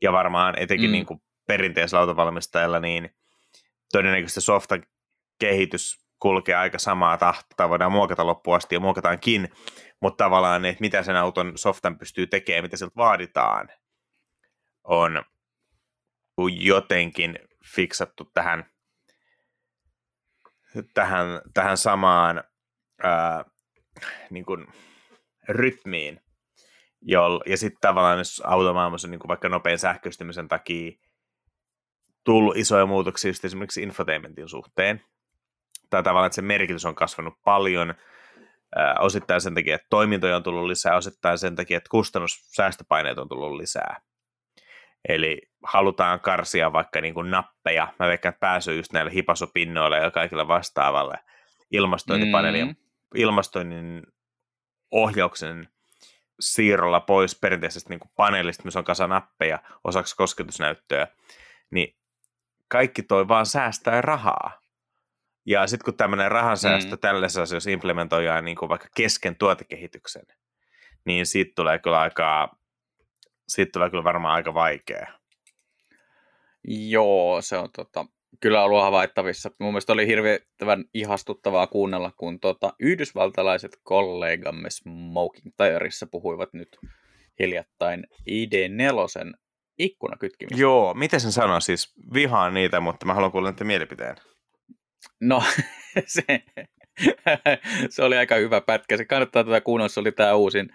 Ja 0.02 0.12
varmaan 0.12 0.58
etenkin 0.58 0.90
mm. 0.90 0.92
niinku 0.92 1.22
perinteisellä 1.46 2.00
autovalmistajalla, 2.00 2.80
niin 2.80 3.16
todennäköisesti 3.92 4.40
softan 4.40 4.82
kehitys 5.38 6.06
kulkee 6.18 6.54
aika 6.54 6.78
samaa 6.78 7.16
tahtoa, 7.18 7.68
voidaan 7.68 7.92
muokata 7.92 8.26
loppuun 8.26 8.56
asti 8.56 8.74
ja 8.74 8.80
muokataankin, 8.80 9.48
mutta 10.00 10.24
tavallaan, 10.24 10.64
että 10.64 10.80
mitä 10.80 11.02
sen 11.02 11.16
auton 11.16 11.58
softan 11.58 11.98
pystyy 11.98 12.26
tekemään, 12.26 12.64
mitä 12.64 12.76
siltä 12.76 12.96
vaaditaan, 12.96 13.68
on 14.84 15.22
jotenkin 16.60 17.38
fiksattu 17.74 18.30
tähän, 18.34 18.70
tähän, 20.94 21.26
tähän 21.54 21.76
samaan 21.76 22.44
ää, 23.02 23.44
niin 24.30 24.44
kuin 24.44 24.66
rytmiin. 25.48 26.20
Ja 27.46 27.56
sitten 27.56 27.80
tavallaan 27.80 28.18
jos 28.18 28.42
automaailmassa 28.44 29.08
niin 29.08 29.18
kuin 29.18 29.28
vaikka 29.28 29.48
nopean 29.48 29.78
sähköistymisen 29.78 30.48
takia 30.48 30.92
tullut 32.26 32.56
isoja 32.56 32.86
muutoksia 32.86 33.28
just 33.28 33.44
esimerkiksi 33.44 33.82
infotainmentin 33.82 34.48
suhteen, 34.48 35.04
tai 35.90 36.02
tavallaan, 36.02 36.26
että 36.26 36.34
se 36.34 36.42
merkitys 36.42 36.84
on 36.84 36.94
kasvanut 36.94 37.34
paljon, 37.44 37.94
osittain 38.98 39.40
sen 39.40 39.54
takia, 39.54 39.74
että 39.74 39.86
toimintoja 39.90 40.36
on 40.36 40.42
tullut 40.42 40.66
lisää, 40.66 40.96
osittain 40.96 41.38
sen 41.38 41.56
takia, 41.56 41.76
että 41.76 41.90
kustannussäästöpaineet 41.90 43.18
on 43.18 43.28
tullut 43.28 43.56
lisää. 43.56 44.00
Eli 45.08 45.42
halutaan 45.62 46.20
karsia 46.20 46.72
vaikka 46.72 47.00
niin 47.00 47.14
kuin 47.14 47.30
nappeja, 47.30 47.88
mä 47.98 48.08
veikkaan, 48.08 48.30
että 48.30 48.40
pääsy 48.40 48.76
just 48.76 48.92
näille 48.92 49.12
hipasopinnoille 49.12 49.98
ja 49.98 50.10
kaikille 50.10 50.48
vastaavalle 50.48 51.18
ilmastointipaneelien, 51.70 52.66
mm. 52.66 52.74
ilmastoinnin 53.14 54.02
ohjauksen 54.90 55.68
siirrolla 56.40 57.00
pois 57.00 57.38
perinteisestä 57.40 57.90
niin 57.90 58.00
kuin 58.00 58.10
paneelista, 58.16 58.62
missä 58.64 58.78
on 58.78 58.84
kasa 58.84 59.06
nappeja 59.06 59.58
osaksi 59.84 60.16
kosketusnäyttöä, 60.16 61.06
niin 61.70 61.96
kaikki 62.68 63.02
toi 63.02 63.28
vaan 63.28 63.46
säästää 63.46 64.00
rahaa. 64.00 64.60
Ja 65.46 65.66
sitten 65.66 65.84
kun 65.84 65.96
tämmöinen 65.96 66.30
rahansäästö 66.30 66.96
mm. 66.96 66.98
tällaisessa 66.98 67.42
asioissa 67.42 67.70
implementoidaan 67.70 68.44
niin 68.44 68.56
kuin 68.56 68.68
vaikka 68.68 68.88
kesken 68.96 69.36
tuotekehityksen, 69.36 70.22
niin 71.04 71.26
siitä 71.26 71.52
tulee 71.56 71.78
kyllä 71.78 72.00
aika, 72.00 72.56
siitä 73.48 73.72
tulee 73.72 73.90
kyllä 73.90 74.04
varmaan 74.04 74.34
aika 74.34 74.54
vaikea. 74.54 75.06
Joo, 76.68 77.42
se 77.42 77.56
on 77.56 77.68
tota, 77.76 78.06
kyllä 78.40 78.64
ollut 78.64 78.82
havaittavissa. 78.82 79.50
Mun 79.60 79.72
mielestä 79.72 79.92
oli 79.92 80.06
hirvittävän 80.06 80.84
ihastuttavaa 80.94 81.66
kuunnella, 81.66 82.12
kun 82.16 82.40
tota, 82.40 82.72
yhdysvaltalaiset 82.80 83.78
kollegamme 83.82 84.70
Smoking 84.70 85.54
Tireissa 85.56 86.06
puhuivat 86.06 86.52
nyt 86.52 86.78
hiljattain 87.38 88.06
ID4 88.30 89.34
ikkunakytkimistä. 89.78 90.60
Joo, 90.60 90.94
miten 90.94 91.20
sen 91.20 91.32
sanoo 91.32 91.60
siis? 91.60 91.94
Vihaan 92.14 92.54
niitä, 92.54 92.80
mutta 92.80 93.06
mä 93.06 93.14
haluan 93.14 93.32
kuulla 93.32 93.50
niiden 93.50 93.66
mielipiteen. 93.66 94.16
No, 95.20 95.42
se, 96.06 96.22
se 97.90 98.02
oli 98.02 98.16
aika 98.16 98.34
hyvä 98.34 98.60
pätkä. 98.60 98.96
Se 98.96 99.04
kannattaa 99.04 99.44
tätä 99.44 99.60
kuunnella. 99.60 99.88
Se 99.88 100.00
oli 100.00 100.12
tämä 100.12 100.34
uusin, 100.34 100.68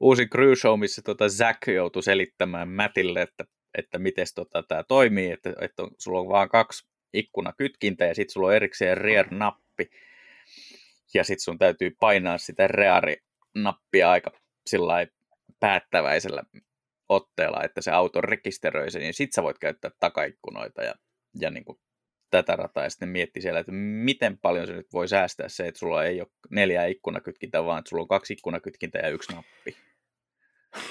uusin 0.00 0.30
crew 0.30 0.54
show, 0.54 0.80
missä 0.80 1.02
tota 1.02 1.28
Zack 1.28 1.66
joutui 1.66 2.02
selittämään 2.02 2.68
Mattille, 2.68 3.22
että, 3.22 3.44
että 3.78 3.98
miten 3.98 4.26
tota, 4.34 4.62
tämä 4.62 4.82
toimii. 4.82 5.30
Että, 5.30 5.52
että 5.60 5.82
on, 5.82 5.90
sulla 5.98 6.20
on 6.20 6.28
vain 6.28 6.48
kaksi 6.48 6.88
ikkunakytkintä 7.12 8.04
ja 8.04 8.14
sitten 8.14 8.32
sulla 8.32 8.46
on 8.46 8.54
erikseen 8.54 8.98
rear-nappi. 8.98 9.90
Ja 11.14 11.24
sitten 11.24 11.44
sun 11.44 11.58
täytyy 11.58 11.96
painaa 12.00 12.38
sitä 12.38 12.68
reari-nappia 12.68 14.10
aika 14.10 14.30
sillä 14.66 15.06
päättäväisellä 15.60 16.42
otteella, 17.08 17.62
että 17.64 17.80
se 17.80 17.90
auto 17.90 18.20
rekisteröi 18.20 18.90
sen, 18.90 19.02
niin 19.02 19.14
sit 19.14 19.32
sä 19.32 19.42
voit 19.42 19.58
käyttää 19.58 19.90
takaikkunoita 20.00 20.82
ja, 20.82 20.94
ja 21.40 21.50
niin 21.50 21.64
kuin 21.64 21.78
tätä 22.30 22.56
rataa 22.56 22.84
ja 22.84 22.90
sitten 22.90 23.08
mietti 23.08 23.40
siellä, 23.40 23.60
että 23.60 23.72
miten 23.72 24.38
paljon 24.38 24.66
se 24.66 24.72
nyt 24.72 24.92
voi 24.92 25.08
säästää 25.08 25.48
se, 25.48 25.68
että 25.68 25.78
sulla 25.78 26.04
ei 26.04 26.20
ole 26.20 26.28
neljä 26.50 26.84
ikkunakytkintä, 26.84 27.64
vaan 27.64 27.78
että 27.78 27.88
sulla 27.88 28.02
on 28.02 28.08
kaksi 28.08 28.32
ikkunakytkintä 28.32 28.98
ja 28.98 29.08
yksi 29.08 29.32
nappi. 29.32 29.76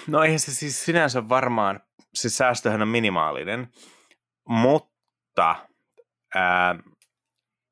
No 0.08 0.24
eihän 0.24 0.40
se 0.40 0.54
siis 0.54 0.86
sinänsä 0.86 1.30
varmaan, 1.30 1.80
siis 2.14 2.38
säästöhän 2.38 2.82
on 2.82 2.88
minimaalinen, 2.88 3.68
mutta 4.48 5.56
ää, 6.36 6.76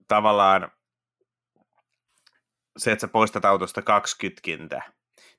tavallaan 0.08 0.72
se, 2.78 2.92
että 2.92 3.02
sä 3.02 3.08
poistat 3.08 3.46
autosta 3.46 3.82
kaksi 3.82 4.18
kytkintä, 4.18 4.82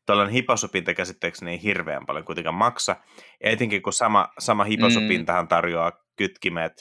tuollainen 0.06 0.34
hiposopinta 0.34 0.94
käsitteeksi 0.94 1.50
ei 1.50 1.62
hirveän 1.62 2.06
paljon 2.06 2.24
kuitenkaan 2.24 2.54
maksa, 2.54 2.96
etenkin 3.40 3.82
kun 3.82 3.92
sama, 3.92 4.28
sama 4.38 4.64
hiposopintahan 4.64 5.44
mm. 5.44 5.48
tarjoaa 5.48 5.92
kytkimet 6.16 6.72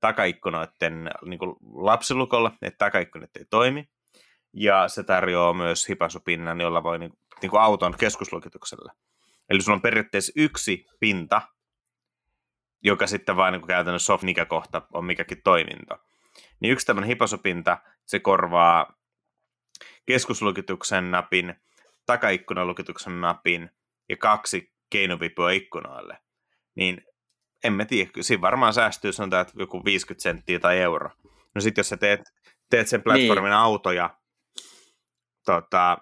takaikkunoiden 0.00 1.10
niin 1.24 1.38
kuin 1.38 1.56
lapsilukolla, 1.74 2.52
että 2.62 2.78
takaikkunat 2.78 3.36
ei 3.36 3.44
toimi. 3.50 3.88
Ja 4.52 4.88
se 4.88 5.04
tarjoaa 5.04 5.52
myös 5.52 5.88
hipasupinnan, 5.88 6.60
jolla 6.60 6.82
voi 6.82 6.98
niin, 6.98 7.12
niin 7.42 7.50
kuin 7.50 7.60
auton 7.60 7.94
keskuslukituksella. 7.98 8.92
Eli 9.50 9.62
sulla 9.62 9.76
on 9.76 9.82
periaatteessa 9.82 10.32
yksi 10.36 10.86
pinta, 11.00 11.42
joka 12.84 13.06
sitten 13.06 13.36
vain 13.36 13.52
niin 13.52 13.60
kuin 13.60 13.68
käytännössä 13.68 14.06
soft, 14.06 14.24
mikä 14.24 14.44
kohta 14.44 14.82
on 14.92 15.04
mikäkin 15.04 15.42
toiminto. 15.44 15.96
Niin 16.60 16.72
yksi 16.72 16.86
tämmöinen 16.86 17.08
hipasopinta, 17.08 17.78
se 18.06 18.20
korvaa 18.20 18.94
keskuslukituksen 20.06 21.10
napin, 21.10 21.54
takaikkunalukituksen 22.08 23.20
napin 23.20 23.70
ja 24.08 24.16
kaksi 24.16 24.72
keinovipua 24.90 25.50
ikkunoille. 25.50 26.18
Niin 26.74 27.02
en 27.64 27.72
mä 27.72 27.84
tiedä, 27.84 28.10
siinä 28.20 28.40
varmaan 28.40 28.74
säästyy 28.74 29.12
sanotaan, 29.12 29.42
että 29.42 29.52
joku 29.56 29.84
50 29.84 30.22
senttiä 30.22 30.58
tai 30.58 30.78
euro. 30.78 31.10
No 31.54 31.60
sitten 31.60 31.80
jos 31.80 31.88
sä 31.88 31.96
teet, 31.96 32.20
teet 32.70 32.88
sen 32.88 33.02
platformin 33.02 33.50
niin. 33.50 33.52
autoja 33.58 34.10
tota, 35.44 35.98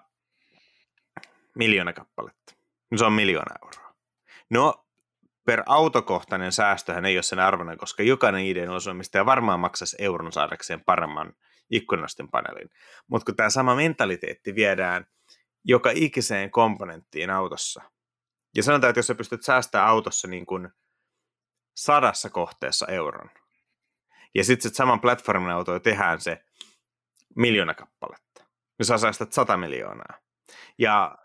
miljoona 1.55 1.93
kappaletta, 1.93 2.53
niin 2.91 2.99
se 2.99 3.05
on 3.05 3.13
miljoona 3.13 3.55
euroa. 3.63 3.93
No, 4.49 4.85
per 5.45 5.63
autokohtainen 5.65 6.51
säästöhän 6.51 7.05
ei 7.05 7.17
ole 7.17 7.23
sen 7.23 7.39
arvoinen, 7.39 7.77
koska 7.77 8.03
jokainen 8.03 8.45
idean 8.45 8.69
osuamistaja 8.69 9.25
varmaan 9.25 9.59
maksaisi 9.59 9.95
euron 9.99 10.31
saadakseen 10.31 10.83
paremman 10.83 11.33
ikkunasten 11.71 12.29
paneelin. 12.29 12.69
Mutta 13.07 13.25
kun 13.25 13.35
tämä 13.35 13.49
sama 13.49 13.75
mentaliteetti 13.75 14.55
viedään 14.55 15.05
joka 15.67 15.91
ikiseen 15.95 16.51
komponenttiin 16.51 17.29
autossa, 17.29 17.81
ja 18.55 18.63
sanotaan, 18.63 18.89
että 18.89 18.99
jos 18.99 19.07
sä 19.07 19.15
pystyt 19.15 19.43
säästämään 19.43 19.89
autossa 19.89 20.27
niin 20.27 20.45
kuin– 20.45 20.69
sadassa 21.77 22.29
kohteessa 22.29 22.87
euron. 22.87 23.29
Ja 24.35 24.43
sitten 24.43 24.73
saman 24.73 25.01
platformin 25.01 25.49
autoja 25.49 25.79
tehdään 25.79 26.21
se 26.21 26.43
miljoona 27.35 27.73
kappaletta. 27.73 28.43
Niin 28.79 28.85
sä 28.85 28.97
säästät 28.97 29.33
sata 29.33 29.57
miljoonaa. 29.57 30.19
Ja 30.77 31.17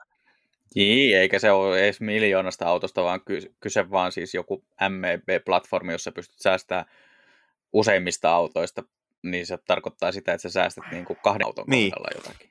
niin, 0.75 1.19
eikä 1.19 1.39
se 1.39 1.51
ole 1.51 1.85
edes 1.85 2.01
miljoonasta 2.01 2.67
autosta, 2.67 3.05
vaan 3.05 3.21
kyse 3.61 3.91
vaan 3.91 4.13
siis 4.13 4.35
joku 4.35 4.65
MEB-platformi, 4.89 5.93
jossa 5.93 6.13
pystyt 6.13 6.41
säästämään 6.41 6.87
useimmista 7.73 8.31
autoista, 8.31 8.83
niin 9.23 9.47
se 9.47 9.59
tarkoittaa 9.59 10.13
sitä, 10.13 10.33
että 10.33 10.43
sä 10.43 10.51
säästät 10.51 10.85
niin 10.91 11.05
kuin 11.05 11.19
kahden 11.23 11.47
auton 11.47 11.65
niin. 11.69 11.93
kohdalla 11.93 12.17
jotakin. 12.17 12.51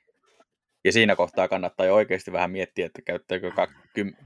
Ja 0.84 0.92
siinä 0.92 1.16
kohtaa 1.16 1.48
kannattaa 1.48 1.86
jo 1.86 1.94
oikeasti 1.94 2.32
vähän 2.32 2.50
miettiä, 2.50 2.86
että 2.86 3.02
käyttääkö 3.02 3.52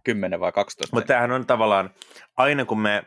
10 0.04 0.40
vai 0.40 0.52
12. 0.52 0.96
Mutta 0.96 1.06
tämähän 1.08 1.32
on 1.32 1.46
tavallaan, 1.46 1.90
aina 2.36 2.64
kun 2.64 2.80
me 2.80 3.04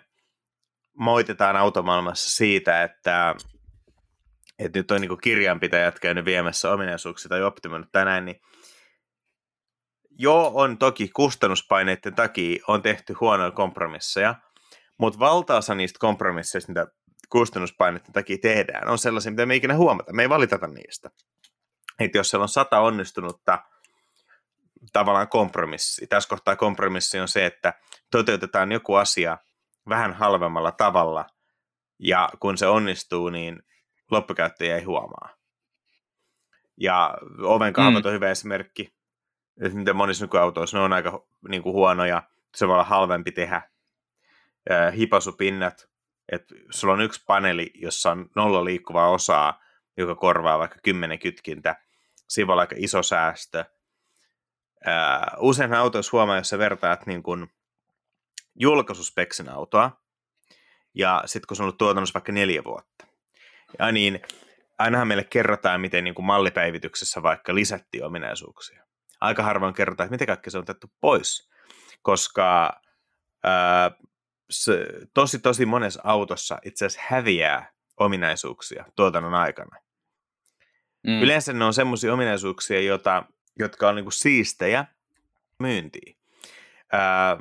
moitetaan 0.98 1.56
automaailmassa 1.56 2.38
siitä, 2.38 2.84
että, 2.84 3.36
että 4.60 4.80
nyt 4.80 4.92
on 4.92 5.02
niin 5.02 5.22
kirjanpitäjät 5.24 6.00
käynyt 6.00 6.26
viemässä 6.26 6.72
ominaisuuksia 6.72 7.30
tai 7.30 7.44
optimoinut 7.44 7.90
tai 7.92 8.06
näin, 8.06 8.26
niin 8.26 8.42
joo, 10.20 10.52
on 10.54 10.78
toki 10.78 11.10
kustannuspaineiden 11.16 12.16
takia 12.16 12.64
on 12.68 12.82
tehty 12.82 13.14
huonoja 13.14 13.52
kompromisseja, 13.52 14.36
mutta 14.98 15.20
valtaosa 15.20 15.76
niistä 15.76 16.00
kompromisseista, 16.00 16.72
mitä 16.72 16.88
kustannuspaineiden 17.30 18.14
takia 18.14 18.38
tehdään, 18.42 18.88
on 18.88 18.98
sellaisia, 18.98 19.32
mitä 19.32 19.46
me 19.46 19.54
ei 19.54 19.58
ikinä 19.58 19.76
huomata. 19.76 20.14
Me 20.14 20.22
ei 20.22 20.30
valiteta 20.30 20.68
niistä. 20.68 21.10
Että 22.00 22.18
jos 22.18 22.30
siellä 22.30 22.44
on 22.44 22.50
sata 22.50 22.80
onnistunutta 22.80 23.64
tavallaan 24.94 25.28
kompromissi, 25.28 26.08
tässä 26.08 26.30
kohtaa 26.30 26.56
kompromissi 26.56 27.20
on 27.20 27.28
se, 27.28 27.46
että 27.46 27.74
toteutetaan 28.12 28.72
joku 28.72 28.96
asia 28.96 29.38
vähän 29.90 30.14
halvemmalla 30.14 30.72
tavalla, 30.72 31.26
ja 32.00 32.30
kun 32.40 32.58
se 32.58 32.68
onnistuu, 32.68 33.30
niin 33.30 33.64
loppukäyttäjä 34.12 34.76
ei 34.76 34.84
huomaa. 34.84 35.30
Ja 36.78 37.18
ovenkahvat 37.42 38.04
mm. 38.04 38.08
on 38.08 38.14
hyvä 38.14 38.30
esimerkki, 38.30 38.94
että 39.62 39.78
miten 39.78 39.96
monissa 39.96 40.26
nykyautoissa 40.26 40.78
ne 40.78 40.84
on 40.84 40.94
aika 40.94 41.26
niin 41.50 41.64
kuin 41.64 41.74
huonoja, 41.74 42.24
se 42.56 42.68
voi 42.68 42.74
olla 42.74 42.84
halvempi 42.84 43.32
tehdä. 43.32 43.62
hipasupinnat, 44.98 45.90
että 46.32 46.56
sulla 46.70 46.94
on 46.94 47.02
yksi 47.02 47.24
paneeli, 47.28 47.72
jossa 47.76 48.12
on 48.12 48.30
nolla 48.36 48.66
liikkuvaa 48.66 49.10
osaa, 49.10 49.62
joka 49.98 50.16
korvaa 50.16 50.60
vaikka 50.60 50.80
kymmenen 50.84 51.20
kytkintä. 51.20 51.76
Siinä 52.30 52.48
voi 52.48 52.54
olla 52.54 52.62
aika 52.62 52.76
iso 52.78 53.04
säästö. 53.04 53.66
usein 55.38 55.74
autoissa 55.74 56.10
huomaa, 56.12 56.38
jos 56.38 56.50
sä 56.50 56.58
vertaat 56.58 57.06
niin 57.06 57.24
kuin 57.24 57.52
julkaisuspeksin 58.56 59.50
autoa, 59.50 60.02
ja 60.94 61.24
sitten 61.26 61.48
kun 61.48 61.58
se 61.58 61.64
on 61.64 61.66
ollut 61.66 61.78
tuotannossa 61.78 62.14
vaikka 62.14 62.32
neljä 62.32 62.64
vuotta, 62.64 63.08
ja 63.80 63.92
niin 63.92 64.22
ainahan 64.80 65.08
meille 65.08 65.24
kerrotaan, 65.24 65.82
miten 65.82 66.04
niin 66.04 66.16
kuin 66.16 66.26
mallipäivityksessä 66.26 67.24
vaikka 67.24 67.56
lisättiin 67.56 68.06
ominaisuuksia. 68.06 68.84
Aika 69.22 69.44
harvoin 69.44 69.74
kerrotaan, 69.74 70.06
että 70.06 70.14
miten 70.14 70.28
kaikki 70.28 70.52
se 70.52 70.58
on 70.58 70.62
otettu 70.62 70.92
pois, 71.02 71.50
koska 72.02 72.82
ää, 73.44 73.92
se, 74.50 74.88
tosi 75.14 75.40
tosi 75.40 75.66
monessa 75.66 76.02
autossa 76.04 76.60
itse 76.66 76.86
asiassa 76.86 77.08
häviää 77.10 77.72
ominaisuuksia 77.98 78.86
tuotannon 78.96 79.34
aikana. 79.34 79.89
Mm. 81.08 81.22
Yleensä 81.22 81.54
ne 81.54 81.66
on 81.66 81.74
semmoisia 81.74 82.14
ominaisuuksia, 82.14 82.82
jota, 82.82 83.24
jotka 83.60 83.90
on 83.90 83.96
niinku 83.96 84.12
siistejä 84.12 84.86
myyntiin. 85.60 86.18
Ää, 86.92 87.38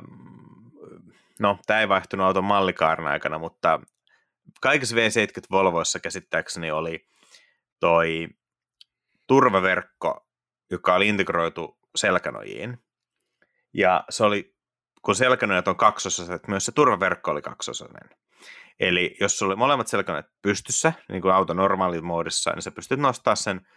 no, 1.39 1.59
tämä 1.65 1.79
ei 1.79 1.89
vaihtunut 1.89 2.25
auton 2.25 2.43
mallikaaren 2.43 3.07
aikana, 3.07 3.37
mutta 3.37 3.79
kaikissa 4.61 4.95
V70 4.95 5.41
Volvoissa 5.51 5.99
käsittääkseni 5.99 6.71
oli 6.71 7.07
toi 7.79 8.27
turvaverkko, 9.27 10.27
joka 10.71 10.95
oli 10.95 11.07
integroitu 11.07 11.79
selkänojiin. 11.95 12.77
Ja 13.73 14.03
se 14.09 14.23
oli 14.23 14.59
kun 15.01 15.15
selkänojat 15.15 15.67
on 15.67 15.75
kaksosaiset, 15.75 16.47
myös 16.47 16.65
se 16.65 16.71
turvaverkko 16.71 17.31
oli 17.31 17.41
kaksosainen. 17.41 18.09
Eli 18.79 19.17
jos 19.19 19.37
sulla 19.37 19.51
oli 19.51 19.57
molemmat 19.57 19.87
selkänojat 19.87 20.25
pystyssä, 20.41 20.93
niin 21.09 21.21
kuin 21.21 21.33
auto 21.33 21.53
normaalimoodissa, 21.53 22.51
niin 22.51 22.61
sä 22.61 22.71
pystyt 22.71 22.99
nostaa 22.99 23.35
sen 23.35 23.67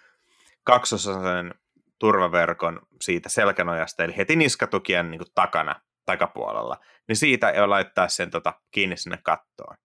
kaksosaisen 0.64 1.54
turvaverkon 1.98 2.80
siitä 3.00 3.28
selkänojasta, 3.28 4.04
eli 4.04 4.16
heti 4.16 4.36
niskatukien 4.36 5.10
niin 5.10 5.20
takana, 5.34 5.80
takapuolella, 6.06 6.76
niin 7.08 7.16
siitä 7.16 7.50
ei 7.50 7.66
laittaa 7.66 8.08
sen 8.08 8.30
tota, 8.30 8.54
kiinni 8.70 8.96
sinne 8.96 9.18
kattoon. 9.22 9.76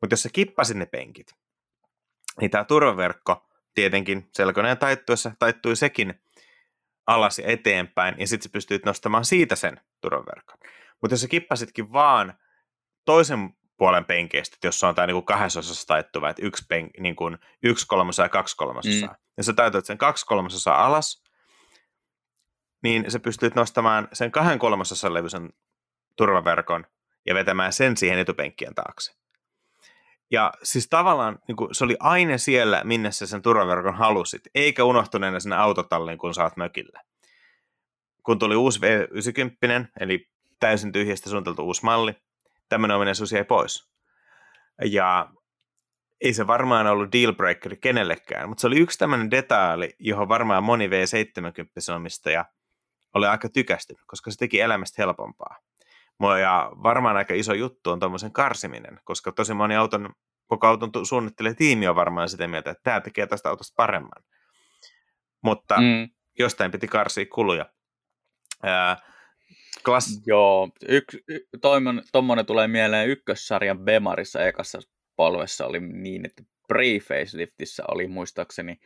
Mutta 0.00 0.12
jos 0.12 0.22
sä 0.22 0.28
kippasit 0.32 0.76
ne 0.76 0.86
penkit, 0.86 1.26
niin 2.40 2.50
tämä 2.50 2.64
turvaverkko 2.64 3.48
tietenkin 3.74 4.28
selkänojan 4.34 4.78
taittuessa 4.78 5.32
taittui 5.38 5.76
sekin 5.76 6.22
alas 7.06 7.40
eteenpäin, 7.44 8.14
ja 8.18 8.26
sitten 8.26 8.48
sä 8.48 8.52
pystyt 8.52 8.84
nostamaan 8.84 9.24
siitä 9.24 9.56
sen 9.56 9.80
turvaverkon. 10.00 10.58
Mutta 11.02 11.12
jos 11.14 11.20
sä 11.20 11.28
kippasitkin 11.28 11.92
vaan 11.92 12.38
toisen 13.04 13.50
puolen 13.80 14.04
penkeistä, 14.04 14.56
jossa 14.64 14.88
on 14.88 14.94
tämä 14.94 15.06
niinku 15.06 15.22
kahdesosassa 15.22 15.86
taittuva, 15.86 16.30
että 16.30 16.46
yksi, 16.46 16.64
pen, 16.68 16.90
niinku, 16.98 17.24
yksi 17.62 17.86
kolmasosa 17.86 18.22
ja 18.22 18.28
kaksi 18.28 18.56
kolmasosaa, 18.56 19.08
mm. 19.08 19.14
ja 19.36 19.42
sä 19.42 19.52
täytät 19.52 19.86
sen 19.86 19.98
kaksi 19.98 20.26
kolmasosaa 20.26 20.86
alas, 20.86 21.22
niin 22.82 23.10
sä 23.10 23.20
pystyt 23.20 23.54
nostamaan 23.54 24.08
sen 24.12 24.30
kahden 24.30 24.58
kolmasosan 24.58 25.14
levyisen 25.14 25.50
turvaverkon 26.16 26.86
ja 27.26 27.34
vetämään 27.34 27.72
sen 27.72 27.96
siihen 27.96 28.18
etupenkkien 28.18 28.74
taakse. 28.74 29.12
Ja 30.30 30.52
siis 30.62 30.88
tavallaan 30.88 31.38
niin 31.48 31.56
kuin, 31.56 31.74
se 31.74 31.84
oli 31.84 31.96
aina 32.00 32.38
siellä, 32.38 32.82
minne 32.84 33.12
sä 33.12 33.26
sen 33.26 33.42
turvaverkon 33.42 33.94
halusit, 33.94 34.42
eikä 34.54 34.84
unohtuneena 34.84 35.40
sinne 35.40 35.56
autotalliin, 35.56 36.18
kun 36.18 36.34
saat 36.34 36.56
mökillä. 36.56 37.02
Kun 38.22 38.38
tuli 38.38 38.56
uusi 38.56 38.80
V90, 38.80 39.86
eli 40.00 40.28
täysin 40.58 40.92
tyhjästä 40.92 41.30
suunniteltu 41.30 41.62
uusi 41.62 41.84
malli, 41.84 42.14
tämmöinen 42.70 42.96
ominaisuus 42.96 43.32
jäi 43.32 43.44
pois. 43.44 43.90
Ja 44.84 45.30
ei 46.20 46.34
se 46.34 46.46
varmaan 46.46 46.86
ollut 46.86 47.12
dealbreakeri 47.12 47.76
kenellekään, 47.76 48.48
mutta 48.48 48.60
se 48.60 48.66
oli 48.66 48.78
yksi 48.78 48.98
tämmöinen 48.98 49.30
detaali, 49.30 49.94
johon 49.98 50.28
varmaan 50.28 50.64
moni 50.64 50.88
V70 50.88 51.94
omistaja 51.94 52.44
oli 53.14 53.26
aika 53.26 53.48
tykästynyt, 53.48 54.02
koska 54.06 54.30
se 54.30 54.38
teki 54.38 54.60
elämästä 54.60 55.02
helpompaa. 55.02 55.56
Ja 56.40 56.70
varmaan 56.82 57.16
aika 57.16 57.34
iso 57.34 57.54
juttu 57.54 57.90
on 57.90 58.00
tuommoisen 58.00 58.32
karsiminen, 58.32 59.00
koska 59.04 59.32
tosi 59.32 59.54
moni 59.54 59.76
auton, 59.76 60.10
koko 60.46 60.66
auton 60.66 61.06
suunnittelee 61.06 61.54
tiimi 61.54 61.88
on 61.88 61.96
varmaan 61.96 62.28
sitä 62.28 62.48
mieltä, 62.48 62.70
että 62.70 62.82
tämä 62.82 63.00
tekee 63.00 63.26
tästä 63.26 63.48
autosta 63.48 63.74
paremman. 63.76 64.22
Mutta 65.42 65.76
mm. 65.76 66.08
jostain 66.38 66.70
piti 66.70 66.88
karsia 66.88 67.26
kuluja. 67.32 67.66
Ää, 68.62 68.96
klass... 69.84 70.22
Joo, 70.26 70.70
yksi, 70.88 71.24
y, 71.28 71.38
tuommoinen 72.12 72.46
tulee 72.46 72.68
mieleen 72.68 73.08
ykkössarjan 73.08 73.78
Bemarissa 73.78 74.46
ekassa 74.46 74.78
polvessa 75.16 75.66
oli 75.66 75.80
niin, 75.80 76.26
että 76.26 76.42
pre-faceliftissä 76.72 77.84
oli 77.88 78.08
muistaakseni 78.08 78.80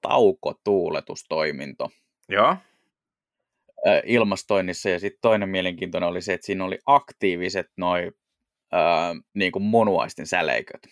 taukotuuletustoiminto. 0.00 1.90
Joo 2.28 2.56
ilmastoinnissa. 4.04 4.88
Ja 4.88 4.98
sitten 4.98 5.18
toinen 5.22 5.48
mielenkiintoinen 5.48 6.08
oli 6.08 6.22
se, 6.22 6.32
että 6.32 6.46
siinä 6.46 6.64
oli 6.64 6.78
aktiiviset 6.86 7.66
noin 7.76 8.12
niin 9.34 9.52
kuin 9.52 9.62
munuaisten 9.62 10.26
säleiköt. 10.26 10.82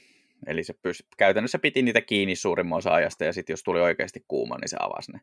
Eli 0.47 0.65
se 0.65 0.73
pys- 0.73 1.07
käytännössä 1.19 1.59
piti 1.59 1.83
niitä 1.83 2.01
kiinni 2.01 2.37
suurimman 2.37 2.79
osa 2.79 2.95
ajasta, 2.95 3.25
ja 3.25 3.33
sitten 3.33 3.53
jos 3.53 3.63
tuli 3.63 3.81
oikeasti 3.81 4.25
kuuma, 4.29 4.57
niin 4.59 4.69
se 4.69 4.77
avasi 4.81 5.13
ne. 5.13 5.21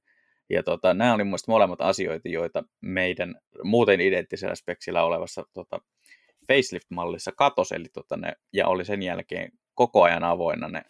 Ja 0.49 0.63
tota, 0.63 0.93
nämä 0.93 1.13
oli 1.13 1.23
mielestäni 1.23 1.53
molemmat 1.53 1.81
asioita, 1.81 2.29
joita 2.29 2.63
meidän 2.81 3.35
muuten 3.63 4.01
identtisellä 4.01 4.55
speksillä 4.55 5.03
olevassa 5.03 5.43
tota, 5.53 5.81
facelift-mallissa 6.47 7.31
katosi, 7.35 7.75
eli 7.75 7.89
tota, 7.93 8.17
ne, 8.17 8.33
ja 8.53 8.67
oli 8.67 8.85
sen 8.85 9.01
jälkeen 9.01 9.51
koko 9.75 10.03
ajan 10.03 10.23
avoinna 10.23 10.67
ne, 10.67 10.83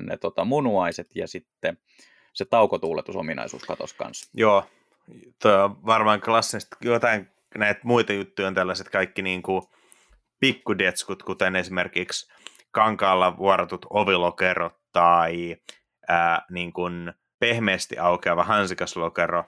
ne 0.00 0.16
tota, 0.16 0.44
munuaiset, 0.44 1.06
ja 1.14 1.28
sitten 1.28 1.78
se 2.32 2.44
taukotuuletusominaisuus 2.44 3.64
katosi 3.64 3.96
kanssa. 3.96 4.30
Joo, 4.34 4.64
Tuo 5.42 5.52
on 5.64 5.86
varmaan 5.86 6.20
klassista, 6.20 6.76
jotain 6.80 7.28
näitä 7.58 7.80
muita 7.84 8.12
juttuja 8.12 8.48
on 8.48 8.54
tällaiset 8.54 8.88
kaikki 8.88 9.22
niin 9.22 9.42
kuin 9.42 9.62
pikkudetskut, 10.40 11.22
kuten 11.22 11.56
esimerkiksi 11.56 12.32
kankaalla 12.70 13.36
vuorotut 13.36 13.86
ovilokerot 13.90 14.74
tai 14.92 15.56
ää, 16.08 16.42
niin 16.50 16.72
kuin 16.72 17.12
pehmeästi 17.44 17.98
aukeava 17.98 18.44
hansikaslokero, 18.44 19.44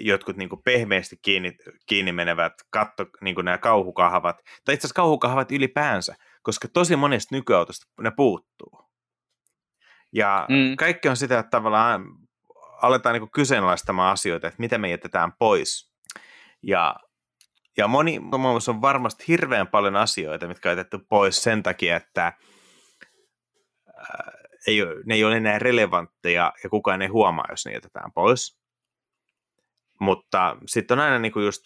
jotkut 0.00 0.36
niin 0.36 0.48
pehmeästi 0.64 1.18
kiinni, 1.22 1.56
kiinni 1.86 2.12
menevät 2.12 2.52
katto, 2.70 3.06
niin 3.20 3.36
nämä 3.42 3.58
kauhukahvat, 3.58 4.36
tai 4.36 4.74
itse 4.74 4.86
asiassa 4.86 4.94
kauhukahvat 4.94 5.52
ylipäänsä, 5.52 6.14
koska 6.42 6.68
tosi 6.68 6.96
monesta 6.96 7.34
nykyautosta 7.34 7.86
ne 8.00 8.10
puuttuu. 8.10 8.80
Ja 10.12 10.46
mm. 10.48 10.76
kaikki 10.76 11.08
on 11.08 11.16
sitä, 11.16 11.38
että 11.38 11.50
tavallaan 11.50 12.04
aletaan 12.82 13.20
niin 13.20 13.30
kyseenalaistamaan 13.30 14.12
asioita, 14.12 14.46
että 14.46 14.60
mitä 14.60 14.78
me 14.78 14.90
jätetään 14.90 15.32
pois. 15.38 15.92
Ja, 16.62 16.96
ja 17.76 17.88
moni 17.88 18.20
on 18.68 18.80
varmasti 18.80 19.24
hirveän 19.28 19.66
paljon 19.66 19.96
asioita, 19.96 20.48
mitkä 20.48 20.70
on 20.70 20.76
jätetty 20.76 20.98
pois 21.08 21.42
sen 21.42 21.62
takia, 21.62 21.96
että 21.96 22.32
ei, 24.66 24.78
ne 25.04 25.14
ei 25.14 25.24
ole 25.24 25.36
enää 25.36 25.58
relevantteja 25.58 26.52
ja 26.64 26.70
kukaan 26.70 27.02
ei 27.02 27.08
huomaa, 27.08 27.46
jos 27.50 27.66
ne 27.66 27.72
jätetään 27.72 28.12
pois. 28.12 28.58
Mutta 30.00 30.56
sitten 30.66 30.98
on 30.98 31.04
aina 31.04 31.18
niin 31.18 31.32
kuin 31.32 31.44
just 31.44 31.62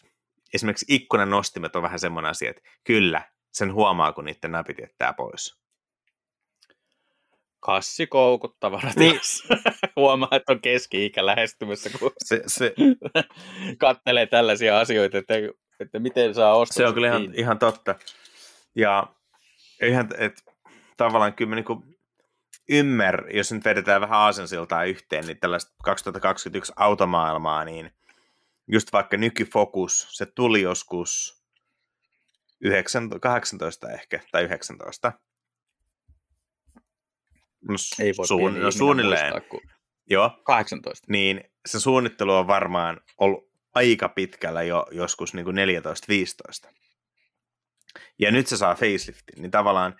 esimerkiksi 0.54 0.86
ikkunan 0.88 1.30
nostimet 1.30 1.76
on 1.76 1.82
vähän 1.82 1.98
semmoinen 1.98 2.30
asia, 2.30 2.50
että 2.50 2.62
kyllä, 2.84 3.22
sen 3.52 3.74
huomaa, 3.74 4.12
kun 4.12 4.24
niiden 4.24 4.52
napit 4.52 4.78
jättää 4.78 5.12
pois. 5.12 5.60
kassikoukut 7.60 8.56
tavarat. 8.60 8.96
Niin. 8.96 9.20
Huomaa, 9.96 10.28
että 10.32 10.52
on 10.52 10.60
keski-ikä 10.60 11.26
lähestymässä, 11.26 11.90
kun 11.98 12.12
se, 12.24 12.42
se... 12.46 12.74
kattelee 13.78 14.26
tällaisia 14.26 14.80
asioita, 14.80 15.18
että, 15.18 15.34
että 15.80 15.98
miten 15.98 16.34
saa 16.34 16.54
ostaa. 16.54 16.76
Se 16.76 16.86
on 16.86 16.94
kyllä 16.94 17.08
ihan, 17.08 17.34
ihan 17.34 17.58
totta. 17.58 17.94
Ja 18.74 19.06
eihän, 19.80 20.08
et, 20.18 20.44
tavallaan 20.96 21.34
kyllä 21.34 21.54
niin 21.54 21.64
kuin 21.64 21.89
ymmär, 22.70 23.36
jos 23.36 23.52
nyt 23.52 23.64
vedetään 23.64 24.00
vähän 24.00 24.18
aasensiltaa 24.18 24.84
yhteen, 24.84 25.26
niin 25.26 25.40
tällaista 25.40 25.72
2021 25.84 26.72
automaailmaa, 26.76 27.64
niin 27.64 27.90
just 28.68 28.92
vaikka 28.92 29.16
nykyfokus, 29.16 30.06
se 30.10 30.26
tuli 30.26 30.62
joskus 30.62 31.40
19, 32.60 33.18
18 33.18 33.90
ehkä, 33.90 34.20
tai 34.32 34.42
19. 34.42 35.12
No, 37.68 37.74
Ei 38.00 38.12
voi 38.18 38.26
suun, 38.26 38.60
no 38.60 38.70
suunnilleen. 38.70 39.32
Muistaa, 39.32 39.48
kun... 39.48 39.60
Joo. 40.10 40.40
18. 40.42 41.06
Niin 41.10 41.44
se 41.66 41.80
suunnittelu 41.80 42.34
on 42.34 42.46
varmaan 42.46 43.00
ollut 43.18 43.50
aika 43.74 44.08
pitkällä 44.08 44.62
jo 44.62 44.86
joskus 44.90 45.34
niin 45.34 45.44
kuin 45.44 45.56
14-15. 46.66 46.72
Ja 48.18 48.30
nyt 48.30 48.46
se 48.46 48.56
saa 48.56 48.74
faceliftin, 48.74 49.42
niin 49.42 49.50
tavallaan 49.50 49.96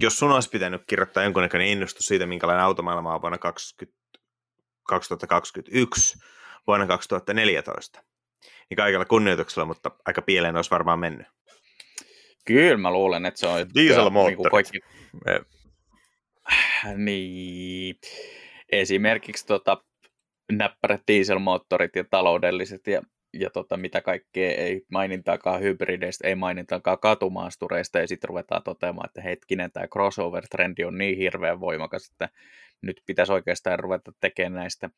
jos 0.00 0.18
sun 0.18 0.32
olisi 0.32 0.50
pitänyt 0.50 0.82
kirjoittaa 0.86 1.22
jonkunnäköinen 1.22 1.68
ennustus 1.68 2.06
siitä, 2.06 2.26
minkälainen 2.26 2.64
automaailma 2.64 3.14
on 3.14 3.22
vuonna 3.22 3.38
20, 3.38 3.98
2021, 4.88 6.18
vuonna 6.66 6.86
2014, 6.86 8.02
niin 8.70 8.76
kaikella 8.76 9.04
kunnioituksella, 9.04 9.66
mutta 9.66 9.90
aika 10.06 10.22
pieleen 10.22 10.56
olisi 10.56 10.70
varmaan 10.70 10.98
mennyt. 10.98 11.26
Kyllä 12.44 12.76
mä 12.76 12.90
luulen, 12.92 13.26
että 13.26 13.40
se 13.40 13.46
on... 13.46 13.66
Dieselmoottorit. 13.74 14.38
Niin, 14.38 14.50
kaikki... 14.50 14.78
niin. 16.96 17.96
Esimerkiksi 18.72 19.46
tota, 19.46 19.84
näppärät 20.52 21.00
dieselmoottorit 21.08 21.96
ja 21.96 22.04
taloudelliset 22.10 22.86
ja 22.86 23.02
ja 23.40 23.50
tota, 23.50 23.76
mitä 23.76 24.00
kaikkea 24.00 24.50
ei 24.50 24.82
mainintaakaan 24.92 25.60
hybrideistä, 25.60 26.28
ei 26.28 26.34
mainintaakaan 26.34 26.98
katumaastureista, 26.98 27.98
ja 27.98 28.08
sitten 28.08 28.28
ruvetaan 28.28 28.62
toteamaan, 28.62 29.08
että 29.08 29.22
hetkinen, 29.22 29.72
tämä 29.72 29.86
crossover-trendi 29.86 30.84
on 30.84 30.98
niin 30.98 31.18
hirveän 31.18 31.60
voimakas, 31.60 32.08
että 32.10 32.28
nyt 32.82 33.00
pitäisi 33.06 33.32
oikeastaan 33.32 33.78
ruveta 33.78 34.12
tekemään 34.20 34.54
näistä 34.54 34.90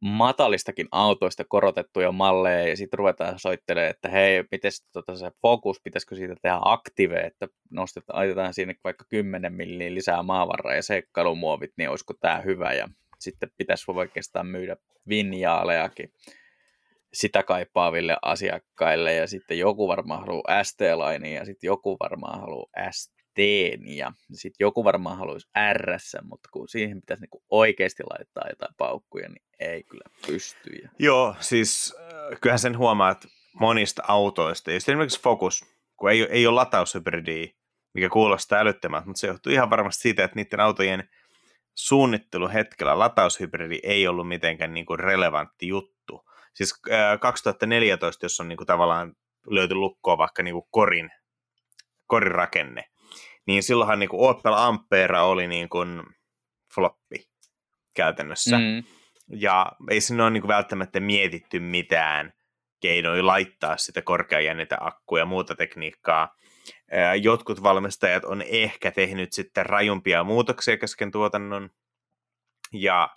matalistakin 0.00 0.88
autoista 0.92 1.44
korotettuja 1.48 2.12
malleja, 2.12 2.68
ja 2.68 2.76
sitten 2.76 2.98
ruvetaan 2.98 3.38
soittelemaan, 3.38 3.90
että 3.90 4.08
hei, 4.08 4.44
miten 4.50 4.70
tota 4.92 5.16
se 5.16 5.30
fokus, 5.42 5.80
pitäisikö 5.84 6.16
siitä 6.16 6.34
tehdä 6.42 6.58
aktive, 6.60 7.20
että 7.20 7.48
nostetaan, 7.70 8.18
aitetaan 8.18 8.54
sinne 8.54 8.74
vaikka 8.84 9.04
10 9.08 9.54
milliä 9.54 9.94
lisää 9.94 10.22
maavaraa 10.22 10.74
ja 10.74 10.82
seikkailumuovit, 10.82 11.72
niin 11.76 11.90
olisiko 11.90 12.14
tämä 12.20 12.40
hyvä, 12.40 12.72
ja 12.72 12.88
sitten 13.18 13.50
pitäisi 13.56 13.84
oikeastaan 13.88 14.46
myydä 14.46 14.76
vinjaalejakin 15.08 16.12
sitä 17.14 17.42
kaipaaville 17.42 18.16
asiakkaille 18.22 19.14
ja 19.14 19.26
sitten 19.26 19.58
joku 19.58 19.88
varmaan 19.88 20.20
haluaa 20.20 20.64
ST-line 20.64 21.30
ja 21.30 21.44
sitten 21.44 21.68
joku 21.68 21.96
varmaan 22.00 22.40
haluaa 22.40 22.90
ST 22.90 23.14
ja 23.96 24.12
sitten 24.32 24.64
joku 24.64 24.84
varmaan 24.84 25.18
haluaisi 25.18 25.48
RS, 25.72 26.16
mutta 26.22 26.48
kun 26.52 26.68
siihen 26.68 27.00
pitäisi 27.00 27.20
niinku 27.20 27.42
oikeasti 27.50 28.02
laittaa 28.10 28.48
jotain 28.50 28.74
paukkuja, 28.78 29.28
niin 29.28 29.42
ei 29.60 29.82
kyllä 29.82 30.04
pysty. 30.26 30.88
Joo, 30.98 31.36
siis 31.40 31.94
äh, 32.00 32.40
kyllähän 32.40 32.58
sen 32.58 32.78
huomaa, 32.78 33.10
että 33.10 33.28
monista 33.60 34.02
autoista, 34.08 34.70
ja 34.70 34.76
esimerkiksi 34.76 35.20
Focus, 35.20 35.64
kun 35.96 36.10
ei, 36.10 36.22
ei 36.30 36.46
ole 36.46 36.54
lataushybridiä, 36.54 37.46
mikä 37.94 38.08
kuulostaa 38.08 38.58
älyttömältä, 38.58 39.06
mutta 39.06 39.20
se 39.20 39.26
johtuu 39.26 39.52
ihan 39.52 39.70
varmasti 39.70 40.02
siitä, 40.02 40.24
että 40.24 40.36
niiden 40.36 40.60
autojen 40.60 41.08
suunnitteluhetkellä 41.74 42.98
lataushybridi 42.98 43.80
ei 43.82 44.08
ollut 44.08 44.28
mitenkään 44.28 44.74
niin 44.74 44.86
kuin 44.86 45.00
relevantti 45.00 45.68
juttu 45.68 46.24
siis 46.54 46.82
2014, 47.20 48.24
jos 48.24 48.40
on 48.40 48.48
niin 48.48 48.56
kuin 48.56 48.66
tavallaan 48.66 49.12
löyty 49.46 49.74
lukkoa 49.74 50.18
vaikka 50.18 50.42
niin 50.42 50.54
kuin 50.54 50.66
korin, 50.70 51.10
korin 52.06 52.32
rakenne, 52.32 52.84
niin 53.46 53.62
silloinhan 53.62 53.98
niin 53.98 54.10
kuin 54.10 54.28
Opel 54.30 54.52
Ampera 54.52 55.24
oli 55.24 55.48
niin 55.48 55.68
kuin 55.68 56.02
floppi 56.74 57.28
käytännössä. 57.94 58.58
Mm. 58.58 58.84
Ja 59.28 59.72
ei 59.90 60.00
sinne 60.00 60.22
ole 60.22 60.30
niin 60.30 60.40
kuin 60.40 60.48
välttämättä 60.48 61.00
mietitty 61.00 61.60
mitään 61.60 62.32
keinoja 62.80 63.26
laittaa 63.26 63.76
sitä 63.76 64.02
korkeajännitä 64.02 64.76
akkuja 64.80 65.22
ja 65.22 65.26
muuta 65.26 65.54
tekniikkaa. 65.54 66.34
Jotkut 67.22 67.62
valmistajat 67.62 68.24
on 68.24 68.42
ehkä 68.42 68.90
tehnyt 68.90 69.32
sitten 69.32 69.66
rajumpia 69.66 70.24
muutoksia 70.24 70.76
kesken 70.76 71.10
tuotannon, 71.10 71.70
ja 72.72 73.08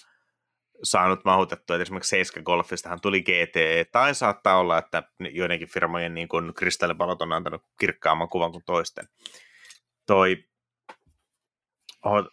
saanut 0.83 1.25
mahutettua, 1.25 1.75
että 1.75 1.81
esimerkiksi 1.81 2.09
7 2.09 2.43
Golfistahan 2.43 3.01
tuli 3.01 3.21
GTE, 3.21 3.85
tai 3.91 4.15
saattaa 4.15 4.57
olla, 4.57 4.77
että 4.77 5.03
joidenkin 5.31 5.69
firmojen 5.69 6.13
niin 6.13 6.27
kuin 6.27 6.53
kristallipalot 6.53 7.21
on 7.21 7.33
antanut 7.33 7.63
kirkkaamman 7.79 8.29
kuvan 8.29 8.51
kuin 8.51 8.63
toisten. 8.65 9.07
Toi... 10.05 10.43
Oh. 12.05 12.25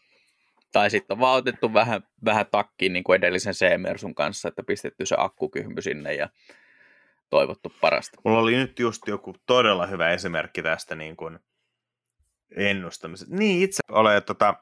Tai 0.73 0.91
sitten 0.91 1.15
on 1.15 1.21
vaan 1.21 1.39
otettu 1.39 1.75
vähän, 1.75 2.03
vähän 2.25 2.47
takkiin 2.51 2.93
niin 2.93 3.05
kuin 3.05 3.17
edellisen 3.17 3.55
C-Mersun 3.55 4.15
kanssa, 4.15 4.49
että 4.49 4.63
pistetty 4.63 5.07
se 5.07 5.15
akkukyhmy 5.19 5.83
sinne 5.83 6.15
ja 6.15 6.29
toivottu 7.31 7.73
parasta. 7.81 8.21
Mulla 8.25 8.39
oli 8.39 8.57
nyt 8.57 8.79
just 8.79 9.03
joku 9.09 9.35
todella 9.47 9.87
hyvä 9.87 10.11
esimerkki 10.11 10.63
tästä 10.63 10.95
niin 10.95 11.17
kuin 11.17 11.39
ennustamisesta. 12.57 13.37
Niin, 13.37 13.63
itse 13.63 13.81
olen 13.91 14.23
tota, 14.23 14.55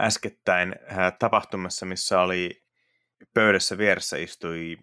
äskettäin 0.00 0.74
tapahtumassa, 1.18 1.86
missä 1.86 2.20
oli 2.20 2.62
pöydässä 3.34 3.78
vieressä 3.78 4.16
istui 4.16 4.76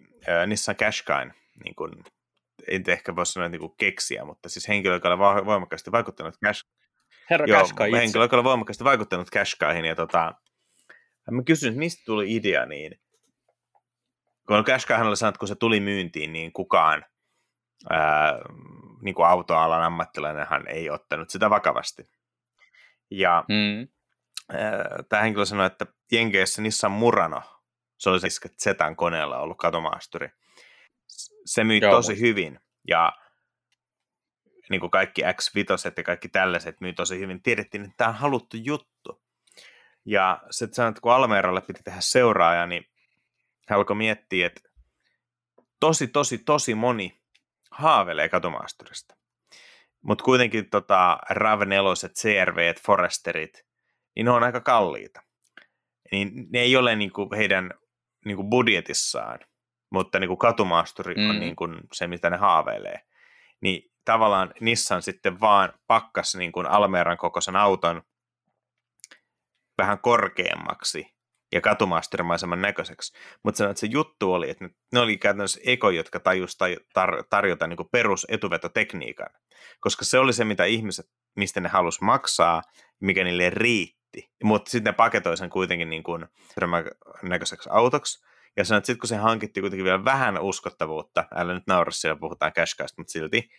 Nissan 0.48 0.76
Qashqai, 0.76 1.26
niin 1.64 1.76
kuin, 1.76 1.92
en 2.68 2.84
ehkä 2.88 3.16
voi 3.16 3.26
sanoa 3.26 3.50
niin 3.50 3.60
kuin 3.60 3.76
keksiä, 3.78 4.26
mutta 4.26 4.50
siis 4.50 4.68
henkilö, 4.68 4.94
joka 4.94 5.10
oli 5.10 5.46
voimakkaasti 5.46 5.92
vaikuttanut 5.92 6.36
Cash... 6.46 6.66
Herra 7.30 7.46
Joo, 7.46 7.60
Qashqai 7.60 7.92
henkilö, 7.92 8.24
joka 8.24 8.36
oli 8.36 8.44
voimakkaasti 8.44 8.84
vaikuttanut 8.84 9.30
Qashqaihin, 9.30 9.86
ja 9.86 9.96
tota, 9.96 10.34
mä 11.32 11.44
kysyin, 11.44 11.72
että 11.72 11.80
mistä 11.80 12.04
tuli 12.06 12.36
idea, 12.36 12.66
niin 12.66 13.00
kun 14.48 14.64
Qashqaihan 14.64 15.08
oli 15.08 15.18
sanonut, 15.18 15.36
että 15.36 15.40
kun 15.40 15.48
se 15.48 15.56
tuli 15.56 15.80
myyntiin, 15.80 16.34
niin 16.34 16.54
kukaan 16.54 17.06
ää, 17.90 18.34
niin 19.02 19.16
kuin 19.16 19.28
autoalan 19.28 19.84
ammattilainenhan 19.84 20.68
ei 20.68 20.90
ottanut 20.90 21.30
sitä 21.30 21.50
vakavasti. 21.50 22.10
Ja 23.12 23.44
mm 23.50 23.88
tämä 25.10 25.22
henkilö 25.22 25.46
sanoi, 25.46 25.66
että 25.66 25.86
Jenkeissä 26.12 26.62
Nissan 26.62 26.92
Murano, 26.92 27.42
se 27.98 28.10
oli 28.10 28.20
se 28.20 28.50
Zetan 28.64 28.96
koneella 28.96 29.40
ollut 29.40 29.58
katomaasturi. 29.58 30.30
Se 31.46 31.64
myi 31.64 31.80
Joo, 31.82 31.92
tosi 31.92 32.20
hyvin 32.20 32.60
ja 32.88 33.14
niin 34.70 34.80
kuin 34.80 34.92
kaikki 34.92 35.22
X5 35.22 35.98
ja 35.98 36.04
kaikki 36.04 36.30
tällaiset 36.30 36.82
myi 36.82 36.94
tosi 36.94 37.20
hyvin. 37.20 37.44
Tiedettiin, 37.44 37.84
että 37.84 37.94
tämä 37.98 38.10
on 38.10 38.16
haluttu 38.16 38.58
juttu. 38.58 39.24
Ja 40.06 40.42
sitten 40.52 40.76
sanoi, 40.76 40.90
että 40.90 41.02
kun 41.02 41.12
Almeeralle 41.12 41.62
piti 41.62 41.84
tehdä 41.84 42.02
seuraaja, 42.02 42.68
niin 42.68 42.90
hän 43.68 43.78
alkoi 43.80 43.96
miettiä, 43.96 44.48
että 44.48 44.62
tosi, 45.80 46.08
tosi, 46.08 46.38
tosi 46.38 46.76
moni 46.76 47.22
haaveilee 47.72 48.30
katomaasturista. 48.30 49.16
Mutta 50.02 50.24
kuitenkin 50.24 50.70
tota, 50.70 51.18
RAV4, 51.32 52.10
CRV, 52.10 52.74
Foresterit, 52.86 53.66
niin 54.16 54.26
ne 54.26 54.32
on 54.32 54.44
aika 54.44 54.62
kalliita. 54.62 55.22
Niin 56.12 56.48
ne 56.54 56.60
ei 56.60 56.76
ole 56.76 56.96
niin 56.96 57.12
kuin 57.12 57.30
heidän 57.38 57.72
niin 58.26 58.36
kuin 58.36 58.50
budjetissaan, 58.50 59.40
mutta 59.92 60.20
niin 60.20 60.28
kuin 60.28 60.38
katumaasturi 60.38 61.16
mm. 61.16 61.30
on 61.30 61.40
niin 61.40 61.56
kuin 61.56 61.80
se, 61.94 62.08
mitä 62.08 62.30
ne 62.30 62.38
haaveilee. 62.38 63.02
Niin 63.62 63.92
tavallaan 64.06 64.54
Nissan 64.62 65.02
sitten 65.02 65.40
vaan 65.40 65.74
pakkas 65.88 66.36
niin 66.36 66.52
kuin 66.52 66.68
Almeeran 66.68 67.18
kokoisen 67.18 67.56
auton 67.56 68.02
vähän 69.78 70.00
korkeammaksi 70.00 71.16
ja 71.54 71.62
katumaasturmaisemman 71.62 72.62
näköiseksi. 72.62 73.18
Mutta 73.44 73.58
sanoin, 73.58 73.72
että 73.72 73.80
se 73.80 73.88
juttu 73.88 74.34
oli, 74.34 74.50
että 74.50 74.70
ne 74.94 75.00
oli 75.00 75.18
käytännössä 75.18 75.62
eko, 75.66 75.90
jotka 75.90 76.20
tajus 76.20 76.58
tar- 77.00 77.24
tarjota 77.30 77.68
niin 77.68 77.78
kuin 77.78 77.90
etuveto-tekniikan. 78.28 79.30
Koska 79.80 80.06
se 80.06 80.20
oli 80.20 80.34
se, 80.34 80.46
mitä 80.46 80.66
ihmiset, 80.66 81.06
mistä 81.36 81.60
ne 81.60 81.70
halusi 81.70 82.04
maksaa, 82.04 82.62
mikä 83.02 83.24
niille 83.24 83.50
riitti 83.50 84.05
hitti. 84.16 84.36
Mutta 84.44 84.72
sitten 84.72 84.92
ne 84.92 84.96
paketoi 84.96 85.38
sen 85.38 85.50
kuitenkin 85.50 85.90
niin 85.90 86.04
kuin 86.04 86.26
näköiseksi 87.24 87.70
autoksi. 87.72 88.26
Ja 88.58 88.66
sanoi, 88.66 88.78
että 88.78 88.86
sitten 88.86 89.00
kun 89.00 89.08
se 89.08 89.16
hankittiin 89.16 89.62
kuitenkin 89.62 89.84
vielä 89.84 90.06
vähän 90.06 90.40
uskottavuutta, 90.42 91.26
älä 91.36 91.54
nyt 91.54 91.68
naura 91.68 91.92
siellä, 91.92 92.20
puhutaan 92.20 92.54
cashkaista, 92.54 93.02
mutta 93.02 93.12
silti, 93.12 93.50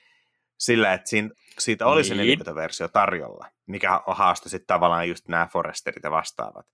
sillä, 0.59 0.93
että 0.93 1.09
siinä, 1.11 1.31
siitä 1.59 1.87
oli 1.87 2.03
niin. 2.03 2.45
se 2.45 2.55
versio 2.55 2.89
tarjolla, 2.89 3.47
mikä 3.67 4.01
haastoi 4.07 4.51
sitten 4.51 4.67
tavallaan 4.67 5.09
just 5.09 5.29
nämä 5.29 5.49
Foresterit 5.53 6.05
ja 6.05 6.11
vastaavat. 6.11 6.67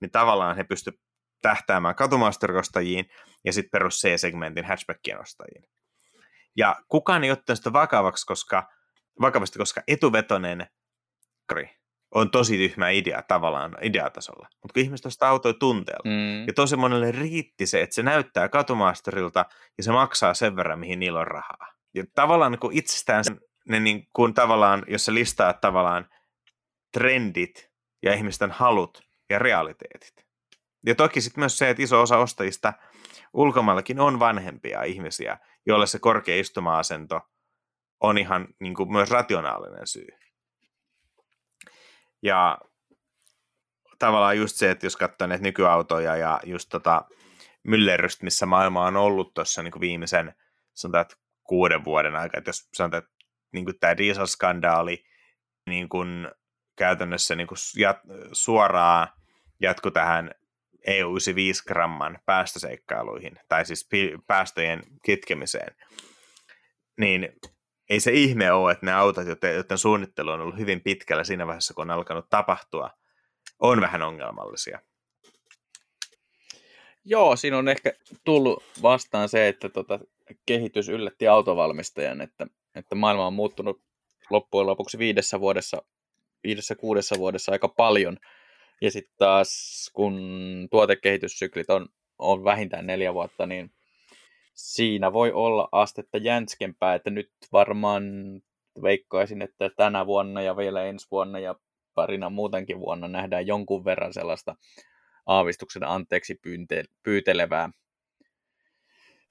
Niin 0.00 0.10
tavallaan 0.10 0.56
he 0.56 0.64
pysty 0.64 1.00
tähtäämään 1.42 1.94
katumasterikostajiin 1.94 3.06
ja 3.44 3.52
sitten 3.52 3.70
perus 3.70 3.94
C-segmentin 3.94 4.64
hatchbackien 4.64 5.20
ostajiin. 5.20 5.64
Ja 6.56 6.76
kukaan 6.88 7.24
ei 7.24 7.30
ottanut 7.30 7.58
sitä 7.58 7.72
vakavaksi, 7.72 8.26
koska, 8.26 8.68
vakavasti, 9.20 9.58
koska 9.58 9.82
etuvetonen 9.88 10.66
on 12.14 12.30
tosi 12.30 12.56
tyhmä 12.56 12.90
idea 12.90 13.22
tavallaan 13.22 13.76
ideatasolla. 13.82 14.48
Mutta 14.62 14.72
kun 14.74 14.82
ihmiset 14.82 15.06
ostaa 15.06 15.28
autoja 15.30 15.54
tunteella, 15.54 16.10
Mm. 16.10 16.46
ja 16.46 16.52
tosi 16.52 16.76
monelle 16.76 17.12
riitti 17.12 17.66
se, 17.66 17.82
että 17.82 17.94
se 17.94 18.02
näyttää 18.02 18.48
katumaasturilta 18.48 19.44
ja 19.78 19.84
se 19.84 19.92
maksaa 19.92 20.34
sen 20.34 20.56
verran, 20.56 20.78
mihin 20.78 21.00
niillä 21.00 21.20
on 21.20 21.26
rahaa. 21.26 21.72
Ja 21.94 22.04
tavallaan 22.14 22.52
niin 22.52 22.60
kuin 22.60 22.76
itsestään 22.78 23.24
ne 23.68 23.80
niin 23.80 24.08
kuin 24.12 24.34
tavallaan, 24.34 24.82
jos 24.88 25.04
sä 25.04 25.14
listaat 25.14 25.60
tavallaan 25.60 26.08
trendit 26.92 27.70
ja 28.02 28.14
ihmisten 28.14 28.50
halut 28.50 29.02
ja 29.30 29.38
realiteetit. 29.38 30.26
Ja 30.86 30.94
toki 30.94 31.20
sitten 31.20 31.40
myös 31.40 31.58
se, 31.58 31.70
että 31.70 31.82
iso 31.82 32.02
osa 32.02 32.18
ostajista 32.18 32.72
ulkomaillakin 33.32 34.00
on 34.00 34.18
vanhempia 34.18 34.82
ihmisiä, 34.82 35.38
joille 35.66 35.86
se 35.86 35.98
korkea 35.98 36.40
istuma-asento 36.40 37.20
on 38.00 38.18
ihan 38.18 38.48
niin 38.60 38.74
kuin 38.74 38.92
myös 38.92 39.10
rationaalinen 39.10 39.86
syy. 39.86 40.06
Ja 42.24 42.58
tavallaan 43.98 44.38
just 44.38 44.56
se, 44.56 44.70
että 44.70 44.86
jos 44.86 44.96
katsoo 44.96 45.26
näitä 45.26 45.42
nykyautoja 45.42 46.16
ja 46.16 46.40
just 46.44 46.68
tota 46.68 47.04
myllerrystä, 47.62 48.24
missä 48.24 48.46
maailma 48.46 48.86
on 48.86 48.96
ollut 48.96 49.34
tuossa 49.34 49.62
niin 49.62 49.80
viimeisen 49.80 50.34
sanotaan, 50.74 51.02
että 51.02 51.16
kuuden 51.42 51.84
vuoden 51.84 52.16
aikana, 52.16 52.38
että 52.38 52.48
jos 52.48 52.68
sanotaan, 52.74 53.02
että 53.02 53.14
niin 53.52 53.64
kuin 53.64 53.78
tämä 53.80 53.96
dieselskandaali 53.96 55.04
niin 55.66 55.88
kuin 55.88 56.28
käytännössä 56.76 57.34
niin 57.34 57.46
kuin 57.46 57.58
jat, 57.76 57.98
suoraan 58.32 59.08
jatku 59.60 59.90
tähän 59.90 60.30
EU-95 60.86 61.64
gramman 61.68 62.18
päästöseikkailuihin, 62.26 63.40
tai 63.48 63.66
siis 63.66 63.88
päästöjen 64.26 64.82
kitkemiseen, 65.02 65.76
niin 66.98 67.28
ei 67.90 68.00
se 68.00 68.12
ihme 68.12 68.52
ole, 68.52 68.72
että 68.72 68.86
ne 68.86 68.92
autot, 68.92 69.26
joiden, 69.26 69.78
suunnittelu 69.78 70.30
on 70.30 70.40
ollut 70.40 70.58
hyvin 70.58 70.80
pitkällä 70.80 71.24
siinä 71.24 71.46
vaiheessa, 71.46 71.74
kun 71.74 71.82
on 71.82 71.90
alkanut 71.90 72.26
tapahtua, 72.30 72.90
on 73.58 73.80
vähän 73.80 74.02
ongelmallisia. 74.02 74.80
Joo, 77.04 77.36
siinä 77.36 77.58
on 77.58 77.68
ehkä 77.68 77.92
tullut 78.24 78.64
vastaan 78.82 79.28
se, 79.28 79.48
että 79.48 79.68
tota, 79.68 79.98
kehitys 80.46 80.88
yllätti 80.88 81.28
autovalmistajan, 81.28 82.20
että, 82.20 82.46
että 82.74 82.94
maailma 82.94 83.26
on 83.26 83.32
muuttunut 83.32 83.82
loppujen 84.30 84.66
lopuksi 84.66 84.98
viidessä 84.98 85.40
vuodessa, 85.40 85.82
viidessä 86.44 86.74
kuudessa 86.74 87.18
vuodessa 87.18 87.52
aika 87.52 87.68
paljon. 87.68 88.16
Ja 88.80 88.90
sitten 88.90 89.14
taas, 89.18 89.90
kun 89.92 90.18
tuotekehityssyklit 90.70 91.70
on, 91.70 91.88
on 92.18 92.44
vähintään 92.44 92.86
neljä 92.86 93.14
vuotta, 93.14 93.46
niin 93.46 93.74
siinä 94.54 95.12
voi 95.12 95.32
olla 95.32 95.68
astetta 95.72 96.18
jänskempää, 96.18 96.94
että 96.94 97.10
nyt 97.10 97.30
varmaan 97.52 98.04
veikkaisin, 98.82 99.42
että 99.42 99.70
tänä 99.76 100.06
vuonna 100.06 100.42
ja 100.42 100.56
vielä 100.56 100.84
ensi 100.84 101.06
vuonna 101.10 101.38
ja 101.38 101.54
parina 101.94 102.30
muutenkin 102.30 102.80
vuonna 102.80 103.08
nähdään 103.08 103.46
jonkun 103.46 103.84
verran 103.84 104.12
sellaista 104.12 104.56
aavistuksen 105.26 105.84
anteeksi 105.84 106.34
pyynte- 106.34 106.90
pyytelevää 107.02 107.70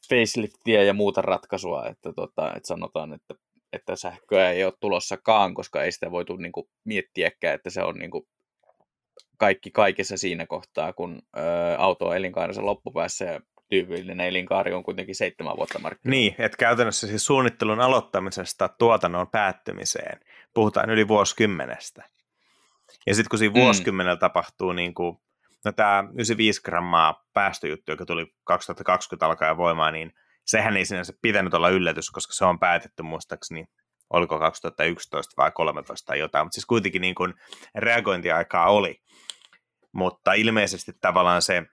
faceliftiä 0.09 0.83
ja 0.83 0.93
muuta 0.93 1.21
ratkaisua, 1.21 1.87
että, 1.87 2.13
tota, 2.13 2.53
että 2.55 2.67
sanotaan, 2.67 3.13
että, 3.13 3.35
että 3.73 3.95
sähköä 3.95 4.51
ei 4.51 4.63
ole 4.63 4.73
tulossakaan, 4.79 5.53
koska 5.53 5.83
ei 5.83 5.91
sitä 5.91 6.11
voitu 6.11 6.35
niin 6.35 6.51
kuin, 6.51 6.69
miettiäkään, 6.83 7.55
että 7.55 7.69
se 7.69 7.83
on 7.83 7.95
niin 7.95 8.11
kuin, 8.11 8.27
kaikki 9.37 9.71
kaikessa 9.71 10.17
siinä 10.17 10.45
kohtaa, 10.45 10.93
kun 10.93 11.21
ö, 11.37 11.41
auto 11.77 12.07
on 12.07 12.17
elinkaarensa 12.17 12.65
loppupäässä 12.65 13.25
ja 13.25 13.41
tyypillinen 13.69 14.27
elinkaari 14.27 14.73
on 14.73 14.83
kuitenkin 14.83 15.15
seitsemän 15.15 15.57
vuotta 15.57 15.79
markkinoilla. 15.79 16.19
Niin, 16.19 16.35
että 16.37 16.57
käytännössä 16.57 17.07
siis 17.07 17.25
suunnittelun 17.25 17.81
aloittamisesta 17.81 18.69
tuotannon 18.69 19.27
päättymiseen 19.27 20.19
puhutaan 20.53 20.89
yli 20.89 21.07
vuosikymmenestä. 21.07 22.03
Ja 23.07 23.15
sitten 23.15 23.29
kun 23.29 23.39
siinä 23.39 23.53
Mm. 23.55 23.61
vuosikymmenellä 23.61 24.17
tapahtuu 24.17 24.71
niin 24.71 24.93
kuin, 24.93 25.17
no 25.65 25.71
tämä 25.71 26.03
95 26.13 26.61
grammaa 26.61 27.25
päästöjuttu, 27.33 27.91
joka 27.91 28.05
tuli 28.05 28.33
2020 28.43 29.25
alkaen 29.25 29.57
voimaan, 29.57 29.93
niin 29.93 30.13
sehän 30.45 30.77
ei 30.77 30.85
sinänsä 30.85 31.13
pitänyt 31.21 31.53
olla 31.53 31.69
yllätys, 31.69 32.11
koska 32.11 32.33
se 32.33 32.45
on 32.45 32.59
päätetty 32.59 33.03
muistaakseni, 33.03 33.65
oliko 34.09 34.39
2011 34.39 35.33
vai 35.37 35.47
2013 35.51 36.05
tai 36.05 36.19
jotain, 36.19 36.45
mutta 36.45 36.55
siis 36.55 36.65
kuitenkin 36.65 37.01
niin 37.01 37.15
kuin 37.15 37.33
reagointiaikaa 37.75 38.69
oli. 38.71 39.01
Mutta 39.91 40.33
ilmeisesti 40.33 40.91
tavallaan 41.01 41.41
se, 41.41 41.63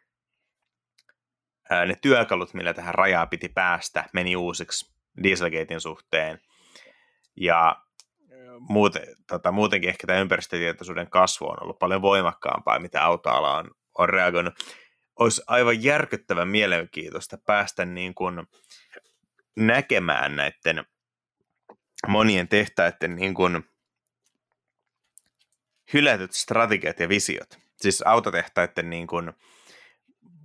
ne 1.71 1.97
työkalut, 2.03 2.55
millä 2.55 2.75
tähän 2.75 2.95
rajaa 2.95 3.27
piti 3.27 3.49
päästä, 3.49 4.05
meni 4.13 4.37
uusiksi 4.37 4.93
Dieselgatein 5.23 5.81
suhteen. 5.81 6.41
Ja 7.37 7.77
muuten, 8.59 9.03
tota, 9.27 9.53
muutenkin 9.53 9.91
ehkä 9.91 10.07
tämä 10.07 10.19
ympäristötietoisuuden 10.19 11.11
kasvu 11.11 11.47
on 11.47 11.63
ollut 11.63 11.79
paljon 11.79 12.03
voimakkaampaa, 12.03 12.79
mitä 12.79 13.05
autoala 13.05 13.57
on, 13.57 13.71
on 13.99 14.09
reagoinut. 14.09 14.55
Olisi 15.19 15.43
aivan 15.47 15.83
järkyttävän 15.83 16.49
mielenkiintoista 16.49 17.39
päästä 17.47 17.85
niin 17.85 18.15
kuin 18.15 18.47
näkemään 19.57 20.37
näiden 20.37 20.85
monien 22.09 22.49
tehtaiden 22.49 23.17
niin 23.17 23.35
kuin 23.35 23.65
hylätyt 25.93 26.33
strategiat 26.33 27.01
ja 27.01 27.09
visiot. 27.09 27.59
Siis 27.77 28.03
autotehtaiden 28.03 28.91
niin 28.91 29.07
kuin 29.07 29.33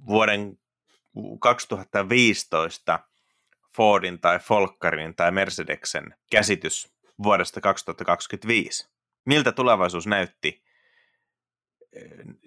vuoden 0.08 0.58
2015 1.40 3.00
Fordin 3.76 4.20
tai 4.20 4.40
Folkkarin 4.40 5.16
tai 5.16 5.32
Mercedeksen 5.32 6.16
käsitys 6.32 6.94
vuodesta 7.24 7.62
2025. 7.62 8.90
Miltä 9.26 9.52
tulevaisuus 9.52 10.08
näytti, 10.08 10.64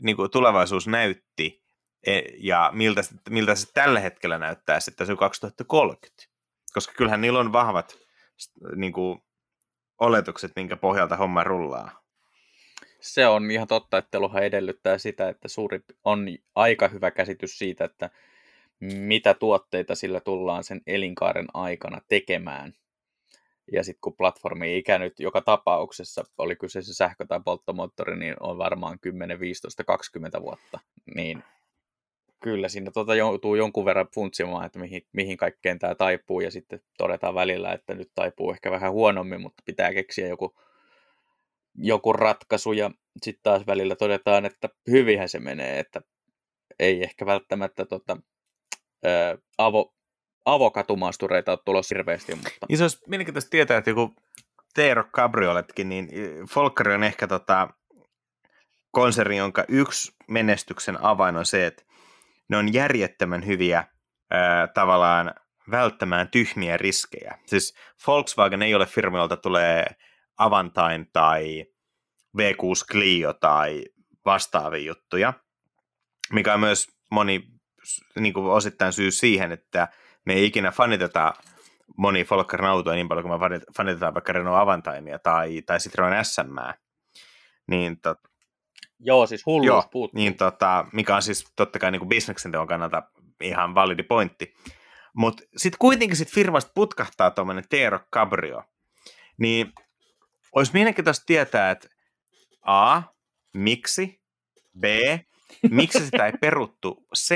niin 0.01 0.17
kuin 0.17 0.31
tulevaisuus 0.31 0.87
näytti 0.87 1.63
e- 2.07 2.23
ja 2.39 2.71
miltä, 2.75 3.01
miltä 3.31 3.55
se 3.55 3.73
tällä 3.75 4.01
hetkellä 4.01 4.39
näyttää 4.39 4.81
sitten 4.81 5.07
se 5.07 5.17
2030. 5.17 6.25
Koska 6.75 6.95
kyllähän 6.97 7.21
niillä 7.21 7.39
on 7.39 7.53
vahvat 7.53 7.99
niin 8.77 8.93
kuin, 8.93 9.23
oletukset, 9.99 10.53
minkä 10.57 10.77
pohjalta 10.77 11.17
homma 11.17 11.45
rullaa. 11.45 12.03
Se 13.01 13.27
on 13.27 13.51
ihan 13.51 13.69
totta, 13.69 13.99
että 13.99 14.11
teluhan 14.11 14.43
edellyttää 14.43 14.99
sitä, 14.99 15.29
että 15.29 15.49
suuri 15.49 15.81
on 16.05 16.27
aika 16.55 16.89
hyvä 16.89 17.11
käsitys 17.11 17.59
siitä, 17.59 17.85
että 17.85 18.11
mitä 18.81 19.35
tuotteita 19.35 19.95
sillä 19.95 20.21
tullaan 20.21 20.65
sen 20.65 20.81
elinkaaren 20.87 21.47
aikana 21.55 22.01
tekemään. 22.09 22.73
Ja 23.73 23.85
sitten 23.85 24.01
kun 24.01 24.17
platformi 24.17 24.67
ei 24.67 24.79
ikänyt 24.79 25.21
joka 25.21 25.41
tapauksessa, 25.41 26.25
oli 26.39 26.57
kyseessä 26.57 26.95
sähkö- 26.95 27.27
tai 27.27 27.41
polttomoottori, 27.45 28.19
niin 28.19 28.35
on 28.41 28.59
varmaan 28.59 28.99
10, 29.01 29.41
15, 29.41 29.85
20 29.85 30.43
vuotta. 30.43 30.79
Niin 31.15 31.43
kyllä 32.41 32.69
siinä 32.69 32.91
tota 32.91 33.15
joutuu 33.15 33.55
jonkun 33.55 33.85
verran 33.85 34.09
funtsimaan, 34.15 34.67
että 34.67 34.79
mihin, 34.79 35.03
mihin 35.13 35.37
kaikkeen 35.37 35.79
tämä 35.79 35.95
taipuu, 35.95 36.41
ja 36.41 36.51
sitten 36.51 36.81
todetaan 36.99 37.35
välillä, 37.35 37.73
että 37.73 37.95
nyt 37.95 38.11
taipuu 38.15 38.51
ehkä 38.51 38.71
vähän 38.71 38.93
huonommin, 38.93 39.41
mutta 39.41 39.63
pitää 39.67 39.93
keksiä 39.93 40.27
joku, 40.27 40.55
joku 41.75 42.13
ratkaisu, 42.13 42.73
ja 42.73 42.91
sitten 43.23 43.43
taas 43.43 43.67
välillä 43.67 43.97
todetaan, 43.97 44.47
että 44.47 44.69
hyvinhän 44.91 45.29
se 45.29 45.39
menee, 45.39 45.79
että 45.79 46.01
ei 46.79 47.03
ehkä 47.03 47.27
välttämättä 47.27 47.85
tota, 47.85 48.17
ää, 49.05 49.39
avo, 49.59 49.95
avokatumastureita 50.45 51.53
ole 51.53 51.59
tulossa 51.65 51.95
hirveästi, 51.95 52.35
mutta 52.35 52.51
Niin 52.69 52.79
se 52.79 52.85
olisi 52.85 52.99
mielenkiintoista 53.07 53.51
tietää, 53.51 53.79
että 53.79 53.91
joku 53.91 54.15
Teero 54.75 55.05
Cabrioletkin, 55.05 55.89
niin 55.89 56.09
Volkari 56.57 56.95
on 56.95 57.05
ehkä 57.05 57.27
tota 57.27 57.69
konserni, 58.91 59.37
jonka 59.37 59.65
yksi 59.69 60.13
menestyksen 60.29 61.05
avain 61.05 61.37
on 61.37 61.47
se, 61.47 61.67
että 61.67 61.85
ne 62.49 62.57
on 62.57 62.75
järjettömän 62.75 63.47
hyviä 63.47 63.85
ää, 64.31 64.67
tavallaan 64.67 65.35
välttämään 65.71 66.29
tyhmiä 66.29 66.77
riskejä. 66.77 67.39
Siis 67.47 67.75
Volkswagen 68.07 68.63
ei 68.63 68.75
ole 68.75 68.87
firma, 68.87 69.19
jolta 69.19 69.37
tulee 69.37 69.87
Avantime 70.39 71.07
tai 71.13 71.67
V6 72.39 72.87
Clio 72.91 73.33
tai 73.33 73.85
vastaavia 74.25 74.87
juttuja, 74.87 75.33
mikä 76.33 76.55
on 76.55 76.61
myös 76.61 76.87
moni 77.11 77.58
niin 78.21 78.35
kuin 78.35 78.47
osittain 78.47 78.93
syy 78.93 79.11
siihen, 79.11 79.53
että 79.53 79.89
me 80.25 80.33
ei 80.35 80.47
ikinä 80.47 80.71
faniteta 80.71 81.35
moni 81.97 82.27
Volkkarin 82.31 82.67
autoja 82.67 82.97
niin 82.97 83.09
paljon 83.09 83.29
kuin 83.29 83.41
me 83.41 83.47
fanit- 83.47 83.75
fanitetaan 83.77 84.15
vaikka 84.15 84.33
Renault 84.33 84.63
Avantimea 84.63 85.19
tai, 85.19 85.63
tai 85.63 85.79
Citroen 85.79 86.25
SM. 86.25 86.57
Niin, 87.71 88.01
tot, 88.01 88.19
joo, 89.01 89.27
siis 89.27 89.47
hulluus 89.47 89.67
joo, 89.67 89.85
puuttuu. 89.91 90.19
niin 90.19 90.37
tota, 90.37 90.87
mikä 90.93 91.17
on 91.17 91.23
siis 91.23 91.53
totta 91.57 91.79
kai 91.79 91.91
niin 91.91 92.09
bisneksen 92.09 92.53
teon 92.53 92.67
kannalta 92.67 93.03
ihan 93.43 93.75
validi 93.75 94.03
pointti. 94.03 94.55
Mutta 95.15 95.43
sitten 95.57 95.79
kuitenkin 95.79 96.17
sit 96.17 96.29
firmasta 96.33 96.73
putkahtaa 96.75 97.31
tuommoinen 97.31 97.65
Teero 97.71 98.01
Cabrio. 98.13 98.63
Niin 99.39 99.73
olisi 100.53 100.73
mielenkiintoista 100.73 101.27
tietää, 101.27 101.71
että 101.71 101.89
A, 102.63 103.03
miksi, 103.55 104.21
B, 104.81 104.85
miksi 105.71 106.05
sitä 106.05 106.27
ei 106.27 106.33
peruttu, 106.41 107.07
C, 107.17 107.35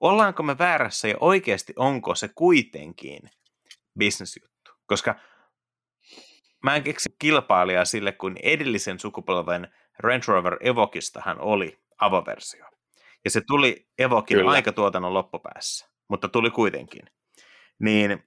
ollaanko 0.00 0.42
me 0.42 0.58
väärässä 0.58 1.08
ja 1.08 1.14
oikeasti 1.20 1.72
onko 1.76 2.14
se 2.14 2.28
kuitenkin 2.34 3.30
bisnesjuttu. 3.98 4.70
Koska 4.86 5.14
mä 6.62 6.76
en 6.76 6.82
keksi 6.82 7.08
kilpailijaa 7.18 7.84
sille 7.84 8.12
kuin 8.12 8.36
edellisen 8.42 8.98
sukupolven 8.98 9.68
Range 9.98 10.24
Rover 10.28 10.56
Evokistahan 10.60 11.40
oli 11.40 11.78
avoversio. 12.00 12.66
Ja 13.24 13.30
se 13.30 13.40
tuli 13.46 13.88
Evokin 13.98 14.36
Kyllä. 14.38 14.50
aikatuotannon 14.50 15.14
loppupäässä, 15.14 15.88
mutta 16.08 16.28
tuli 16.28 16.50
kuitenkin. 16.50 17.02
Niin 17.78 18.24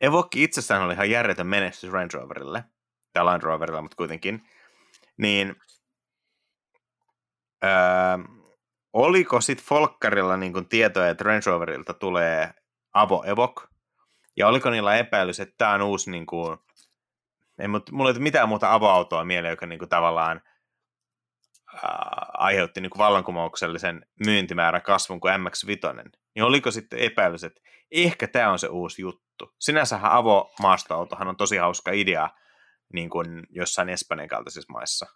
Evokki 0.00 0.42
itsessään 0.42 0.82
oli 0.82 0.92
ihan 0.92 1.10
järjetön 1.10 1.46
menestys 1.46 1.92
Range 1.92 2.18
Roverille, 2.18 2.64
tai 3.12 3.24
Land 3.24 3.42
Roverille, 3.42 3.82
mutta 3.82 3.96
kuitenkin. 3.96 4.48
Niin 5.16 5.56
öö, 7.64 7.70
oliko 8.92 9.40
sitten 9.40 9.66
Folkkarilla 9.66 10.36
niin 10.36 10.68
tietoja, 10.68 11.08
että 11.08 11.24
Range 11.24 11.42
Roverilta 11.46 11.94
tulee 11.94 12.54
Avo 12.94 13.24
Evok, 13.26 13.72
ja 14.36 14.48
oliko 14.48 14.70
niillä 14.70 14.96
epäilys, 14.96 15.40
että 15.40 15.54
tämä 15.58 15.74
on 15.74 15.82
uusi, 15.82 16.10
niin 16.10 16.26
kuin, 16.26 16.58
ei, 17.58 17.68
mulla 17.68 18.10
ei 18.10 18.14
ole 18.16 18.18
mitään 18.18 18.48
muuta 18.48 18.74
avoautoa 18.74 19.24
mieleen, 19.24 19.52
joka 19.52 19.66
niin 19.66 19.78
kuin, 19.78 19.88
tavallaan 19.88 20.42
ää, 21.74 22.26
aiheutti 22.34 22.80
niin 22.80 22.90
kuin 22.90 22.98
vallankumouksellisen 22.98 24.06
myyntimäärän 24.26 24.82
kasvun 24.82 25.20
kuin 25.20 25.34
MX-5, 25.34 26.10
niin 26.34 26.44
oliko 26.44 26.70
sitten 26.70 26.98
epäilys, 26.98 27.44
että 27.44 27.60
ehkä 27.90 28.28
tämä 28.28 28.52
on 28.52 28.58
se 28.58 28.66
uusi 28.66 29.02
juttu. 29.02 29.54
Sinänsähän 29.60 30.12
avomaastoautohan 30.12 31.28
on 31.28 31.36
tosi 31.36 31.56
hauska 31.56 31.90
idea 31.92 32.30
niin 32.92 33.10
kuin 33.10 33.42
jossain 33.50 33.88
Espanjan 33.88 34.28
kaltaisissa 34.28 34.72
maissa. 34.72 35.06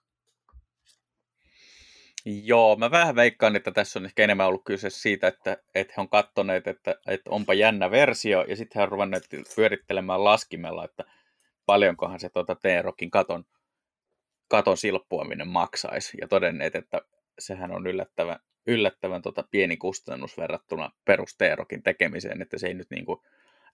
Joo, 2.28 2.76
mä 2.76 2.90
vähän 2.90 3.16
veikkaan, 3.16 3.56
että 3.56 3.70
tässä 3.70 3.98
on 3.98 4.04
ehkä 4.04 4.24
enemmän 4.24 4.46
ollut 4.46 4.64
kyse 4.64 4.90
siitä, 4.90 5.28
että, 5.28 5.56
että 5.74 5.94
he 5.96 6.00
on 6.00 6.08
kattoneet, 6.08 6.66
että, 6.66 6.94
että 7.06 7.30
onpa 7.30 7.54
jännä 7.54 7.90
versio, 7.90 8.44
ja 8.48 8.56
sitten 8.56 8.80
he 8.80 8.82
on 8.82 8.88
ruvenneet 8.88 9.28
pyörittelemään 9.56 10.24
laskimella, 10.24 10.84
että 10.84 11.04
paljonkohan 11.66 12.20
se 12.20 12.28
tuota 12.28 12.54
T-Rockin 12.54 13.10
katon, 13.10 13.44
katon 14.48 14.76
silppuaminen 14.76 15.48
maksaisi, 15.48 16.18
ja 16.20 16.28
todenneet, 16.28 16.74
että 16.74 17.00
sehän 17.38 17.72
on 17.72 17.86
yllättävän, 17.86 18.38
yllättävän 18.66 19.22
tota 19.22 19.44
pieni 19.50 19.76
kustannus 19.76 20.38
verrattuna 20.38 20.90
perus 21.04 21.36
T-Rockin 21.36 21.82
tekemiseen, 21.82 22.42
että 22.42 22.58
se 22.58 22.66
ei 22.66 22.74
nyt 22.74 22.90
niinku 22.90 23.22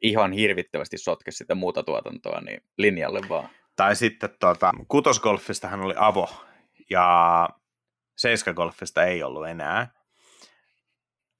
ihan 0.03 0.33
hirvittävästi 0.33 0.99
sotke 0.99 1.31
sitä 1.31 1.55
muuta 1.55 1.83
tuotantoa 1.83 2.41
niin 2.41 2.63
linjalle 2.79 3.21
vaan. 3.29 3.49
Tai 3.77 3.97
sitten 3.97 4.31
tuota, 4.41 4.71
kutosgolfistahan 4.89 5.81
oli 5.81 5.95
Avo, 5.97 6.29
ja 6.91 7.49
Seiska-golfista 8.17 9.05
ei 9.05 9.23
ollut 9.23 9.49
enää. 9.49 9.93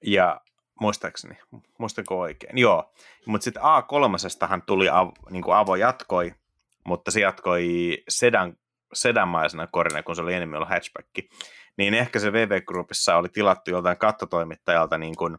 Ja 0.05 0.41
muistaakseni, 0.79 1.37
muistanko 1.79 2.19
oikein? 2.19 2.57
Joo, 2.57 2.93
mutta 3.25 3.43
sitten 3.45 3.63
A3 3.63 4.61
tuli 4.65 4.89
av, 4.89 5.09
niin 5.29 5.43
kuin 5.43 5.55
Avo 5.55 5.75
jatkoi, 5.75 6.33
mutta 6.85 7.11
se 7.11 7.19
jatkoi 7.19 7.97
sedan, 8.09 8.57
sedanmaisena 8.93 9.67
korina, 9.67 10.03
kun 10.03 10.15
se 10.15 10.21
oli 10.21 10.33
enemmän 10.33 10.57
ollut 10.57 10.69
hatchback. 10.69 11.09
Niin 11.77 11.93
ehkä 11.93 12.19
se 12.19 12.33
VV 12.33 12.61
Groupissa 12.61 13.15
oli 13.15 13.29
tilattu 13.29 13.71
joltain 13.71 13.97
kattotoimittajalta 13.97 14.97
niin 14.97 15.15
kuin, 15.15 15.37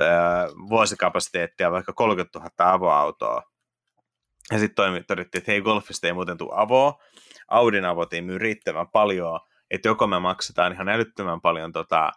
ää, 0.00 0.48
vuosikapasiteettia 0.68 1.70
vaikka 1.70 1.92
30 1.92 2.38
000 2.38 2.72
avoautoa. 2.72 3.42
Ja 4.50 4.58
sitten 4.58 5.04
todettiin, 5.06 5.40
että 5.40 5.52
hei, 5.52 5.60
golfista 5.60 6.06
ei 6.06 6.12
muuten 6.12 6.38
tule 6.38 6.52
avoa. 6.54 7.02
Audin 7.48 7.84
avot 7.84 8.12
ei 8.12 8.22
myy 8.22 8.38
riittävän 8.38 8.88
paljon, 8.88 9.40
että 9.72 9.88
joko 9.88 10.06
me 10.06 10.20
maksetaan 10.20 10.72
ihan 10.72 10.88
älyttömän 10.88 11.40
paljon 11.40 11.72
tota, 11.72 12.10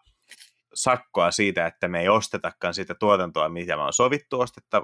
sakkoa 0.74 1.32
siitä, 1.32 1.66
että 1.66 1.88
me 1.88 2.02
ei 2.02 2.10
ostetakaan 2.10 2.74
sitä 2.74 2.96
tuotantoa, 2.96 3.50
mitä 3.50 3.76
me 3.76 3.82
on 3.82 3.94
sovittu, 3.94 4.40
ostetta, 4.40 4.84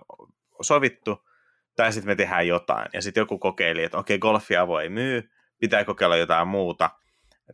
sovittu, 0.61 1.27
tai 1.75 1.93
sitten 1.93 2.11
me 2.11 2.15
tehdään 2.15 2.47
jotain. 2.47 2.89
Ja 2.93 3.01
sitten 3.01 3.21
joku 3.21 3.39
kokeili, 3.39 3.83
että 3.83 3.97
okei, 3.97 4.19
golfiavo 4.19 4.79
ei 4.79 4.89
myy, 4.89 5.31
pitää 5.59 5.85
kokeilla 5.85 6.17
jotain 6.17 6.47
muuta, 6.47 6.89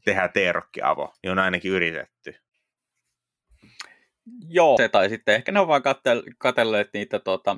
tehdään 0.05 0.30
T-rokki-avo, 0.30 1.13
niin 1.24 1.32
on 1.32 1.39
ainakin 1.39 1.72
yritetty. 1.72 2.36
Joo, 4.47 4.78
se 4.78 4.89
tai 4.89 5.09
sitten 5.09 5.36
ehkä 5.36 5.51
ne 5.51 5.59
on 5.59 5.68
vaan 5.68 5.84
katselleet 6.38 6.89
niitä 6.93 7.20
tota, 7.20 7.57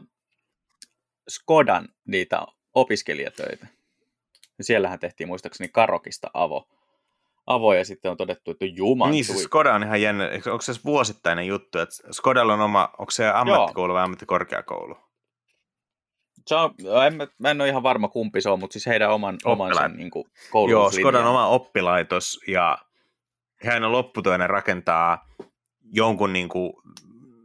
Skodan 1.29 1.89
niitä 2.07 2.41
opiskelijatöitä. 2.73 3.67
Ja 4.57 4.63
siellähän 4.63 4.99
tehtiin 4.99 5.27
muistaakseni 5.27 5.69
Karokista 5.69 6.31
avo 6.33 6.78
avoja 7.49 7.85
sitten 7.85 8.11
on 8.11 8.17
todettu, 8.17 8.51
että 8.51 8.65
juman. 8.65 9.11
Niin, 9.11 9.25
siis 9.25 9.43
Skoda 9.43 9.73
on 9.73 9.83
ihan 9.83 10.01
jännä. 10.01 10.29
Onko 10.51 10.61
se 10.61 10.73
vuosittainen 10.85 11.47
juttu, 11.47 11.79
että 11.79 11.95
Skodalla 12.11 12.53
on 12.53 12.61
oma, 12.61 12.89
onko 12.99 13.11
se 13.11 13.29
ammattikoulu 13.29 13.91
Joo. 13.91 13.95
vai 13.95 14.03
ammattikorkeakoulu? 14.03 14.95
Se 16.47 16.55
on, 16.55 16.73
en, 17.05 17.27
mä 17.39 17.51
en 17.51 17.61
ole 17.61 17.69
ihan 17.69 17.83
varma 17.83 18.07
kumpi 18.07 18.41
se 18.41 18.49
on, 18.49 18.59
mutta 18.59 18.73
siis 18.73 18.85
heidän 18.85 19.11
oman, 19.11 19.37
oman 19.45 19.75
sen 19.75 19.97
niin 19.97 20.11
kuin, 20.11 20.25
Joo, 20.69 20.91
Skodan 20.91 21.27
oma 21.27 21.47
oppilaitos 21.47 22.39
ja 22.47 22.77
hän 23.65 23.91
lopputyönä 23.91 24.47
rakentaa 24.47 25.25
jonkun, 25.93 26.33
niin 26.33 26.49
kuin, 26.49 26.73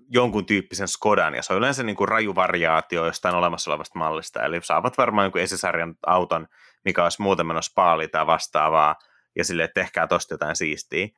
jonkun 0.08 0.46
tyyppisen 0.46 0.88
Skodan, 0.88 1.34
ja 1.34 1.42
se 1.42 1.52
on 1.52 1.58
yleensä 1.58 1.82
niin 1.82 1.96
kuin 1.96 2.08
raju 2.08 2.34
variaatio 2.34 3.06
jostain 3.06 3.34
olemassa 3.34 3.70
olevasta 3.70 3.98
mallista, 3.98 4.42
eli 4.42 4.60
saavat 4.62 4.98
varmaan 4.98 5.24
jonkun 5.24 5.40
esisarjan 5.40 5.94
auton, 6.06 6.46
mikä 6.84 7.02
olisi 7.02 7.22
muuten 7.22 7.46
menossa 7.46 7.72
paali 7.74 8.08
tai 8.08 8.26
vastaavaa, 8.26 8.94
ja 9.36 9.44
silleen, 9.44 9.64
että 9.64 9.80
tehkää 9.80 10.06
tosta 10.06 10.34
jotain 10.34 10.56
siistiä. 10.56 11.08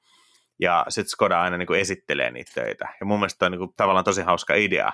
Ja 0.61 0.87
sitten 0.89 1.11
Skoda 1.11 1.43
aina 1.43 1.57
niin 1.57 1.67
kuin 1.67 1.81
esittelee 1.81 2.31
niitä 2.31 2.51
töitä. 2.55 2.89
Ja 3.01 3.07
mun 3.07 3.19
mielestä 3.19 3.47
on 3.47 3.53
niin 3.53 3.59
kuin, 3.59 3.71
tavallaan 3.77 4.05
tosi 4.05 4.23
hauska 4.23 4.55
idea. 4.55 4.93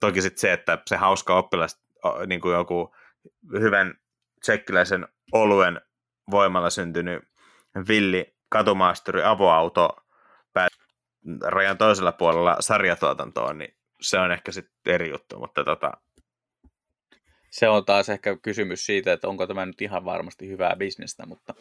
Toki 0.00 0.22
sitten 0.22 0.40
se, 0.40 0.52
että 0.52 0.78
se 0.86 0.96
hauska 0.96 1.36
oppilas, 1.38 1.82
niin 2.26 2.40
kuin 2.40 2.54
joku 2.54 2.94
hyvän 3.60 3.94
tsekkiläisen 4.40 5.08
oluen 5.32 5.80
voimalla 6.30 6.70
syntynyt 6.70 7.22
villi 7.88 8.36
katumaasturi 8.48 9.22
avoauto 9.24 9.96
rajan 11.42 11.78
toisella 11.78 12.12
puolella 12.12 12.56
sarjatuotantoon, 12.60 13.58
niin 13.58 13.76
se 14.00 14.18
on 14.18 14.32
ehkä 14.32 14.52
sitten 14.52 14.94
eri 14.94 15.10
juttu, 15.10 15.38
mutta 15.38 15.64
tota... 15.64 15.92
Se 17.50 17.68
on 17.68 17.84
taas 17.84 18.08
ehkä 18.08 18.36
kysymys 18.42 18.86
siitä, 18.86 19.12
että 19.12 19.28
onko 19.28 19.46
tämä 19.46 19.66
nyt 19.66 19.82
ihan 19.82 20.04
varmasti 20.04 20.48
hyvää 20.48 20.76
bisnestä, 20.76 21.26
mutta 21.26 21.54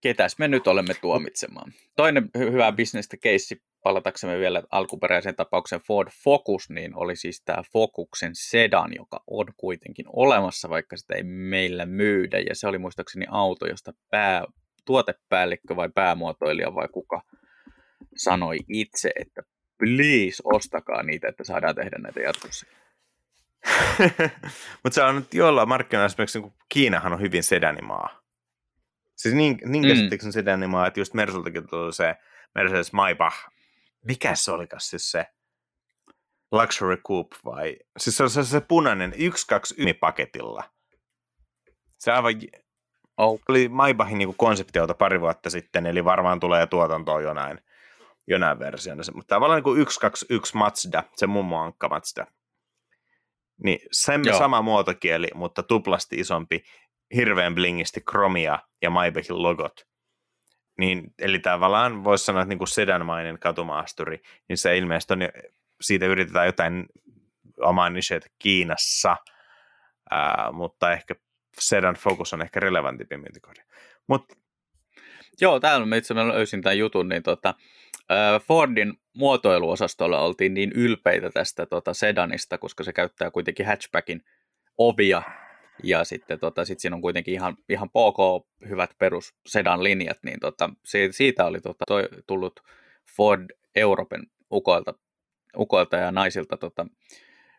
ketäs 0.00 0.38
me 0.38 0.48
nyt 0.48 0.66
olemme 0.66 0.94
tuomitsemaan. 1.00 1.72
Toinen 1.96 2.30
hyvä 2.38 2.72
bisnestä 2.72 3.16
keissi, 3.16 3.62
palataksemme 3.82 4.38
vielä 4.38 4.62
alkuperäisen 4.70 5.36
tapauksen 5.36 5.80
Ford 5.86 6.08
Focus, 6.24 6.70
niin 6.70 6.96
oli 6.96 7.16
siis 7.16 7.42
tämä 7.44 7.62
Focusen 7.72 8.30
sedan, 8.34 8.94
joka 8.94 9.20
on 9.26 9.46
kuitenkin 9.56 10.06
olemassa, 10.08 10.70
vaikka 10.70 10.96
sitä 10.96 11.14
ei 11.14 11.22
meillä 11.24 11.86
myydä. 11.86 12.38
Ja 12.38 12.54
se 12.54 12.66
oli 12.66 12.78
muistaakseni 12.78 13.26
auto, 13.30 13.66
josta 13.66 13.92
pää, 14.10 14.44
tuotepäällikkö 14.84 15.76
vai 15.76 15.88
päämuotoilija 15.94 16.74
vai 16.74 16.88
kuka 16.88 17.22
sanoi 18.16 18.58
itse, 18.68 19.10
että 19.20 19.42
please 19.78 20.42
ostakaa 20.44 21.02
niitä, 21.02 21.28
että 21.28 21.44
saadaan 21.44 21.74
tehdä 21.74 21.98
näitä 21.98 22.20
jatkossa. 22.20 22.66
Mutta 24.82 24.94
se 24.94 25.02
on 25.02 25.16
nyt 25.16 25.34
jollain 25.34 25.68
markkinoilla 25.68 26.06
esimerkiksi 26.06 26.42
Kiinahan 26.68 27.12
on 27.12 27.20
hyvin 27.20 27.42
sedanimaa. 27.42 28.27
Siis 29.18 29.34
niin, 29.34 29.58
niin 29.64 29.84
mm. 29.84 29.88
käsittääkseni 29.88 30.32
sitä 30.32 30.54
animaa, 30.54 30.86
että 30.86 31.00
just 31.00 31.14
Mersultakin 31.14 31.68
tuli 31.68 31.92
se 31.92 32.16
Mercedes 32.54 32.92
Maybach. 32.92 33.36
Mikä 34.04 34.34
se 34.34 34.52
olikas 34.52 34.90
siis 34.90 35.10
se? 35.10 35.26
Luxury 36.52 36.96
Coupe 36.96 37.36
vai? 37.44 37.76
Siis 37.98 38.16
se 38.16 38.22
on 38.22 38.30
se, 38.30 38.44
se 38.44 38.60
punainen 38.60 39.12
1-2 39.12 39.16
paketilla. 40.00 40.64
Se 41.98 42.12
aivan... 42.12 42.34
Oh. 43.16 43.40
Oli 43.48 43.68
Maybachin 43.68 44.18
niin 44.18 44.36
konseptiauto 44.36 44.94
pari 44.94 45.20
vuotta 45.20 45.50
sitten, 45.50 45.86
eli 45.86 46.04
varmaan 46.04 46.40
tulee 46.40 46.66
tuotantoon 46.66 47.22
jonain, 47.22 47.58
jonain 48.26 48.58
version. 48.58 48.98
Mutta 49.14 49.34
tavallaan 49.34 49.62
niin 49.62 49.86
121 49.90 50.56
Mazda, 50.56 51.04
se 51.16 51.26
mummo 51.26 51.62
Ankka 51.62 51.88
Mazda. 51.88 52.26
Niin 53.64 53.78
sen 53.92 54.22
sama 54.38 54.62
muotokieli, 54.62 55.28
mutta 55.34 55.62
tuplasti 55.62 56.16
isompi 56.16 56.64
hirveän 57.14 57.54
blingisti 57.54 58.00
kromia 58.00 58.58
ja 58.82 58.90
Maybachin 58.90 59.42
logot. 59.42 59.88
Niin, 60.78 61.14
eli 61.18 61.38
tavallaan 61.38 62.04
voisi 62.04 62.24
sanoa, 62.24 62.42
että 62.42 62.48
niin 62.48 62.58
kuin 62.58 62.68
sedanmainen 62.68 63.38
katumaasturi, 63.38 64.20
niin 64.48 64.56
se 64.56 64.78
ilmeisesti 64.78 65.12
on, 65.12 65.20
siitä 65.80 66.06
yritetään 66.06 66.46
jotain 66.46 66.86
omaa 67.60 67.90
nichet 67.90 68.32
Kiinassa, 68.38 69.16
ää, 70.10 70.52
mutta 70.52 70.92
ehkä 70.92 71.14
sedan 71.60 71.94
Focus 71.94 72.32
on 72.32 72.42
ehkä 72.42 72.60
relevantimpi 72.60 73.16
myyntikohde. 73.16 73.62
Mut... 74.06 74.24
Joo, 75.40 75.60
täällä 75.60 75.96
itse 75.96 76.14
mä 76.14 76.28
löysin 76.28 76.62
tämän 76.62 76.78
jutun, 76.78 77.08
niin 77.08 77.22
tota, 77.22 77.54
Fordin 78.46 78.94
muotoiluosastolla 79.16 80.20
oltiin 80.20 80.54
niin 80.54 80.72
ylpeitä 80.74 81.30
tästä 81.30 81.66
tota 81.66 81.94
sedanista, 81.94 82.58
koska 82.58 82.84
se 82.84 82.92
käyttää 82.92 83.30
kuitenkin 83.30 83.66
hatchbackin 83.66 84.24
ovia, 84.78 85.22
ja 85.82 86.04
sitten 86.04 86.38
tota, 86.38 86.64
sit 86.64 86.80
siinä 86.80 86.96
on 86.96 87.02
kuitenkin 87.02 87.34
ihan, 87.34 87.56
ihan 87.68 87.90
PK 87.90 88.46
hyvät 88.68 88.90
perus 88.98 89.34
sedan 89.46 89.84
linjat, 89.84 90.18
niin 90.22 90.40
tota, 90.40 90.70
siitä 91.10 91.44
oli 91.44 91.60
tota, 91.60 91.84
toi, 91.88 92.08
tullut 92.26 92.60
Ford 93.16 93.50
Euroopan 93.74 94.26
ukoilta, 94.52 94.94
ukoilta 95.58 95.96
ja 95.96 96.12
naisilta 96.12 96.56
tota, 96.56 96.86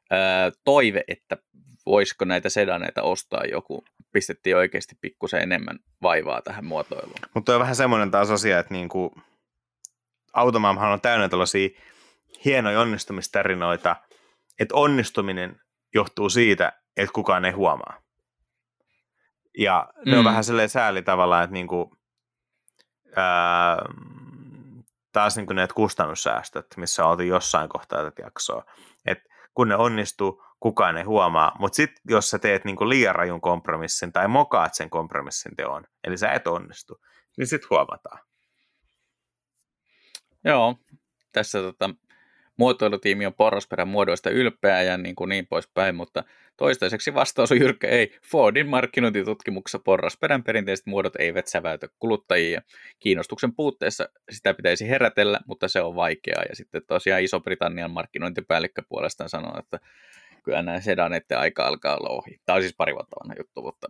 ää, 0.09 0.51
toive, 0.63 1.03
että 1.07 1.37
voisiko 1.85 2.25
näitä 2.25 2.49
sedaneita 2.49 3.01
ostaa 3.01 3.45
joku, 3.45 3.83
pistettiin 4.11 4.57
oikeasti 4.57 4.95
pikkusen 5.01 5.41
enemmän 5.41 5.79
vaivaa 6.01 6.41
tähän 6.41 6.65
muotoiluun. 6.65 7.19
Mutta 7.33 7.53
on 7.53 7.59
vähän 7.59 7.75
semmoinen 7.75 8.11
taas 8.11 8.31
asia, 8.31 8.59
että 8.59 8.73
niinku, 8.73 9.15
Automaamhan 10.33 10.91
on 10.91 11.01
täynnä 11.01 11.29
tällaisia 11.29 11.69
hienoja 12.45 12.79
onnistumistarinoita, 12.79 13.95
että 14.59 14.75
onnistuminen 14.75 15.61
johtuu 15.93 16.29
siitä, 16.29 16.73
että 16.97 17.13
kukaan 17.13 17.45
ei 17.45 17.51
huomaa. 17.51 18.01
Ja 19.59 19.89
ne 20.05 20.11
mm. 20.11 20.19
on 20.19 20.25
vähän 20.25 20.43
silleen 20.43 20.69
sääli 20.69 21.01
tavallaan, 21.01 21.43
että 21.43 21.53
niinku, 21.53 21.97
ää, 23.15 23.77
taas 25.11 25.35
niinku 25.35 25.53
ne 25.53 25.67
kustannussäästöt, 25.75 26.65
missä 26.77 27.05
oltiin 27.05 27.29
jossain 27.29 27.69
kohtaa 27.69 28.03
tätä 28.03 28.21
jaksoa. 28.21 28.63
että 29.05 29.29
kun 29.53 29.67
ne 29.69 29.75
onnistuu, 29.75 30.43
kukaan 30.59 30.97
ei 30.97 31.03
huomaa, 31.03 31.55
mutta 31.59 31.75
sitten 31.75 32.01
jos 32.09 32.29
sä 32.29 32.39
teet 32.39 32.65
niinku 32.65 32.89
liian 32.89 33.15
rajun 33.15 33.41
kompromissin 33.41 34.13
tai 34.13 34.27
mokaat 34.27 34.73
sen 34.73 34.89
kompromissin 34.89 35.55
teon, 35.55 35.83
eli 36.03 36.17
sä 36.17 36.31
et 36.31 36.47
onnistu, 36.47 37.01
niin 37.37 37.47
sitten 37.47 37.69
huomataan. 37.69 38.19
Joo, 40.43 40.75
tässä 41.31 41.59
tota, 41.59 41.89
muotoilutiimi 42.59 43.25
on 43.25 43.33
porrasperän 43.33 43.87
muodoista 43.87 44.29
ylpeä 44.29 44.81
ja 44.81 44.97
niin, 44.97 45.15
kuin 45.15 45.29
niin 45.29 45.47
poispäin, 45.47 45.95
mutta 45.95 46.23
toistaiseksi 46.57 47.13
vastaus 47.13 47.51
on 47.51 47.59
jyrkkä 47.59 47.87
ei. 47.87 48.15
Fordin 48.31 48.67
markkinointitutkimuksessa 48.67 49.79
porrasperän 49.79 50.43
perinteiset 50.43 50.85
muodot 50.85 51.15
eivät 51.15 51.47
säväytä 51.47 51.87
kuluttajia. 51.99 52.61
Kiinnostuksen 52.99 53.55
puutteessa 53.55 54.09
sitä 54.31 54.53
pitäisi 54.53 54.89
herätellä, 54.89 55.39
mutta 55.47 55.67
se 55.67 55.81
on 55.81 55.95
vaikeaa. 55.95 56.43
Ja 56.49 56.55
sitten 56.55 56.81
tosiaan 56.87 57.23
Iso-Britannian 57.23 57.91
markkinointipäällikkö 57.91 58.81
puolestaan 58.89 59.29
sanoo, 59.29 59.59
että 59.59 59.79
kyllä 60.43 60.61
nämä 60.61 60.81
sedaneiden 60.81 61.39
aika 61.39 61.67
alkaa 61.67 61.97
olla 61.97 62.09
ohi. 62.09 62.39
Tämä 62.45 62.55
on 62.55 62.61
siis 62.61 62.75
pari 62.77 62.93
vuotta 62.93 63.15
vanha 63.23 63.35
juttu, 63.37 63.61
mutta 63.61 63.87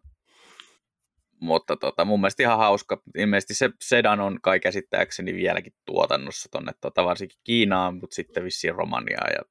mutta 1.42 1.76
tota, 1.78 2.06
mun 2.06 2.22
mielestä 2.22 2.44
ihan 2.44 2.58
hauska. 2.58 3.02
Ilmeisesti 3.18 3.54
se 3.54 3.70
sedan 3.82 4.20
on 4.20 4.40
kai 4.42 4.60
käsittääkseni 4.60 5.34
vieläkin 5.34 5.74
tuotannossa 5.86 6.50
tuonne 6.52 6.72
tota, 6.82 7.06
varsinkin 7.06 7.40
Kiinaan, 7.44 7.96
mutta 7.96 8.16
sitten 8.16 8.44
vissiin 8.44 8.76
Romaniaan 8.76 9.32
ja 9.34 9.42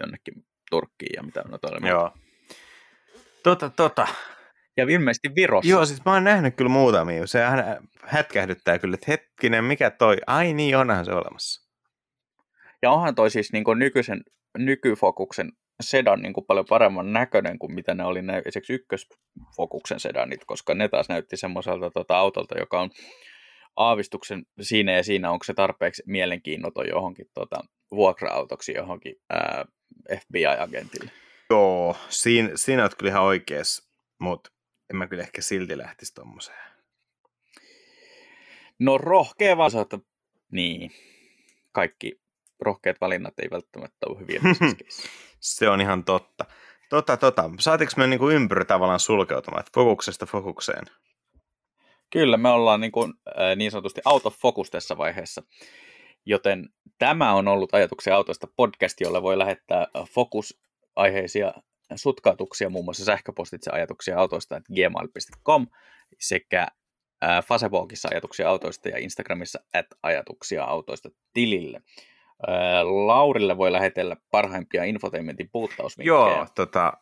jonnekin 0.00 0.34
Turkkiin 0.70 1.16
ja 1.16 1.22
mitä 1.22 1.42
on 1.44 1.58
oli. 1.62 1.88
Joo. 1.88 2.12
Tota, 3.42 3.70
tota. 3.70 4.08
Ja 4.76 4.84
ilmeisesti 4.88 5.34
Virossa. 5.34 5.70
Joo, 5.70 5.86
siis 5.86 6.04
mä 6.04 6.12
oon 6.12 6.24
nähnyt 6.24 6.56
kyllä 6.56 6.68
muutamia. 6.68 7.26
Se 7.26 7.40
hätkähdyttää 8.02 8.78
kyllä, 8.78 8.94
että 8.94 9.06
hetkinen, 9.08 9.64
mikä 9.64 9.90
toi? 9.90 10.16
Ai 10.26 10.52
niin, 10.52 10.76
onhan 10.76 11.04
se 11.04 11.12
olemassa. 11.12 11.68
Ja 12.82 12.90
onhan 12.90 13.14
toi 13.14 13.30
siis 13.30 13.52
niin 13.52 13.64
nykyisen, 13.76 14.20
nykyfokuksen 14.58 15.52
sedan 15.80 16.22
niin 16.22 16.32
kuin 16.32 16.46
paljon 16.46 16.66
paremman 16.68 17.12
näköinen 17.12 17.58
kuin 17.58 17.74
mitä 17.74 17.94
ne 17.94 18.04
oli 18.04 18.22
ne 18.22 18.42
esimerkiksi 18.46 18.72
ykkösfokuksen 18.72 20.00
sedanit, 20.00 20.44
koska 20.44 20.74
ne 20.74 20.88
taas 20.88 21.08
näytti 21.08 21.36
semmoiselta 21.36 21.90
tota, 21.90 22.18
autolta, 22.18 22.58
joka 22.58 22.80
on 22.80 22.90
aavistuksen 23.76 24.46
siinä 24.60 24.92
ja 24.92 25.02
siinä, 25.02 25.30
onko 25.30 25.44
se 25.44 25.54
tarpeeksi 25.54 26.02
mielenkiinnoton 26.06 26.88
johonkin 26.88 27.26
tota, 27.34 27.64
vuokra-autoksi 27.90 28.72
johonkin 28.72 29.14
ää, 29.30 29.64
FBI-agentille. 30.16 31.10
Joo, 31.50 31.96
siinä, 32.08 32.50
siinä 32.54 32.82
olet 32.82 32.94
kyllä 32.94 33.10
ihan 33.10 33.22
oikeas, 33.22 33.90
mutta 34.18 34.50
en 34.90 34.96
mä 34.96 35.06
kyllä 35.06 35.22
ehkä 35.22 35.42
silti 35.42 35.78
lähtisi 35.78 36.14
tommoseen. 36.14 36.68
No 38.78 38.98
rohkea 38.98 39.56
vaan 39.56 39.70
että 39.82 39.98
niin, 40.52 40.90
kaikki 41.72 42.20
rohkeat 42.60 43.00
valinnat 43.00 43.38
ei 43.38 43.50
välttämättä 43.50 44.06
ole 44.08 44.18
hyviä 44.18 44.40
Se 45.40 45.68
on 45.68 45.80
ihan 45.80 46.04
totta. 46.04 46.44
Tota, 46.90 47.16
tota. 47.16 47.50
Saatiinko 47.58 47.92
me 47.96 48.06
niin 48.06 48.32
ympyrä 48.32 48.64
tavallaan 48.64 49.00
sulkeutumaan, 49.00 49.60
että 49.60 49.72
fokuksesta 49.74 50.26
fokukseen? 50.26 50.84
Kyllä, 52.10 52.36
me 52.36 52.48
ollaan 52.48 52.80
niin, 52.80 52.92
kuin, 52.92 53.14
äh, 53.28 53.56
niin 53.56 53.70
sanotusti 53.70 54.00
out 54.04 54.26
of 54.26 54.34
focus 54.34 54.70
tässä 54.70 54.96
vaiheessa. 54.96 55.42
Joten 56.26 56.68
tämä 56.98 57.32
on 57.32 57.48
ollut 57.48 57.74
Ajatuksia 57.74 58.16
autoista 58.16 58.46
podcast, 58.56 59.00
jolla 59.00 59.22
voi 59.22 59.38
lähettää 59.38 59.86
fokusaiheisia 60.14 61.52
sutkautuksia, 61.96 62.70
muun 62.70 62.84
muassa 62.84 63.04
sähköpostitse 63.04 63.70
ajatuksia 63.70 64.18
autoista 64.18 64.60
gmail.com 64.60 65.66
sekä 66.20 66.66
äh, 67.24 67.44
Facebookissa 67.44 68.08
ajatuksia 68.12 68.48
autoista 68.48 68.88
ja 68.88 68.98
Instagramissa 68.98 69.58
at 69.74 69.86
ajatuksia 70.02 70.64
autoista 70.64 71.08
tilille. 71.32 71.82
Laurille 73.06 73.56
voi 73.56 73.72
lähetellä 73.72 74.16
parhaimpia 74.30 74.84
infotainmentin 74.84 75.48
puuttausvinkkejä. 75.52 76.16
Joo, 76.16 76.46
tota, 76.54 76.92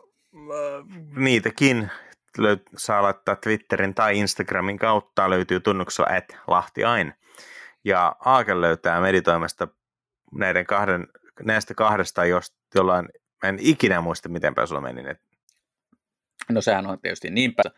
niitäkin 1.17 1.91
löyt, 2.39 2.63
saa 2.77 3.03
laittaa 3.03 3.37
Twitterin 3.37 3.95
tai 3.95 4.19
Instagramin 4.19 4.79
kautta, 4.79 5.31
löytyy 5.31 5.61
tunnuksella 5.61 6.17
at 6.17 6.25
lahtiain. 6.47 7.15
Ja 7.85 8.17
Aake 8.25 8.61
löytää 8.61 9.01
meditoimasta 9.01 9.69
näiden 10.33 10.67
kahden, 10.67 11.07
näistä 11.45 11.75
kahdesta, 11.75 12.25
jos 12.25 12.55
jollain, 12.75 13.09
en 13.45 13.57
ikinä 13.61 14.01
muista, 14.01 14.29
miten 14.29 14.55
sulla 14.65 14.81
meni. 14.81 15.03
No 16.49 16.61
sehän 16.61 16.87
on 16.87 17.01
tietysti 17.01 17.31
niin 17.31 17.55
päin 17.55 17.75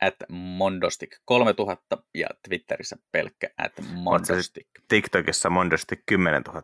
at 0.00 0.14
Mondostik 0.28 1.10
3000 1.24 1.98
ja 2.14 2.28
Twitterissä 2.48 2.96
pelkkä 3.12 3.50
at 3.58 3.72
Mondostik. 3.92 4.68
TikTokissa 4.88 5.50
Mondostik 5.50 6.02
10 6.06 6.42
000? 6.42 6.62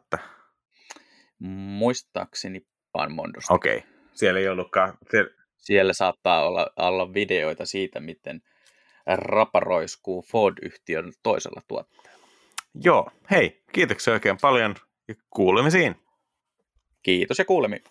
Muistaakseni 1.78 2.66
vaan 2.94 3.12
Mondostik. 3.12 3.50
Okei, 3.50 3.76
okay. 3.76 3.90
siellä 4.12 4.40
ei 4.40 4.48
ollutkaan. 4.48 4.98
Siellä... 5.10 5.30
siellä 5.56 5.92
saattaa 5.92 6.46
olla, 6.46 6.66
olla 6.76 7.14
videoita 7.14 7.66
siitä, 7.66 8.00
miten 8.00 8.42
raparoiskuu 9.06 10.22
Ford-yhtiön 10.22 11.12
toisella 11.22 11.62
tuotteella. 11.68 12.18
Joo, 12.74 13.10
hei, 13.30 13.62
kiitoksia 13.72 14.12
oikein 14.12 14.38
paljon 14.42 14.74
ja 15.08 15.14
kuulemisiin. 15.30 15.96
Kiitos 17.02 17.38
ja 17.38 17.44
kuulemiin. 17.44 17.82